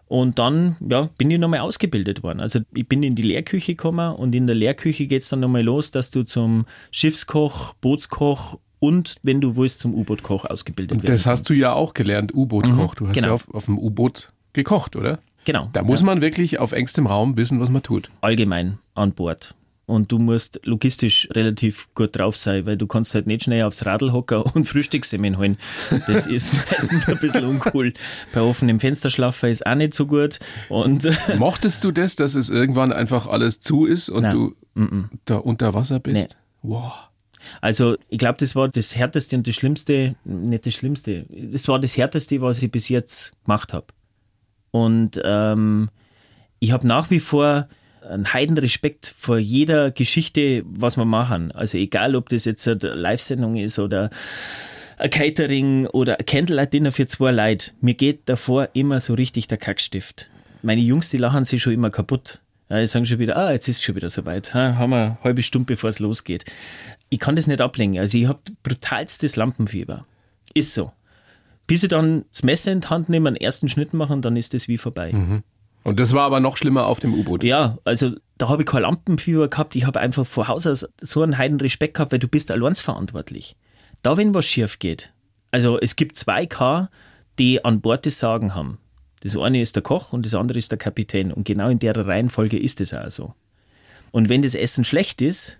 Und 0.07 0.37
dann 0.37 0.75
ja, 0.87 1.09
bin 1.17 1.31
ich 1.31 1.39
nochmal 1.39 1.61
ausgebildet 1.61 2.21
worden. 2.21 2.39
Also 2.39 2.59
ich 2.73 2.87
bin 2.87 3.01
in 3.01 3.15
die 3.15 3.23
Lehrküche 3.23 3.73
gekommen 3.73 4.15
und 4.15 4.35
in 4.35 4.45
der 4.45 4.55
Lehrküche 4.55 5.07
geht 5.07 5.23
es 5.23 5.29
dann 5.29 5.39
nochmal 5.39 5.63
los, 5.63 5.91
dass 5.91 6.11
du 6.11 6.23
zum 6.23 6.65
Schiffskoch, 6.91 7.73
Bootskoch 7.81 8.59
und 8.79 9.15
wenn 9.23 9.41
du 9.41 9.55
willst 9.55 9.79
zum 9.79 9.95
U-Boot-Koch 9.95 10.45
ausgebildet 10.45 11.01
werden. 11.01 11.11
Das 11.11 11.25
hast 11.25 11.49
du 11.49 11.53
ja 11.55 11.73
auch 11.73 11.93
gelernt, 11.93 12.35
U-Boot-Koch. 12.35 12.93
Mhm, 12.93 12.97
du 12.97 13.07
hast 13.07 13.15
genau. 13.15 13.27
ja 13.27 13.33
auf, 13.33 13.49
auf 13.53 13.65
dem 13.65 13.79
U-Boot 13.79 14.29
gekocht, 14.53 14.95
oder? 14.95 15.19
Genau. 15.45 15.69
Da 15.73 15.83
muss 15.83 16.01
ja. 16.01 16.05
man 16.07 16.21
wirklich 16.21 16.59
auf 16.59 16.71
engstem 16.71 17.07
Raum 17.07 17.37
wissen, 17.37 17.59
was 17.59 17.69
man 17.69 17.81
tut. 17.81 18.09
Allgemein 18.21 18.79
an 18.93 19.13
Bord. 19.13 19.55
Und 19.85 20.11
du 20.11 20.17
musst 20.17 20.59
logistisch 20.63 21.27
relativ 21.31 21.87
gut 21.93 22.17
drauf 22.17 22.37
sein, 22.37 22.65
weil 22.65 22.77
du 22.77 22.87
kannst 22.87 23.13
halt 23.13 23.27
nicht 23.27 23.43
schnell 23.43 23.63
aufs 23.63 23.85
Radl 23.85 24.11
hocken 24.11 24.41
und 24.53 24.65
Frühstückssemen 24.65 25.37
holen. 25.37 25.57
Das 26.07 26.27
ist 26.27 26.53
meistens 26.53 27.07
ein 27.07 27.19
bisschen 27.19 27.45
uncool. 27.45 27.93
Bei 28.33 28.41
offenem 28.41 28.79
Fensterschlaffer 28.79 29.49
ist 29.49 29.65
auch 29.65 29.75
nicht 29.75 29.93
so 29.93 30.05
gut. 30.07 30.39
Und 30.69 31.07
Mochtest 31.37 31.83
du 31.83 31.91
das, 31.91 32.15
dass 32.15 32.35
es 32.35 32.49
irgendwann 32.49 32.91
einfach 32.91 33.27
alles 33.27 33.59
zu 33.59 33.85
ist 33.85 34.09
und 34.09 34.23
Nein. 34.23 34.31
du 34.31 34.55
-mm. 34.75 35.05
da 35.25 35.37
unter 35.37 35.73
Wasser 35.73 35.99
bist? 35.99 36.35
Nee. 36.63 36.69
Wow. 36.69 36.93
Also 37.61 37.95
ich 38.09 38.17
glaube, 38.17 38.37
das 38.39 38.55
war 38.55 38.67
das 38.69 38.95
Härteste 38.95 39.35
und 39.35 39.47
das 39.47 39.53
Schlimmste, 39.53 40.15
nicht 40.23 40.65
das 40.65 40.73
Schlimmste, 40.73 41.25
das 41.29 41.67
war 41.67 41.79
das 41.79 41.95
Härteste, 41.95 42.41
was 42.41 42.61
ich 42.63 42.71
bis 42.71 42.89
jetzt 42.89 43.33
gemacht 43.43 43.71
habe. 43.73 43.87
Und 44.71 45.21
ähm, 45.23 45.89
ich 46.59 46.71
habe 46.71 46.87
nach 46.87 47.11
wie 47.11 47.19
vor 47.19 47.67
einen 48.09 48.33
heiden 48.33 48.57
Respekt 48.57 49.13
vor 49.17 49.37
jeder 49.37 49.91
Geschichte, 49.91 50.63
was 50.65 50.97
wir 50.97 51.05
machen. 51.05 51.51
Also 51.51 51.77
egal, 51.77 52.15
ob 52.15 52.29
das 52.29 52.45
jetzt 52.45 52.67
eine 52.67 52.79
Live-Sendung 52.93 53.55
ist 53.57 53.79
oder 53.79 54.09
ein 54.97 55.09
Catering 55.09 55.87
oder 55.87 56.19
ein 56.19 56.25
Candlelight-Dinner 56.25 56.91
für 56.91 57.07
zwei 57.07 57.31
Leute. 57.31 57.71
Mir 57.81 57.93
geht 57.95 58.29
davor 58.29 58.69
immer 58.73 58.99
so 59.01 59.13
richtig 59.13 59.47
der 59.47 59.57
Kackstift. 59.57 60.29
Meine 60.61 60.81
Jungs, 60.81 61.09
die 61.09 61.17
lachen 61.17 61.45
sich 61.45 61.61
schon 61.61 61.73
immer 61.73 61.89
kaputt. 61.89 62.41
Ja, 62.69 62.79
die 62.79 62.87
sagen 62.87 63.05
schon 63.05 63.19
wieder, 63.19 63.37
ah, 63.37 63.51
jetzt 63.51 63.67
ist 63.67 63.77
es 63.77 63.83
schon 63.83 63.95
wieder 63.95 64.09
soweit. 64.09 64.53
Ha, 64.53 64.75
haben 64.75 64.89
wir 64.89 64.97
eine 64.97 65.17
halbe 65.23 65.43
Stunde, 65.43 65.65
bevor 65.65 65.89
es 65.89 65.99
losgeht. 65.99 66.45
Ich 67.09 67.19
kann 67.19 67.35
das 67.35 67.45
nicht 67.45 67.61
ablenken. 67.61 67.99
Also 67.99 68.17
ich 68.17 68.27
habe 68.27 68.39
brutalstes 68.63 69.35
Lampenfieber. 69.35 70.05
Ist 70.53 70.73
so. 70.73 70.91
Bis 71.67 71.83
ich 71.83 71.89
dann 71.89 72.25
das 72.31 72.43
Messer 72.43 72.71
in 72.71 72.81
die 72.81 72.87
Hand 72.87 73.09
nehme, 73.09 73.27
einen 73.27 73.35
ersten 73.35 73.69
Schnitt 73.69 73.93
machen, 73.93 74.21
dann 74.21 74.37
ist 74.37 74.53
das 74.53 74.67
wie 74.67 74.77
vorbei. 74.77 75.11
Mhm. 75.11 75.43
Und 75.85 75.99
das 75.99 76.13
war 76.13 76.23
aber 76.23 76.39
noch 76.39 76.57
schlimmer 76.57 76.87
auf 76.87 76.99
dem 76.99 77.13
U-Boot. 77.13 77.43
Ja, 77.43 77.77
also 77.83 78.09
da 78.39 78.49
habe 78.49 78.63
ich 78.63 78.67
kein 78.67 78.81
Lampenfieber 78.81 79.47
gehabt. 79.47 79.75
Ich 79.75 79.85
habe 79.85 79.99
einfach 79.99 80.25
vor 80.25 80.47
Haus 80.47 80.65
aus 80.65 80.89
so 80.99 81.21
einen 81.21 81.37
heiden 81.37 81.59
Respekt 81.59 81.93
gehabt, 81.93 82.11
weil 82.11 82.17
du 82.17 82.27
bist 82.27 82.49
allein 82.49 82.73
verantwortlich. 82.73 83.55
Da, 84.01 84.17
wenn 84.17 84.33
was 84.33 84.47
schief 84.47 84.79
geht. 84.79 85.13
Also 85.51 85.79
es 85.79 85.95
gibt 85.95 86.17
zwei 86.17 86.47
K, 86.47 86.89
die 87.37 87.63
an 87.63 87.81
Bord 87.81 88.07
das 88.07 88.19
Sagen 88.19 88.55
haben. 88.55 88.79
Das 89.21 89.37
eine 89.37 89.61
ist 89.61 89.75
der 89.75 89.83
Koch 89.83 90.11
und 90.11 90.25
das 90.25 90.33
andere 90.33 90.57
ist 90.57 90.71
der 90.71 90.79
Kapitän. 90.79 91.31
Und 91.31 91.43
genau 91.43 91.69
in 91.69 91.77
der 91.77 91.95
Reihenfolge 91.95 92.57
ist 92.57 92.81
es 92.81 92.91
auch 92.95 93.11
so. 93.11 93.35
Und 94.09 94.27
wenn 94.27 94.41
das 94.41 94.55
Essen 94.55 94.85
schlecht 94.85 95.21
ist, 95.21 95.59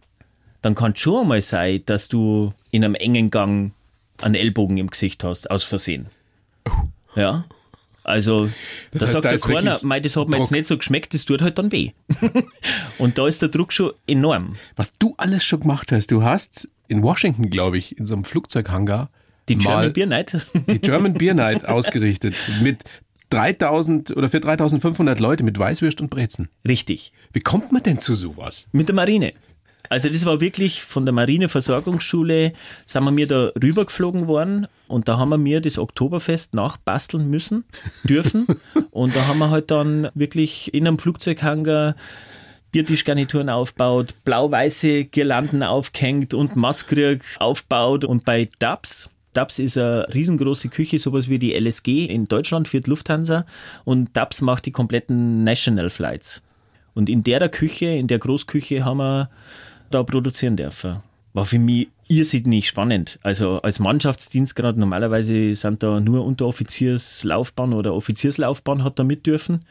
dann 0.64 0.74
kann 0.74 0.94
es 0.94 1.00
schon 1.00 1.22
einmal 1.22 1.44
sein, 1.44 1.84
dass 1.86 2.08
du 2.08 2.52
in 2.72 2.84
einem 2.84 2.96
engen 2.96 3.30
Gang 3.30 3.74
einen 4.24 4.34
Ellbogen 4.34 4.78
im 4.78 4.90
Gesicht 4.90 5.24
hast, 5.24 5.52
aus 5.52 5.64
Versehen. 5.64 6.08
Ja. 7.16 7.46
Also, 8.06 8.52
das 8.92 9.00
da 9.00 9.02
heißt, 9.02 9.14
sagt 9.14 9.26
da 9.26 9.30
der 9.30 9.40
Corner, 9.40 9.80
mei, 9.82 10.00
das 10.00 10.16
hat 10.16 10.30
mir 10.30 10.38
jetzt 10.38 10.52
nicht 10.52 10.68
so 10.68 10.78
geschmeckt, 10.78 11.16
das 11.16 11.26
tut 11.26 11.42
halt 11.42 11.58
dann 11.58 11.72
weh. 11.72 11.92
und 13.00 13.18
da 13.18 13.28
ist 13.28 13.42
der 13.42 13.50
Druck 13.50 13.74
schon 13.74 13.94
enorm. 14.06 14.58
Was 14.76 14.96
du 15.00 15.16
alles 15.18 15.44
schon 15.44 15.62
gemacht 15.62 15.92
hast, 15.92 16.12
du 16.12 16.24
hast 16.24 16.70
in 16.88 17.02
Washington, 17.02 17.50
glaube 17.50 17.80
ich, 17.80 17.98
in 17.98 18.06
so 18.06 18.14
einem 18.14 18.24
Flugzeughangar 18.24 19.10
die 19.50 19.56
German 19.56 19.94
Beer 19.94 20.06
Night. 20.06 20.46
Die 20.68 20.80
German 20.80 21.14
Beer 21.14 21.34
Night 21.34 21.68
ausgerichtet 21.68 22.36
mit 22.62 22.84
3000 23.30 24.16
oder 24.16 24.30
für 24.30 24.40
3500 24.40 25.20
Leute 25.20 25.44
mit 25.44 25.58
Weißwürst 25.58 26.00
und 26.00 26.10
Brezen. 26.10 26.50
Richtig. 26.68 27.12
Wie 27.34 27.42
kommt 27.42 27.72
man 27.72 27.82
denn 27.82 27.98
zu 27.98 28.16
sowas? 28.16 28.68
Mit 28.72 28.88
der 28.88 28.96
Marine. 28.96 29.34
Also 29.90 30.10
das 30.10 30.26
war 30.26 30.42
wirklich 30.42 30.82
von 30.82 31.06
der 31.06 31.14
Marineversorgungsschule, 31.14 32.54
sind 32.86 33.04
wir 33.04 33.12
mir 33.12 33.28
da 33.28 33.52
rübergeflogen 33.62 34.28
worden 34.28 34.68
und 34.88 35.08
da 35.08 35.18
haben 35.18 35.30
wir 35.30 35.38
mir 35.38 35.62
das 35.62 35.78
Oktoberfest 35.78 36.54
nachbasteln 36.54 37.30
müssen, 37.30 37.66
dürfen. 38.04 38.48
und 38.92 39.16
da 39.16 39.28
haben 39.28 39.40
wir 39.40 39.50
halt 39.50 39.72
dann 39.72 40.10
wirklich 40.14 40.74
in 40.74 40.88
einem 40.88 41.00
Flugzeughanger 41.00 41.96
Biertischgarnituren 42.72 43.50
aufbaut, 43.50 44.16
blau-weiße 44.26 45.06
Girlanden 45.06 45.64
aufgehängt 45.64 46.34
und 46.34 46.58
Maskrug 46.58 47.22
aufbaut. 47.40 48.04
Und 48.04 48.26
bei 48.26 48.50
Dubs, 48.60 49.12
Dubs 49.34 49.60
ist 49.60 49.78
eine 49.78 50.08
riesengroße 50.14 50.68
Küche, 50.68 51.00
sowas 51.00 51.30
wie 51.30 51.40
die 51.40 51.54
LSG 51.54 52.06
in 52.06 52.28
Deutschland, 52.28 52.68
führt 52.68 52.88
Lufthansa. 52.88 53.46
Und 53.86 54.18
Dubs 54.18 54.42
macht 54.42 54.66
die 54.66 54.72
kompletten 54.72 55.46
National 55.46 55.90
Flights. 55.90 56.42
Und 56.94 57.10
in 57.10 57.24
der 57.24 57.48
Küche, 57.48 57.86
in 57.86 58.08
der 58.08 58.20
Großküche 58.20 58.84
haben 58.84 58.98
wir 58.98 59.30
da 59.96 60.04
produzieren 60.04 60.58
dürfen. 60.58 60.98
War 61.34 61.46
für 61.46 61.60
mich 61.60 61.88
irrsinnig 62.08 62.68
spannend. 62.68 63.20
Also 63.24 63.62
als 63.62 63.80
Mannschaftsdienstgrad, 63.80 64.78
normalerweise 64.78 65.56
sind 65.56 65.82
da 65.82 66.00
nur 66.00 66.24
Unteroffizierslaufbahn 66.26 67.74
oder 67.74 67.94
Offizierslaufbahn 67.94 68.84
hat 68.84 69.00
da 69.00 69.04
mit 69.04 69.26
dürfen. 69.26 69.66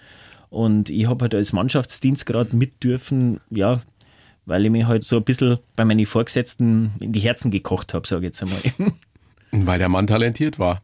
Und 0.50 0.90
ich 0.90 1.06
habe 1.06 1.22
halt 1.22 1.34
als 1.34 1.52
Mannschaftsdienstgrad 1.52 2.52
mit 2.52 2.82
dürfen, 2.82 3.40
ja, 3.50 3.80
weil 4.46 4.64
ich 4.64 4.70
mich 4.70 4.86
halt 4.86 5.04
so 5.04 5.16
ein 5.16 5.24
bisschen 5.24 5.58
bei 5.76 5.84
meinen 5.84 6.06
Vorgesetzten 6.06 6.92
in 7.00 7.12
die 7.12 7.20
Herzen 7.20 7.50
gekocht 7.50 7.94
habe, 7.94 8.06
sage 8.06 8.22
ich 8.22 8.26
jetzt 8.26 8.42
einmal. 8.42 8.58
Weil 9.52 9.78
der 9.78 9.88
Mann 9.88 10.08
talentiert 10.08 10.58
war 10.58 10.82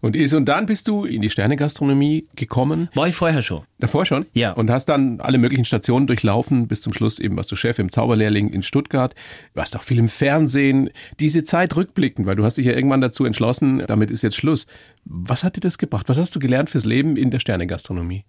und 0.00 0.16
ist. 0.16 0.34
Und 0.34 0.46
dann 0.46 0.66
bist 0.66 0.88
du 0.88 1.04
in 1.04 1.22
die 1.22 1.30
Sternegastronomie 1.30 2.26
gekommen. 2.36 2.88
War 2.94 3.08
ich 3.08 3.14
vorher 3.14 3.42
schon. 3.42 3.62
Davor 3.78 4.06
schon? 4.06 4.26
Ja. 4.32 4.52
Und 4.52 4.70
hast 4.70 4.86
dann 4.86 5.20
alle 5.20 5.38
möglichen 5.38 5.64
Stationen 5.64 6.06
durchlaufen. 6.06 6.68
Bis 6.68 6.80
zum 6.80 6.92
Schluss 6.92 7.18
eben 7.18 7.36
warst 7.36 7.50
du 7.52 7.56
Chef 7.56 7.78
im 7.78 7.92
Zauberlehrling 7.92 8.50
in 8.50 8.62
Stuttgart. 8.62 9.14
Warst 9.54 9.76
auch 9.76 9.82
viel 9.82 9.98
im 9.98 10.08
Fernsehen. 10.08 10.90
Diese 11.18 11.44
Zeit 11.44 11.76
rückblickend, 11.76 12.26
weil 12.26 12.36
du 12.36 12.44
hast 12.44 12.58
dich 12.58 12.66
ja 12.66 12.72
irgendwann 12.72 13.00
dazu 13.00 13.24
entschlossen, 13.24 13.82
damit 13.86 14.10
ist 14.10 14.22
jetzt 14.22 14.36
Schluss. 14.36 14.66
Was 15.04 15.44
hat 15.44 15.56
dir 15.56 15.60
das 15.60 15.78
gebracht? 15.78 16.08
Was 16.08 16.18
hast 16.18 16.34
du 16.34 16.40
gelernt 16.40 16.70
fürs 16.70 16.84
Leben 16.84 17.16
in 17.16 17.30
der 17.30 17.38
Sternegastronomie? 17.38 18.24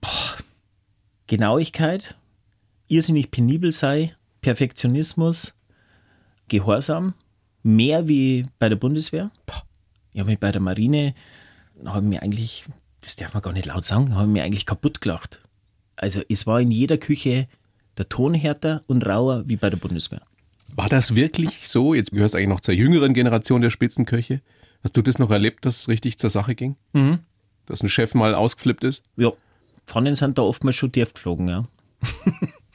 Boah. 0.00 0.36
Genauigkeit, 1.26 2.16
irrsinnig 2.86 3.32
penibel 3.32 3.72
sei, 3.72 4.14
Perfektionismus, 4.42 5.54
Gehorsam, 6.48 7.14
mehr 7.64 8.06
wie 8.06 8.46
bei 8.60 8.68
der 8.68 8.76
Bundeswehr. 8.76 9.32
Boah 9.44 9.65
ich 10.16 10.20
habe 10.20 10.30
mich 10.30 10.40
bei 10.40 10.50
der 10.50 10.62
Marine, 10.62 11.14
habe 11.84 12.00
mir 12.00 12.22
eigentlich, 12.22 12.64
das 13.02 13.16
darf 13.16 13.34
man 13.34 13.42
gar 13.42 13.52
nicht 13.52 13.66
laut 13.66 13.84
sagen, 13.84 14.14
habe 14.14 14.26
mir 14.26 14.44
eigentlich 14.44 14.64
kaputt 14.64 15.02
gelacht. 15.02 15.42
Also 15.94 16.22
es 16.30 16.46
war 16.46 16.58
in 16.58 16.70
jeder 16.70 16.96
Küche 16.96 17.48
der 17.98 18.08
Ton 18.08 18.32
härter 18.32 18.82
und 18.86 19.04
rauer 19.04 19.44
wie 19.46 19.56
bei 19.56 19.68
der 19.68 19.76
Bundeswehr. 19.76 20.22
War 20.74 20.88
das 20.88 21.14
wirklich 21.14 21.68
so? 21.68 21.92
Jetzt 21.92 22.12
gehörst 22.12 22.32
du 22.32 22.38
eigentlich 22.38 22.48
noch 22.48 22.60
zur 22.60 22.72
jüngeren 22.72 23.12
Generation 23.12 23.60
der 23.60 23.68
Spitzenköche. 23.68 24.40
Hast 24.82 24.96
du 24.96 25.02
das 25.02 25.18
noch 25.18 25.30
erlebt, 25.30 25.66
dass 25.66 25.80
es 25.80 25.88
richtig 25.88 26.16
zur 26.16 26.30
Sache 26.30 26.54
ging? 26.54 26.76
Mhm. 26.94 27.18
Dass 27.66 27.82
ein 27.82 27.90
Chef 27.90 28.14
mal 28.14 28.34
ausgeflippt 28.34 28.84
ist? 28.84 29.02
Ja, 29.18 29.32
Pfannen 29.86 30.16
sind 30.16 30.38
da 30.38 30.42
oftmals 30.42 30.76
schon 30.76 30.92
tief 30.92 31.12
geflogen, 31.12 31.46
ja. 31.48 31.68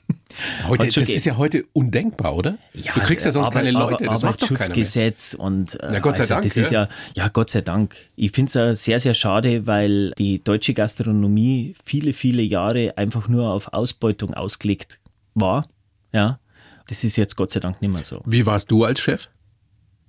Heute, 0.68 0.88
das 0.88 1.10
ist 1.10 1.26
ja 1.26 1.38
heute 1.38 1.66
undenkbar, 1.74 2.36
oder? 2.36 2.58
Ja, 2.74 2.94
du 2.94 3.02
kriegst 3.02 3.26
ja 3.26 3.32
sonst 3.32 3.48
aber, 3.48 3.60
keine 3.60 3.72
Leute. 3.72 4.06
Das 4.06 4.24
macht 4.24 4.42
doch 4.42 4.48
Schutzgesetz 4.48 5.34
und 5.34 5.82
äh, 5.82 5.94
ja, 5.94 6.00
Gott 6.00 6.18
sei 6.18 6.24
also 6.24 6.34
Dank. 6.36 6.44
Das 6.44 6.56
ja. 6.56 6.62
ist 6.62 6.72
ja, 6.72 6.88
ja, 7.16 7.28
Gott 7.30 7.50
sei 7.50 7.62
Dank. 7.62 7.96
Ich 8.16 8.32
finde 8.32 8.48
es 8.48 8.54
ja 8.54 8.76
sehr, 8.76 9.00
sehr 9.00 9.14
schade, 9.14 9.68
weil 9.68 10.12
die 10.18 10.44
deutsche 10.44 10.74
Gastronomie 10.74 11.74
viele, 11.84 12.14
viele 12.14 12.42
Jahre 12.42 12.98
einfach 12.98 13.28
nur 13.28 13.52
auf 13.52 13.74
Ausbeutung 13.74 14.34
ausgelegt 14.34 15.00
war. 15.34 15.68
Ja, 16.14 16.40
das 16.88 17.04
ist 17.04 17.16
jetzt 17.16 17.36
Gott 17.36 17.52
sei 17.52 17.60
Dank 17.60 17.82
nicht 17.82 17.94
mehr 17.94 18.04
so. 18.04 18.22
Wie 18.26 18.46
warst 18.46 18.70
du 18.72 18.84
als 18.84 19.00
Chef 19.00 19.30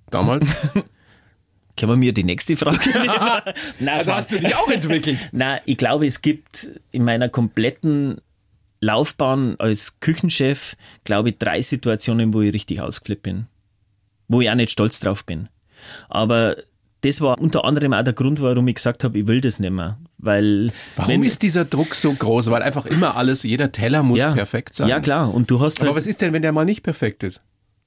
damals? 0.09 0.47
Können 1.75 1.91
wir 1.91 1.95
mir 1.95 2.13
die 2.13 2.23
nächste 2.23 2.55
Frage 2.55 2.89
nehmen? 2.99 3.15
Nein, 3.79 3.95
also 3.97 4.13
hast 4.13 4.31
du 4.31 4.39
dich 4.39 4.55
auch 4.55 4.69
entwickelt? 4.69 5.17
Nein, 5.31 5.59
ich 5.65 5.77
glaube, 5.77 6.05
es 6.05 6.21
gibt 6.21 6.69
in 6.91 7.03
meiner 7.03 7.29
kompletten 7.29 8.21
Laufbahn 8.83 9.55
als 9.59 9.99
Küchenchef, 9.99 10.75
glaube 11.03 11.29
ich, 11.29 11.37
drei 11.37 11.61
Situationen, 11.61 12.33
wo 12.33 12.41
ich 12.41 12.53
richtig 12.53 12.81
ausgeflippt 12.81 13.23
bin. 13.23 13.47
Wo 14.27 14.41
ich 14.41 14.49
auch 14.49 14.55
nicht 14.55 14.71
stolz 14.71 14.99
drauf 14.99 15.25
bin. 15.25 15.49
Aber 16.09 16.57
das 17.01 17.19
war 17.19 17.39
unter 17.39 17.65
anderem 17.65 17.93
auch 17.93 18.03
der 18.03 18.13
Grund, 18.13 18.41
warum 18.41 18.67
ich 18.67 18.75
gesagt 18.75 19.03
habe, 19.03 19.19
ich 19.19 19.27
will 19.27 19.41
das 19.41 19.59
nicht 19.59 19.71
mehr. 19.71 19.97
Weil 20.17 20.71
warum 20.95 21.23
ist 21.23 21.41
dieser 21.41 21.65
Druck 21.65 21.95
so 21.95 22.13
groß? 22.13 22.49
Weil 22.49 22.61
einfach 22.61 22.85
immer 22.85 23.17
alles, 23.17 23.43
jeder 23.43 23.71
Teller 23.71 24.03
muss 24.03 24.19
ja, 24.19 24.31
perfekt 24.31 24.75
sein. 24.75 24.87
Ja, 24.87 24.99
klar. 24.99 25.33
Und 25.33 25.51
du 25.51 25.59
hast 25.59 25.79
halt, 25.79 25.89
Aber 25.89 25.97
was 25.97 26.07
ist 26.07 26.21
denn, 26.21 26.31
wenn 26.31 26.41
der 26.41 26.53
mal 26.53 26.65
nicht 26.65 26.83
perfekt 26.83 27.23
ist? 27.23 27.41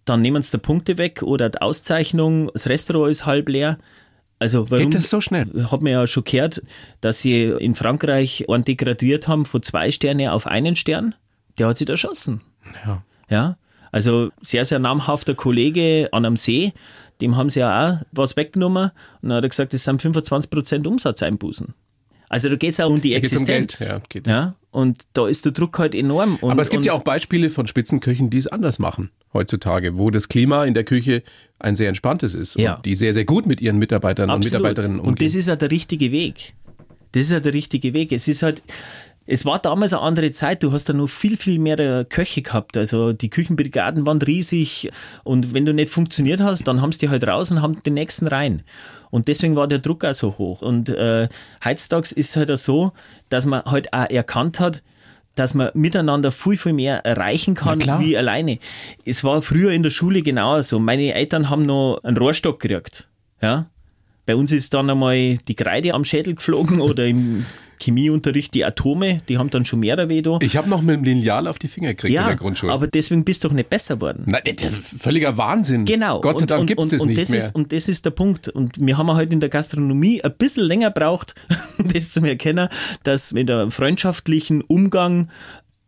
Dann 0.04 0.20
nehmen 0.20 0.42
sie 0.42 0.52
die 0.52 0.58
Punkte 0.58 0.98
weg 0.98 1.22
oder 1.22 1.48
die 1.48 1.60
Auszeichnung, 1.60 2.50
das 2.52 2.68
Restaurant 2.68 3.10
ist 3.10 3.26
halb 3.26 3.48
leer. 3.48 3.78
Also 4.38 4.70
warum, 4.70 4.90
Geht 4.90 4.94
das 4.94 5.08
so 5.08 5.20
schnell? 5.20 5.46
Hat 5.70 5.82
mir 5.82 5.92
ja 5.92 6.06
schon 6.06 6.24
gehört, 6.24 6.62
dass 7.00 7.20
sie 7.20 7.44
in 7.44 7.74
Frankreich 7.74 8.48
einen 8.48 8.64
degradiert 8.64 9.28
haben 9.28 9.46
von 9.46 9.62
zwei 9.62 9.90
Sterne 9.90 10.32
auf 10.32 10.46
einen 10.46 10.76
Stern. 10.76 11.14
Der 11.58 11.68
hat 11.68 11.78
sich 11.78 11.88
erschossen. 11.88 12.42
Ja. 12.84 13.02
Ja. 13.30 13.56
Also 13.92 14.30
sehr, 14.42 14.64
sehr 14.66 14.78
namhafter 14.78 15.34
Kollege 15.34 16.08
an 16.12 16.26
einem 16.26 16.36
See, 16.36 16.74
dem 17.22 17.36
haben 17.36 17.48
sie 17.48 17.60
ja 17.60 17.94
auch 17.94 18.06
was 18.12 18.36
weggenommen 18.36 18.90
und 19.22 19.28
dann 19.28 19.38
hat 19.38 19.44
er 19.44 19.48
gesagt, 19.48 19.72
das 19.72 19.84
sind 19.84 20.02
25% 20.02 20.86
Umsatzeinbußen. 20.86 21.72
Also 22.28 22.48
da 22.48 22.56
geht 22.56 22.72
es 22.72 22.80
auch 22.80 22.90
um 22.90 23.00
die 23.00 23.14
Existenz. 23.14 23.40
Um 23.40 23.46
Geld. 23.46 23.80
Ja, 23.80 24.02
geht. 24.08 24.26
ja, 24.26 24.54
und 24.70 25.04
da 25.12 25.26
ist 25.26 25.44
der 25.44 25.52
Druck 25.52 25.78
halt 25.78 25.94
enorm. 25.94 26.36
Und, 26.36 26.50
Aber 26.50 26.62
es 26.62 26.70
gibt 26.70 26.84
ja 26.84 26.92
auch 26.92 27.02
Beispiele 27.02 27.48
von 27.50 27.66
Spitzenköchen, 27.66 28.30
die 28.30 28.38
es 28.38 28.46
anders 28.46 28.78
machen 28.78 29.10
heutzutage, 29.32 29.96
wo 29.96 30.10
das 30.10 30.28
Klima 30.28 30.64
in 30.64 30.74
der 30.74 30.84
Küche 30.84 31.22
ein 31.58 31.76
sehr 31.76 31.88
entspanntes 31.88 32.34
ist 32.34 32.58
ja. 32.58 32.74
und 32.74 32.86
die 32.86 32.96
sehr, 32.96 33.14
sehr 33.14 33.24
gut 33.24 33.46
mit 33.46 33.60
ihren 33.60 33.78
Mitarbeitern 33.78 34.30
Absolut. 34.30 34.44
und 34.44 34.52
Mitarbeiterinnen 34.52 34.98
umgehen. 34.98 35.10
Und 35.10 35.22
das 35.22 35.34
ist 35.34 35.48
ja 35.48 35.56
der 35.56 35.70
richtige 35.70 36.12
Weg. 36.12 36.54
Das 37.12 37.22
ist 37.22 37.30
ja 37.30 37.40
der 37.40 37.54
richtige 37.54 37.94
Weg. 37.94 38.12
Es 38.12 38.28
ist 38.28 38.42
halt, 38.42 38.62
es 39.26 39.44
war 39.44 39.58
damals 39.58 39.92
eine 39.92 40.02
andere 40.02 40.30
Zeit. 40.30 40.62
Du 40.62 40.72
hast 40.72 40.88
da 40.88 40.92
noch 40.92 41.08
viel, 41.08 41.36
viel 41.36 41.58
mehr 41.58 42.04
Köche 42.04 42.42
gehabt. 42.42 42.76
Also 42.76 43.12
die 43.12 43.30
Küchenbrigaden 43.30 44.06
waren 44.06 44.22
riesig. 44.22 44.90
Und 45.24 45.52
wenn 45.52 45.66
du 45.66 45.74
nicht 45.74 45.90
funktioniert 45.90 46.40
hast, 46.40 46.64
dann 46.68 46.80
haben 46.80 46.92
sie 46.92 47.00
die 47.00 47.08
halt 47.08 47.26
raus 47.26 47.50
und 47.50 47.60
haben 47.60 47.82
den 47.82 47.94
nächsten 47.94 48.28
rein. 48.28 48.62
Und 49.10 49.28
deswegen 49.28 49.56
war 49.56 49.66
der 49.66 49.78
Druck 49.78 50.04
auch 50.04 50.14
so 50.14 50.38
hoch. 50.38 50.62
Und 50.62 50.88
äh, 50.88 51.28
heutzutage 51.64 52.14
ist 52.14 52.30
es 52.30 52.36
halt 52.36 52.56
so, 52.58 52.92
dass 53.28 53.46
man 53.46 53.64
halt 53.64 53.92
auch 53.92 54.08
erkannt 54.08 54.60
hat, 54.60 54.82
dass 55.34 55.54
man 55.54 55.70
miteinander 55.74 56.32
viel, 56.32 56.56
viel 56.56 56.72
mehr 56.72 57.04
erreichen 57.04 57.54
kann 57.54 57.80
wie 58.00 58.16
alleine. 58.16 58.58
Es 59.04 59.22
war 59.22 59.42
früher 59.42 59.70
in 59.70 59.82
der 59.82 59.90
Schule 59.90 60.22
genauso. 60.22 60.78
Meine 60.78 61.14
Eltern 61.14 61.50
haben 61.50 61.66
noch 61.66 62.00
einen 62.02 62.16
Rohrstock 62.16 62.58
gekriegt. 62.58 63.06
Ja? 63.42 63.66
Bei 64.24 64.34
uns 64.34 64.50
ist 64.50 64.72
dann 64.72 64.88
einmal 64.88 65.36
die 65.36 65.54
Kreide 65.54 65.94
am 65.94 66.04
Schädel 66.04 66.34
geflogen 66.34 66.80
oder 66.80 67.06
im 67.06 67.44
Chemieunterricht 67.78 68.54
die 68.54 68.64
Atome, 68.64 69.18
die 69.28 69.38
haben 69.38 69.50
dann 69.50 69.64
schon 69.64 69.80
mehr 69.80 69.96
weh 70.08 70.22
da. 70.22 70.38
Ich 70.40 70.56
habe 70.56 70.68
noch 70.68 70.82
mit 70.82 70.96
dem 70.96 71.04
Lineal 71.04 71.46
auf 71.46 71.58
die 71.58 71.68
Finger 71.68 71.90
gekriegt 71.90 72.14
ja, 72.14 72.22
in 72.22 72.28
der 72.28 72.36
Grundschule. 72.36 72.72
aber 72.72 72.86
deswegen 72.86 73.24
bist 73.24 73.44
du 73.44 73.48
doch 73.48 73.54
nicht 73.54 73.70
besser 73.70 73.96
geworden. 73.96 74.24
Nein, 74.26 74.42
völliger 74.98 75.36
Wahnsinn. 75.36 75.84
Genau. 75.84 76.20
Gott 76.20 76.38
sei 76.38 76.46
Dank 76.46 76.66
gibt 76.66 76.80
es 76.80 76.90
das 76.90 77.02
und 77.02 77.08
nicht 77.08 77.20
das 77.20 77.30
mehr. 77.30 77.38
Ist, 77.38 77.54
und 77.54 77.72
das 77.72 77.88
ist 77.88 78.04
der 78.04 78.10
Punkt. 78.10 78.48
Und 78.48 78.78
wir 78.78 78.98
haben 78.98 79.10
halt 79.12 79.32
in 79.32 79.40
der 79.40 79.48
Gastronomie 79.48 80.22
ein 80.22 80.34
bisschen 80.36 80.64
länger 80.64 80.90
braucht, 80.90 81.34
das 81.78 82.12
zu 82.12 82.20
erkennen, 82.24 82.68
dass 83.02 83.32
mit 83.32 83.50
einem 83.50 83.70
freundschaftlichen 83.70 84.62
Umgang 84.62 85.28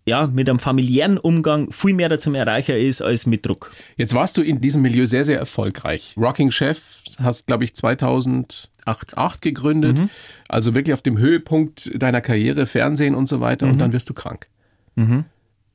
ja, 0.09 0.27
mit 0.27 0.49
einem 0.49 0.59
familiären 0.59 1.19
Umgang 1.19 1.71
viel 1.71 1.95
mehr 1.95 2.19
zum 2.19 2.35
Erreichen 2.35 2.77
ist 2.77 3.03
als 3.03 3.27
mit 3.27 3.47
Druck. 3.47 3.71
Jetzt 3.97 4.15
warst 4.15 4.37
du 4.37 4.43
in 4.43 4.61
diesem 4.61 4.83
Milieu 4.83 5.07
sehr, 5.07 5.25
sehr 5.25 5.39
erfolgreich. 5.39 6.15
Rocking 6.17 6.51
Chef 6.51 7.03
hast, 7.21 7.47
glaube 7.47 7.65
ich, 7.65 7.75
2008 7.75 8.69
Acht 8.87 9.43
gegründet. 9.43 9.99
Mhm. 9.99 10.11
Also 10.49 10.75
wirklich 10.75 10.95
auf 10.95 11.03
dem 11.03 11.19
Höhepunkt 11.19 11.91
deiner 11.95 12.21
Karriere, 12.23 12.67
Fernsehen 12.67 13.15
und 13.15 13.29
so 13.29 13.41
weiter. 13.41 13.67
Mhm. 13.67 13.73
Und 13.73 13.79
dann 13.79 13.93
wirst 13.93 14.09
du 14.09 14.15
krank. 14.15 14.49
Mhm. 14.97 15.27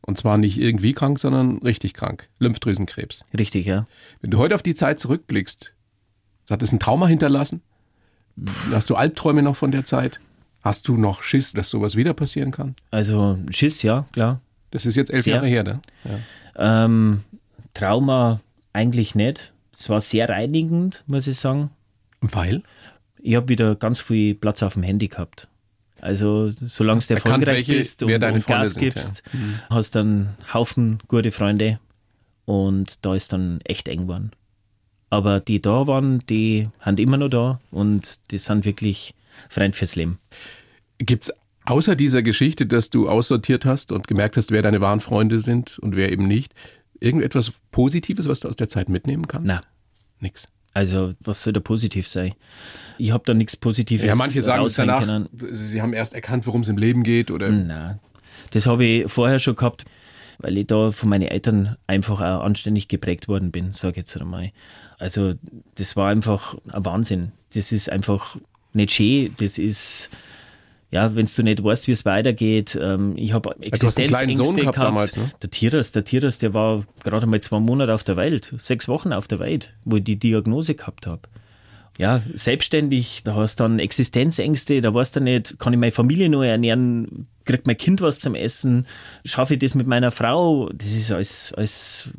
Und 0.01 0.17
zwar 0.17 0.37
nicht 0.37 0.57
irgendwie 0.59 0.93
krank, 0.93 1.19
sondern 1.19 1.59
richtig 1.59 1.93
krank. 1.93 2.27
Lymphdrüsenkrebs. 2.39 3.23
Richtig, 3.37 3.65
ja. 3.65 3.85
Wenn 4.21 4.31
du 4.31 4.37
heute 4.37 4.55
auf 4.55 4.63
die 4.63 4.75
Zeit 4.75 4.99
zurückblickst, 4.99 5.73
hat 6.49 6.61
es 6.61 6.73
ein 6.73 6.79
Trauma 6.79 7.07
hinterlassen? 7.07 7.61
Hast 8.71 8.89
du 8.89 8.95
Albträume 8.95 9.43
noch 9.43 9.55
von 9.55 9.71
der 9.71 9.85
Zeit? 9.85 10.19
Hast 10.63 10.88
du 10.88 10.95
noch 10.95 11.23
Schiss, 11.23 11.52
dass 11.52 11.69
sowas 11.69 11.95
wieder 11.95 12.13
passieren 12.13 12.52
kann? 12.52 12.76
Also 12.89 13.38
Schiss, 13.49 13.84
ja, 13.84 14.06
klar. 14.13 14.39
Das 14.71 14.86
ist 14.86 14.95
jetzt 14.95 15.12
elf 15.12 15.23
sehr. 15.23 15.36
Jahre 15.36 15.47
her, 15.47 15.63
ne? 15.63 15.82
Ja. 16.56 16.86
Ähm, 16.86 17.23
Trauma 17.73 18.39
eigentlich 18.71 19.13
nicht. 19.13 19.54
Es 19.78 19.89
war 19.89 19.99
sehr 19.99 20.30
reinigend, 20.30 21.04
muss 21.06 21.28
ich 21.28 21.38
sagen. 21.38 21.69
Weil? 22.21 22.63
Ich 23.21 23.36
habe 23.36 23.49
wieder 23.49 23.76
ganz 23.76 23.99
viel 23.99 24.36
Platz 24.36 24.63
auf 24.63 24.73
dem 24.73 24.84
Handy 24.84 25.10
gehabt. 25.10 25.49
Also 25.99 26.52
solange 26.52 27.02
du 27.02 27.13
erfolgreich 27.13 27.67
bist 27.67 28.04
und, 28.04 28.12
und 28.12 28.45
Gas 28.47 28.71
sind, 28.71 28.82
gibst, 28.82 29.23
ja. 29.32 29.39
mhm. 29.39 29.60
hast 29.69 29.95
dann 29.95 30.36
Haufen 30.54 30.99
gute 31.08 31.32
Freunde 31.32 31.80
und 32.45 33.06
da 33.06 33.15
ist 33.15 33.32
dann 33.32 33.62
echt 33.63 33.88
eng 33.88 34.02
geworden. 34.02 34.32
Aber 35.10 35.39
die 35.39 35.62
da 35.62 35.88
waren, 35.88 36.19
die 36.28 36.69
sind 36.84 36.99
immer 36.99 37.17
noch 37.17 37.30
da 37.30 37.60
und 37.71 38.19
die 38.32 38.38
sind 38.38 38.65
wirklich 38.65 39.13
Freund 39.49 39.75
fürs 39.75 39.95
Leben. 39.95 40.19
Gibt 40.97 41.25
es 41.25 41.33
außer 41.65 41.95
dieser 41.95 42.21
Geschichte, 42.21 42.65
dass 42.65 42.89
du 42.89 43.09
aussortiert 43.09 43.65
hast 43.65 43.91
und 43.91 44.07
gemerkt 44.07 44.37
hast, 44.37 44.51
wer 44.51 44.61
deine 44.61 44.81
wahren 44.81 44.99
Freunde 44.99 45.41
sind 45.41 45.79
und 45.79 45.95
wer 45.95 46.11
eben 46.11 46.27
nicht, 46.27 46.53
irgendetwas 46.99 47.51
Positives, 47.71 48.27
was 48.27 48.41
du 48.41 48.47
aus 48.47 48.55
der 48.55 48.69
Zeit 48.69 48.89
mitnehmen 48.89 49.27
kannst? 49.27 49.47
Na, 49.47 49.61
nix. 50.19 50.45
Also, 50.73 51.13
was 51.19 51.43
soll 51.43 51.53
da 51.53 51.59
positiv 51.59 52.07
sein? 52.07 52.33
Ich 52.97 53.11
habe 53.11 53.23
da 53.25 53.33
nichts 53.35 53.55
Positives. 53.55 54.05
Ja, 54.05 54.15
manche 54.15 54.41
sagen 54.41 54.65
es 54.65 54.73
danach, 54.73 55.03
können. 55.03 55.29
sie 55.51 55.81
haben 55.81 55.93
erst 55.93 56.15
erkannt, 56.15 56.47
worum 56.47 56.61
es 56.61 56.67
im 56.67 56.77
Leben 56.77 57.03
geht, 57.03 57.29
oder? 57.29 57.49
Nein, 57.49 57.99
das 58.51 58.65
habe 58.65 58.83
ich 58.83 59.11
vorher 59.11 59.37
schon 59.37 59.55
gehabt, 59.55 59.85
weil 60.39 60.57
ich 60.57 60.65
da 60.65 60.89
von 60.89 61.09
meinen 61.09 61.27
Eltern 61.27 61.77
einfach 61.85 62.21
auch 62.21 62.43
anständig 62.43 62.87
geprägt 62.87 63.27
worden 63.27 63.51
bin, 63.51 63.73
sage 63.73 63.91
ich 63.91 63.97
jetzt 63.97 64.17
einmal. 64.19 64.51
Also, 64.97 65.33
das 65.75 65.95
war 65.95 66.09
einfach 66.09 66.55
ein 66.71 66.85
Wahnsinn. 66.85 67.33
Das 67.53 67.71
ist 67.71 67.89
einfach 67.89 68.37
nicht 68.75 68.91
schön. 68.91 69.33
Das 69.38 69.57
ist, 69.57 70.09
ja, 70.91 71.15
wenn 71.15 71.25
du 71.25 71.43
nicht 71.43 71.63
weißt, 71.63 71.88
wie 71.88 71.91
es 71.91 72.05
weitergeht. 72.05 72.77
Ähm, 72.79 73.13
ich 73.17 73.33
habe 73.33 73.55
Existenzängste 73.62 74.45
Sohn 74.45 74.55
gehabt. 74.55 74.77
Damals, 74.77 75.17
ne? 75.17 75.31
Der 75.41 75.49
Tiras, 75.49 75.91
der 75.91 76.05
Tiras, 76.05 76.38
der 76.38 76.53
war 76.53 76.83
gerade 77.03 77.25
mal 77.25 77.41
zwei 77.41 77.59
Monate 77.59 77.93
auf 77.93 78.03
der 78.03 78.15
Welt, 78.15 78.53
sechs 78.57 78.88
Wochen 78.88 79.13
auf 79.13 79.27
der 79.27 79.39
Welt, 79.39 79.75
wo 79.86 79.97
ich 79.97 80.03
die 80.03 80.17
Diagnose 80.17 80.75
gehabt 80.75 81.07
habe. 81.07 81.21
Ja, 81.99 82.21
selbstständig, 82.33 83.21
da 83.23 83.36
hast 83.36 83.59
du 83.59 83.65
dann 83.65 83.77
Existenzängste, 83.77 84.81
da 84.81 84.93
weißt 84.93 85.15
du 85.15 85.19
nicht, 85.19 85.59
kann 85.59 85.73
ich 85.73 85.79
meine 85.79 85.91
Familie 85.91 86.27
nur 86.27 86.45
ernähren, 86.45 87.27
kriegt 87.45 87.67
mein 87.67 87.77
Kind 87.77 88.01
was 88.01 88.19
zum 88.19 88.33
Essen, 88.33 88.88
schaffe 89.25 89.53
ich 89.53 89.59
das 89.59 89.75
mit 89.75 89.86
meiner 89.86 90.09
Frau, 90.09 90.69
das 90.69 90.91
ist 90.91 91.12
alles, 91.12 91.53
alles 91.55 92.09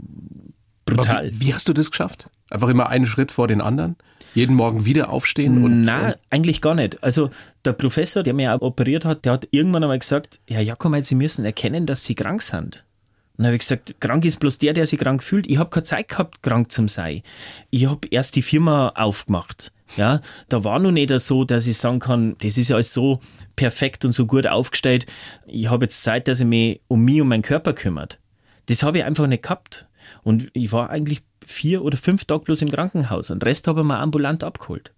brutal. 0.85 1.31
Wie, 1.33 1.47
wie 1.49 1.55
hast 1.55 1.69
du 1.69 1.73
das 1.73 1.90
geschafft? 1.90 2.27
Einfach 2.51 2.69
immer 2.69 2.88
einen 2.88 3.07
Schritt 3.07 3.33
vor 3.33 3.49
den 3.49 3.61
anderen? 3.61 3.97
Jeden 4.35 4.57
Morgen 4.57 4.85
wieder 4.85 5.11
aufstehen? 5.11 5.64
Und, 5.64 5.85
Nein, 5.85 6.14
eigentlich 6.31 6.61
gar 6.61 6.75
nicht. 6.75 7.03
Also 7.03 7.31
der 7.64 7.73
Professor, 7.73 8.23
der 8.23 8.35
mir 8.35 8.57
operiert 8.61 9.05
hat, 9.05 9.25
der 9.25 9.33
hat 9.33 9.49
irgendwann 9.51 9.85
einmal 9.85 9.99
gesagt, 9.99 10.40
Herr 10.49 10.61
Jakob, 10.61 10.94
Sie 11.05 11.14
müssen 11.14 11.44
erkennen, 11.44 11.87
dass 11.87 12.05
Sie 12.05 12.14
krank 12.14 12.42
sind. 12.42 12.85
Und 13.37 13.42
dann 13.42 13.47
habe 13.47 13.57
ich 13.57 13.61
gesagt, 13.61 13.97
krank 14.01 14.25
ist 14.25 14.38
bloß 14.38 14.59
der, 14.59 14.75
der 14.75 14.87
sich 14.87 14.99
krank 14.99 15.23
fühlt. 15.23 15.49
Ich 15.49 15.59
habe 15.59 15.70
keine 15.70 15.83
Zeit 15.83 16.09
gehabt, 16.09 16.42
krank 16.42 16.70
zu 16.70 16.87
sein. 16.87 17.23
Ich 17.70 17.87
habe 17.87 18.07
erst 18.11 18.37
die 18.37 18.42
Firma 18.42 18.90
aufgemacht. 18.90 19.73
Ja, 19.97 20.20
da 20.49 20.64
war 20.64 20.79
noch 20.79 20.90
nicht 20.90 21.12
so, 21.20 21.44
dass 21.44 21.66
ich 21.66 21.79
sagen 21.79 22.01
kann, 22.01 22.37
das 22.40 22.59
ist 22.59 22.73
alles 22.73 22.92
so 22.92 23.20
perfekt 23.55 24.05
und 24.05 24.12
so 24.12 24.27
gut 24.27 24.47
aufgestellt. 24.47 25.07
Ich 25.47 25.68
habe 25.68 25.85
jetzt 25.85 26.03
Zeit, 26.03 26.27
dass 26.27 26.40
ich 26.40 26.47
mich 26.47 26.81
um 26.88 27.05
mich 27.05 27.20
und 27.20 27.29
meinen 27.29 27.42
Körper 27.42 27.73
kümmert. 27.73 28.18
Das 28.66 28.83
habe 28.83 28.99
ich 28.99 29.05
einfach 29.05 29.27
nicht 29.27 29.42
gehabt. 29.42 29.87
Und 30.23 30.51
ich 30.53 30.73
war 30.73 30.90
eigentlich 30.90 31.23
vier 31.47 31.83
oder 31.83 31.97
fünf 31.97 32.25
Tage 32.25 32.45
bloß 32.45 32.63
im 32.63 32.71
Krankenhaus. 32.71 33.31
Und 33.31 33.43
den 33.43 33.49
Rest 33.49 33.67
habe 33.67 33.81
ich 33.81 33.87
mal 33.87 34.01
ambulant 34.01 34.45
abgeholt. 34.45 34.93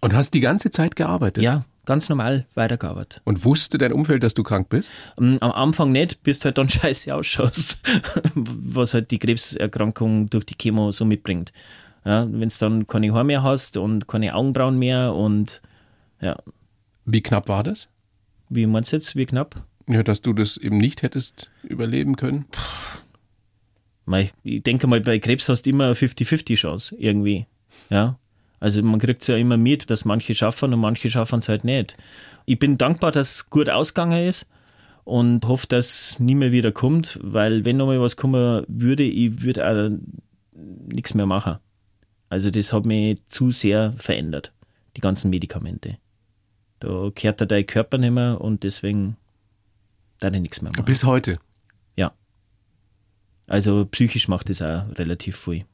Und 0.00 0.14
hast 0.14 0.34
die 0.34 0.40
ganze 0.40 0.70
Zeit 0.70 0.96
gearbeitet? 0.96 1.42
Ja, 1.42 1.64
ganz 1.86 2.08
normal 2.08 2.46
weitergearbeitet. 2.54 3.22
Und 3.24 3.44
wusste 3.44 3.78
dein 3.78 3.92
Umfeld, 3.92 4.22
dass 4.22 4.34
du 4.34 4.42
krank 4.42 4.68
bist? 4.68 4.90
Am 5.16 5.38
Anfang 5.40 5.92
nicht, 5.92 6.22
bis 6.22 6.40
du 6.40 6.46
halt 6.46 6.58
dann 6.58 6.68
scheiße 6.70 7.14
ausschaust, 7.14 7.80
was 8.34 8.94
halt 8.94 9.10
die 9.10 9.18
Krebserkrankung 9.18 10.28
durch 10.30 10.44
die 10.44 10.56
Chemo 10.56 10.92
so 10.92 11.04
mitbringt. 11.04 11.52
Ja, 12.04 12.26
Wenn 12.30 12.48
du 12.50 12.54
dann 12.58 12.86
keine 12.86 13.12
Haare 13.14 13.24
mehr 13.24 13.42
hast 13.42 13.78
und 13.78 14.06
keine 14.06 14.34
Augenbrauen 14.34 14.78
mehr 14.78 15.14
und 15.14 15.62
ja. 16.20 16.36
Wie 17.06 17.22
knapp 17.22 17.48
war 17.48 17.62
das? 17.62 17.88
Wie 18.50 18.66
meinst 18.66 18.92
du 18.92 18.96
jetzt, 18.96 19.16
wie 19.16 19.26
knapp? 19.26 19.64
Ja, 19.88 20.02
dass 20.02 20.20
du 20.20 20.32
das 20.32 20.56
eben 20.56 20.78
nicht 20.78 21.02
hättest 21.02 21.50
überleben 21.62 22.16
können. 22.16 22.46
Puh 22.50 23.03
ich 24.42 24.62
denke 24.62 24.86
mal, 24.86 25.00
bei 25.00 25.18
Krebs 25.18 25.48
hast 25.48 25.62
du 25.62 25.70
immer 25.70 25.86
eine 25.86 25.94
50-50 25.94 26.56
Chance 26.56 26.96
irgendwie. 26.96 27.46
Ja. 27.90 28.18
Also 28.60 28.82
man 28.82 29.00
kriegt 29.00 29.22
es 29.22 29.28
ja 29.28 29.36
immer 29.36 29.56
mit, 29.56 29.90
dass 29.90 30.04
manche 30.04 30.34
schaffen 30.34 30.72
und 30.72 30.80
manche 30.80 31.10
schaffen 31.10 31.40
es 31.40 31.48
halt 31.48 31.64
nicht. 31.64 31.96
Ich 32.46 32.58
bin 32.58 32.78
dankbar, 32.78 33.12
dass 33.12 33.34
es 33.34 33.50
gut 33.50 33.68
ausgegangen 33.68 34.26
ist 34.26 34.48
und 35.04 35.46
hoffe, 35.46 35.66
dass 35.66 35.86
es 36.12 36.20
nie 36.20 36.34
mehr 36.34 36.52
wieder 36.52 36.72
kommt, 36.72 37.18
weil 37.22 37.64
wenn 37.64 37.76
nochmal 37.76 38.00
was 38.00 38.16
kommen 38.16 38.64
würde, 38.68 39.02
ich 39.02 39.42
würde 39.42 39.68
auch 39.68 39.90
nichts 40.88 41.14
mehr 41.14 41.26
machen. 41.26 41.58
Also 42.30 42.50
das 42.50 42.72
hat 42.72 42.86
mich 42.86 43.24
zu 43.26 43.50
sehr 43.50 43.92
verändert, 43.96 44.52
die 44.96 45.00
ganzen 45.00 45.30
Medikamente. 45.30 45.98
Da 46.80 47.10
kehrt 47.14 47.40
der 47.40 47.46
dein 47.46 47.66
Körper 47.66 47.98
nicht 47.98 48.12
mehr 48.12 48.40
und 48.40 48.62
deswegen 48.62 49.16
da 50.20 50.28
ich 50.28 50.40
nichts 50.40 50.62
mehr 50.62 50.72
machen. 50.72 50.84
Bis 50.84 51.04
heute? 51.04 51.38
Also 53.46 53.84
psychisch 53.86 54.28
macht 54.28 54.48
das 54.50 54.62
auch 54.62 54.86
relativ 54.96 55.36
viel. 55.36 55.64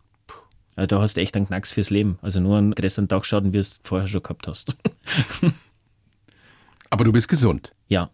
Also 0.76 0.86
da 0.86 1.00
hast 1.00 1.16
du 1.16 1.20
echt 1.20 1.36
einen 1.36 1.46
Knacks 1.46 1.72
fürs 1.72 1.90
Leben. 1.90 2.18
Also 2.22 2.40
nur 2.40 2.58
einen 2.58 2.74
größeren 2.74 3.08
Tagschaden, 3.08 3.52
wie 3.52 3.56
du 3.56 3.60
es 3.60 3.80
vorher 3.82 4.08
schon 4.08 4.22
gehabt 4.22 4.48
hast. 4.48 4.76
Aber 6.90 7.04
du 7.04 7.12
bist 7.12 7.28
gesund. 7.28 7.72
Ja. 7.88 8.10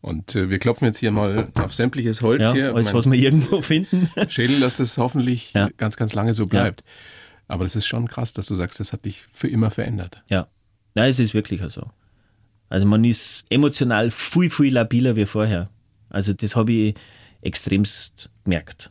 Und 0.00 0.34
äh, 0.34 0.50
wir 0.50 0.58
klopfen 0.58 0.86
jetzt 0.86 0.98
hier 0.98 1.12
mal 1.12 1.48
auf 1.54 1.74
sämtliches 1.74 2.22
Holz 2.22 2.42
ja, 2.42 2.52
hier. 2.52 2.74
Alles, 2.74 2.92
was 2.92 3.08
wir 3.08 3.18
irgendwo 3.18 3.62
finden. 3.62 4.08
Schädel, 4.28 4.58
dass 4.58 4.76
das 4.76 4.98
hoffentlich 4.98 5.52
ja. 5.52 5.68
ganz, 5.76 5.96
ganz 5.96 6.12
lange 6.14 6.34
so 6.34 6.46
bleibt. 6.46 6.80
Ja. 6.80 6.86
Aber 7.46 7.64
das 7.64 7.76
ist 7.76 7.86
schon 7.86 8.08
krass, 8.08 8.32
dass 8.32 8.46
du 8.46 8.54
sagst, 8.54 8.80
das 8.80 8.92
hat 8.92 9.04
dich 9.04 9.26
für 9.32 9.48
immer 9.48 9.70
verändert. 9.70 10.22
Ja. 10.28 10.48
Ja, 10.96 11.06
es 11.06 11.20
ist 11.20 11.34
wirklich 11.34 11.62
so. 11.70 11.90
Also 12.68 12.86
man 12.86 13.04
ist 13.04 13.44
emotional 13.50 14.10
viel, 14.10 14.50
viel 14.50 14.72
labiler 14.72 15.14
wie 15.14 15.26
vorher. 15.26 15.68
Also 16.08 16.32
das 16.32 16.56
habe 16.56 16.72
ich 16.72 16.94
extremst 17.42 18.30
merkt. 18.48 18.90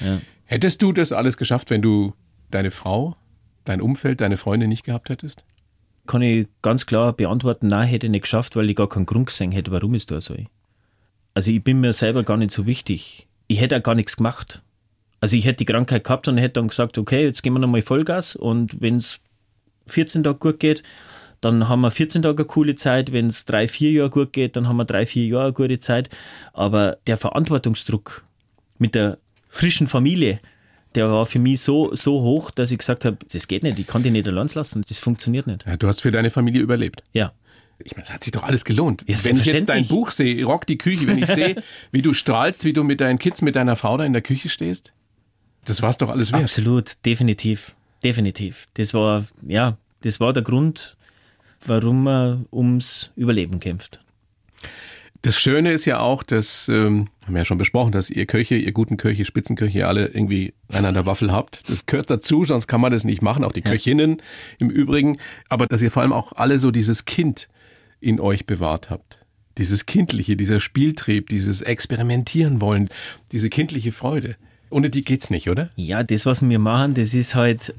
Ja. 0.00 0.20
Hättest 0.44 0.82
du 0.82 0.92
das 0.92 1.12
alles 1.12 1.36
geschafft, 1.36 1.70
wenn 1.70 1.82
du 1.82 2.14
deine 2.50 2.70
Frau, 2.70 3.16
dein 3.64 3.80
Umfeld, 3.80 4.20
deine 4.20 4.36
Freunde 4.36 4.66
nicht 4.66 4.84
gehabt 4.84 5.08
hättest? 5.08 5.44
Kann 6.06 6.22
ich 6.22 6.48
ganz 6.62 6.86
klar 6.86 7.12
beantworten, 7.12 7.68
nein, 7.68 7.86
hätte 7.86 8.06
ich 8.06 8.10
nicht 8.10 8.22
geschafft, 8.22 8.56
weil 8.56 8.68
ich 8.68 8.76
gar 8.76 8.88
keinen 8.88 9.06
Grund 9.06 9.26
gesehen 9.26 9.52
hätte, 9.52 9.70
warum 9.70 9.94
es 9.94 10.06
da 10.06 10.20
soll. 10.20 10.46
Also 11.34 11.50
ich 11.50 11.62
bin 11.62 11.80
mir 11.80 11.92
selber 11.92 12.24
gar 12.24 12.36
nicht 12.36 12.50
so 12.50 12.66
wichtig. 12.66 13.28
Ich 13.46 13.60
hätte 13.60 13.76
auch 13.78 13.82
gar 13.82 13.94
nichts 13.94 14.16
gemacht. 14.16 14.62
Also 15.20 15.36
ich 15.36 15.44
hätte 15.44 15.64
die 15.64 15.72
Krankheit 15.72 16.04
gehabt 16.04 16.26
und 16.28 16.38
hätte 16.38 16.54
dann 16.54 16.68
gesagt, 16.68 16.98
okay, 16.98 17.22
jetzt 17.22 17.42
gehen 17.42 17.52
wir 17.52 17.60
nochmal 17.60 17.82
Vollgas 17.82 18.34
und 18.34 18.80
wenn 18.80 18.96
es 18.96 19.20
14 19.86 20.24
Tage 20.24 20.38
gut 20.38 20.58
geht, 20.60 20.82
Dann 21.42 21.68
haben 21.68 21.80
wir 21.80 21.90
14 21.90 22.22
Tage 22.22 22.38
eine 22.38 22.46
coole 22.46 22.76
Zeit. 22.76 23.12
Wenn 23.12 23.26
es 23.26 23.44
drei, 23.44 23.66
vier 23.66 23.90
Jahre 23.90 24.10
gut 24.10 24.32
geht, 24.32 24.54
dann 24.54 24.68
haben 24.68 24.76
wir 24.76 24.84
drei, 24.84 25.04
vier 25.04 25.26
Jahre 25.26 25.46
eine 25.46 25.52
gute 25.52 25.78
Zeit. 25.78 26.08
Aber 26.52 26.96
der 27.08 27.16
Verantwortungsdruck 27.16 28.24
mit 28.82 28.94
der 28.94 29.18
frischen 29.48 29.86
Familie, 29.86 30.40
der 30.94 31.10
war 31.10 31.24
für 31.24 31.38
mich 31.38 31.60
so, 31.60 31.94
so 31.94 32.20
hoch, 32.20 32.50
dass 32.50 32.70
ich 32.70 32.78
gesagt 32.78 33.06
habe, 33.06 33.16
das 33.32 33.48
geht 33.48 33.62
nicht, 33.62 33.78
ich 33.78 33.86
kann 33.86 34.02
die 34.02 34.10
nicht 34.10 34.28
allein 34.28 34.48
lassen, 34.54 34.84
das 34.86 34.98
funktioniert 34.98 35.46
nicht. 35.46 35.64
Ja, 35.66 35.76
du 35.76 35.86
hast 35.86 36.02
für 36.02 36.10
deine 36.10 36.30
Familie 36.30 36.60
überlebt. 36.60 37.02
Ja. 37.14 37.32
Ich 37.84 37.96
meine, 37.96 38.04
das 38.04 38.14
hat 38.14 38.22
sich 38.22 38.32
doch 38.32 38.42
alles 38.42 38.64
gelohnt. 38.64 39.04
Ja, 39.08 39.16
wenn 39.24 39.40
ich 39.40 39.46
jetzt 39.46 39.68
dein 39.68 39.86
Buch 39.88 40.10
sehe, 40.10 40.44
Rock 40.44 40.66
die 40.66 40.78
Küche, 40.78 41.06
wenn 41.06 41.18
ich 41.18 41.28
sehe, 41.28 41.62
wie 41.90 42.02
du 42.02 42.12
strahlst, 42.12 42.64
wie 42.64 42.72
du 42.72 42.84
mit 42.84 43.00
deinen 43.00 43.18
Kids, 43.18 43.42
mit 43.42 43.56
deiner 43.56 43.74
Frau 43.76 43.96
da 43.96 44.04
in 44.04 44.12
der 44.12 44.22
Küche 44.22 44.48
stehst, 44.48 44.92
das 45.64 45.80
war's 45.82 45.96
doch 45.96 46.08
alles 46.08 46.32
wert. 46.32 46.42
Absolut, 46.42 46.92
definitiv, 47.04 47.74
definitiv. 48.04 48.68
Das 48.74 48.94
war, 48.94 49.24
ja, 49.46 49.78
das 50.02 50.20
war 50.20 50.32
der 50.32 50.42
Grund, 50.42 50.96
warum 51.64 52.04
man 52.04 52.46
ums 52.52 53.10
Überleben 53.16 53.58
kämpft. 53.58 54.00
Das 55.22 55.38
Schöne 55.38 55.70
ist 55.70 55.84
ja 55.84 56.00
auch, 56.00 56.24
dass, 56.24 56.68
ähm, 56.68 57.08
haben 57.24 57.34
wir 57.34 57.42
ja 57.42 57.44
schon 57.44 57.58
besprochen, 57.58 57.92
dass 57.92 58.10
ihr 58.10 58.26
Köche, 58.26 58.56
ihr 58.56 58.72
guten 58.72 58.96
Köche, 58.96 59.24
Spitzenköche 59.24 59.86
alle 59.86 60.06
irgendwie 60.08 60.52
einander 60.68 61.06
Waffel 61.06 61.30
habt. 61.30 61.60
Das 61.70 61.86
gehört 61.86 62.10
dazu, 62.10 62.44
sonst 62.44 62.66
kann 62.66 62.80
man 62.80 62.90
das 62.90 63.04
nicht 63.04 63.22
machen, 63.22 63.44
auch 63.44 63.52
die 63.52 63.62
Köchinnen 63.62 64.20
im 64.58 64.68
Übrigen. 64.68 65.18
Aber 65.48 65.66
dass 65.68 65.80
ihr 65.80 65.92
vor 65.92 66.02
allem 66.02 66.12
auch 66.12 66.32
alle 66.32 66.58
so 66.58 66.72
dieses 66.72 67.04
Kind 67.04 67.48
in 68.00 68.18
euch 68.18 68.46
bewahrt 68.46 68.90
habt. 68.90 69.24
Dieses 69.58 69.86
Kindliche, 69.86 70.36
dieser 70.36 70.58
Spieltrieb, 70.58 71.28
dieses 71.28 71.62
Experimentieren 71.62 72.60
wollen, 72.60 72.88
diese 73.30 73.48
kindliche 73.48 73.92
Freude. 73.92 74.34
Ohne 74.70 74.90
die 74.90 75.04
geht's 75.04 75.30
nicht, 75.30 75.48
oder? 75.48 75.70
Ja, 75.76 76.02
das, 76.02 76.26
was 76.26 76.42
wir 76.42 76.58
machen, 76.58 76.94
das 76.94 77.14
ist 77.14 77.36
halt 77.36 77.74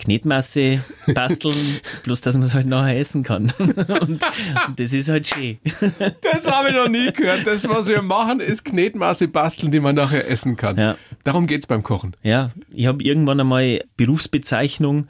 Knetmasse 0.00 0.80
basteln, 1.14 1.80
bloß 2.02 2.20
dass 2.22 2.36
man 2.36 2.46
es 2.46 2.54
halt 2.54 2.66
nachher 2.66 2.98
essen 2.98 3.22
kann. 3.22 3.52
Und 3.58 4.20
das 4.76 4.92
ist 4.92 5.08
halt 5.08 5.26
schön. 5.26 5.58
Das 6.22 6.50
habe 6.50 6.68
ich 6.68 6.74
noch 6.74 6.88
nie 6.88 7.12
gehört. 7.12 7.46
Das, 7.46 7.68
was 7.68 7.88
wir 7.88 8.02
machen, 8.02 8.40
ist 8.40 8.64
Knetmasse 8.64 9.28
basteln, 9.28 9.70
die 9.70 9.80
man 9.80 9.94
nachher 9.94 10.28
essen 10.28 10.56
kann. 10.56 10.76
Ja. 10.76 10.96
Darum 11.24 11.46
geht's 11.46 11.66
beim 11.66 11.82
Kochen. 11.82 12.16
Ja, 12.22 12.50
ich 12.72 12.86
habe 12.86 13.02
irgendwann 13.02 13.40
einmal 13.40 13.80
Berufsbezeichnung 13.96 15.08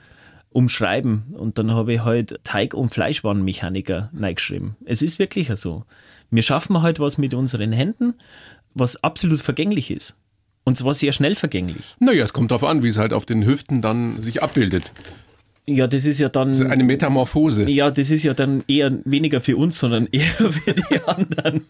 umschreiben 0.50 1.34
und 1.36 1.58
dann 1.58 1.72
habe 1.72 1.94
ich 1.94 2.04
halt 2.04 2.40
Teig- 2.44 2.74
und 2.74 2.90
Fleischwarenmechaniker 2.90 4.10
reingeschrieben. 4.16 4.76
Es 4.84 5.02
ist 5.02 5.18
wirklich 5.18 5.50
so. 5.54 5.84
Wir 6.30 6.42
schaffen 6.42 6.82
halt 6.82 6.98
was 6.98 7.18
mit 7.18 7.34
unseren 7.34 7.72
Händen, 7.72 8.14
was 8.74 9.02
absolut 9.02 9.40
vergänglich 9.40 9.90
ist. 9.90 10.16
Und 10.64 10.76
zwar 10.78 10.94
sehr 10.94 11.12
schnell 11.12 11.34
vergänglich. 11.34 11.96
Naja, 11.98 12.24
es 12.24 12.32
kommt 12.32 12.50
darauf 12.50 12.64
an, 12.64 12.82
wie 12.82 12.88
es 12.88 12.98
halt 12.98 13.12
auf 13.12 13.24
den 13.26 13.44
Hüften 13.44 13.82
dann 13.82 14.20
sich 14.20 14.42
abbildet. 14.42 14.92
Ja, 15.66 15.86
das 15.86 16.04
ist 16.04 16.18
ja 16.18 16.28
dann. 16.28 16.48
Das 16.48 16.60
ist 16.60 16.66
eine 16.66 16.82
Metamorphose. 16.82 17.70
Ja, 17.70 17.90
das 17.90 18.10
ist 18.10 18.24
ja 18.24 18.34
dann 18.34 18.64
eher 18.66 18.90
weniger 19.04 19.40
für 19.40 19.56
uns, 19.56 19.78
sondern 19.78 20.08
eher 20.12 20.26
für 20.26 20.74
die 20.74 21.00
anderen. 21.06 21.64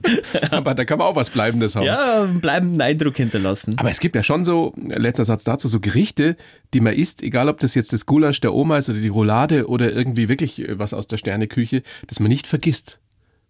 Aber 0.50 0.74
da 0.74 0.84
kann 0.84 0.98
man 0.98 1.08
auch 1.08 1.16
was 1.16 1.28
Bleibendes 1.28 1.76
haben. 1.76 1.84
Ja, 1.84 2.22
einen 2.22 2.40
bleibenden 2.40 2.80
Eindruck 2.80 3.16
hinterlassen. 3.16 3.76
Aber 3.78 3.90
es 3.90 4.00
gibt 4.00 4.16
ja 4.16 4.22
schon 4.22 4.44
so, 4.44 4.72
letzter 4.76 5.24
Satz 5.24 5.44
dazu, 5.44 5.68
so 5.68 5.80
Gerichte, 5.80 6.36
die 6.72 6.80
man 6.80 6.94
isst, 6.94 7.22
egal 7.22 7.48
ob 7.48 7.60
das 7.60 7.74
jetzt 7.74 7.92
das 7.92 8.06
Gulasch 8.06 8.40
der 8.40 8.54
Oma 8.54 8.78
ist 8.78 8.88
oder 8.88 9.00
die 9.00 9.08
Roulade 9.08 9.68
oder 9.68 9.92
irgendwie 9.92 10.28
wirklich 10.28 10.64
was 10.70 10.94
aus 10.94 11.06
der 11.06 11.18
Sterneküche, 11.18 11.82
das 12.06 12.20
man 12.20 12.28
nicht 12.28 12.46
vergisst. 12.46 12.98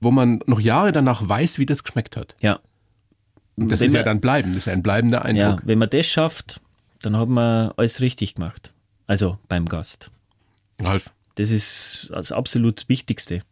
Wo 0.01 0.11
man 0.11 0.41
noch 0.47 0.61
Jahre 0.61 0.93
danach 0.93 1.29
weiß, 1.29 1.59
wie 1.59 1.67
das 1.67 1.85
geschmeckt 1.85 2.17
hat. 2.17 2.35
Ja. 2.41 2.59
Und 3.57 3.71
das 3.71 3.83
ist 3.83 3.95
ja 3.95 4.03
dann 4.03 4.21
bleiben, 4.21 4.51
das 4.51 4.59
ist 4.59 4.67
ja 4.67 4.73
ein 4.73 4.83
bleibender 4.83 5.25
Eindruck. 5.25 5.61
Ja, 5.61 5.67
wenn 5.67 5.79
man 5.79 5.91
das 5.91 6.07
schafft, 6.07 6.61
dann 7.03 7.17
hat 7.17 7.29
man 7.29 7.73
alles 7.77 8.01
richtig 8.01 8.35
gemacht. 8.35 8.73
Also 9.07 9.39
beim 9.49 9.67
Gast. 9.67 10.11
Ralf. 10.81 11.11
Das 11.35 11.51
ist 11.51 12.09
das 12.11 12.33
absolut 12.33 12.89
Wichtigste. 12.89 13.43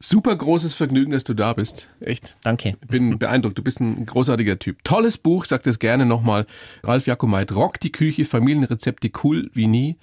Super 0.00 0.36
großes 0.36 0.74
Vergnügen, 0.74 1.12
dass 1.12 1.24
du 1.24 1.34
da 1.34 1.54
bist. 1.54 1.88
Echt. 2.00 2.36
Danke. 2.42 2.76
Bin 2.86 3.18
beeindruckt. 3.18 3.56
Du 3.56 3.62
bist 3.62 3.80
ein 3.80 4.04
großartiger 4.04 4.58
Typ. 4.58 4.84
Tolles 4.84 5.16
Buch, 5.18 5.44
sag 5.44 5.62
das 5.62 5.78
gerne 5.78 6.04
nochmal. 6.04 6.46
Ralf 6.82 7.06
Jakomait, 7.06 7.52
Rock 7.52 7.80
die 7.80 7.92
Küche, 7.92 8.24
Familienrezepte 8.24 9.10
cool 9.22 9.50
wie 9.54 9.66
nie. 9.66 9.96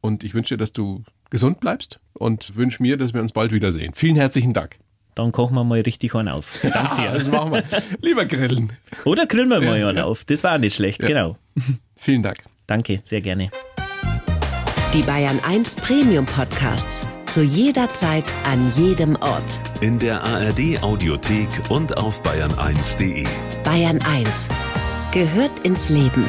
Und 0.00 0.24
ich 0.24 0.34
wünsche 0.34 0.54
dir, 0.54 0.58
dass 0.58 0.72
du 0.72 1.04
gesund 1.30 1.60
bleibst 1.60 2.00
und 2.12 2.56
wünsche 2.56 2.82
mir, 2.82 2.96
dass 2.96 3.14
wir 3.14 3.22
uns 3.22 3.32
bald 3.32 3.52
wiedersehen. 3.52 3.92
Vielen 3.94 4.16
herzlichen 4.16 4.52
Dank. 4.52 4.76
Dann 5.20 5.32
kochen 5.32 5.54
wir 5.54 5.64
mal 5.64 5.80
richtig 5.80 6.14
einen 6.14 6.28
auf. 6.28 6.60
Danke 6.62 7.02
dir. 7.02 7.10
das 7.12 7.28
machen 7.28 7.52
wir. 7.52 7.62
Lieber 8.00 8.24
grillen. 8.24 8.72
Oder 9.04 9.26
grillen 9.26 9.50
wir 9.50 9.60
mal 9.60 9.78
ja, 9.78 9.88
einen 9.88 9.98
ja. 9.98 10.04
auf. 10.04 10.24
Das 10.24 10.42
war 10.42 10.54
auch 10.54 10.58
nicht 10.58 10.74
schlecht, 10.74 11.02
ja. 11.02 11.08
genau. 11.08 11.36
Vielen 11.96 12.22
Dank. 12.22 12.38
Danke, 12.66 13.00
sehr 13.04 13.20
gerne. 13.20 13.50
Die 14.94 15.02
Bayern 15.02 15.38
1 15.46 15.76
Premium 15.76 16.24
Podcasts. 16.24 17.06
Zu 17.26 17.42
jeder 17.42 17.92
Zeit, 17.92 18.24
an 18.44 18.72
jedem 18.76 19.14
Ort. 19.16 19.60
In 19.82 19.98
der 19.98 20.24
ARD 20.24 20.82
Audiothek 20.82 21.48
und 21.68 21.96
auf 21.98 22.22
bayern1.de. 22.22 23.26
Bayern 23.62 24.00
1 24.02 24.48
gehört 25.12 25.58
ins 25.64 25.90
Leben. 25.90 26.24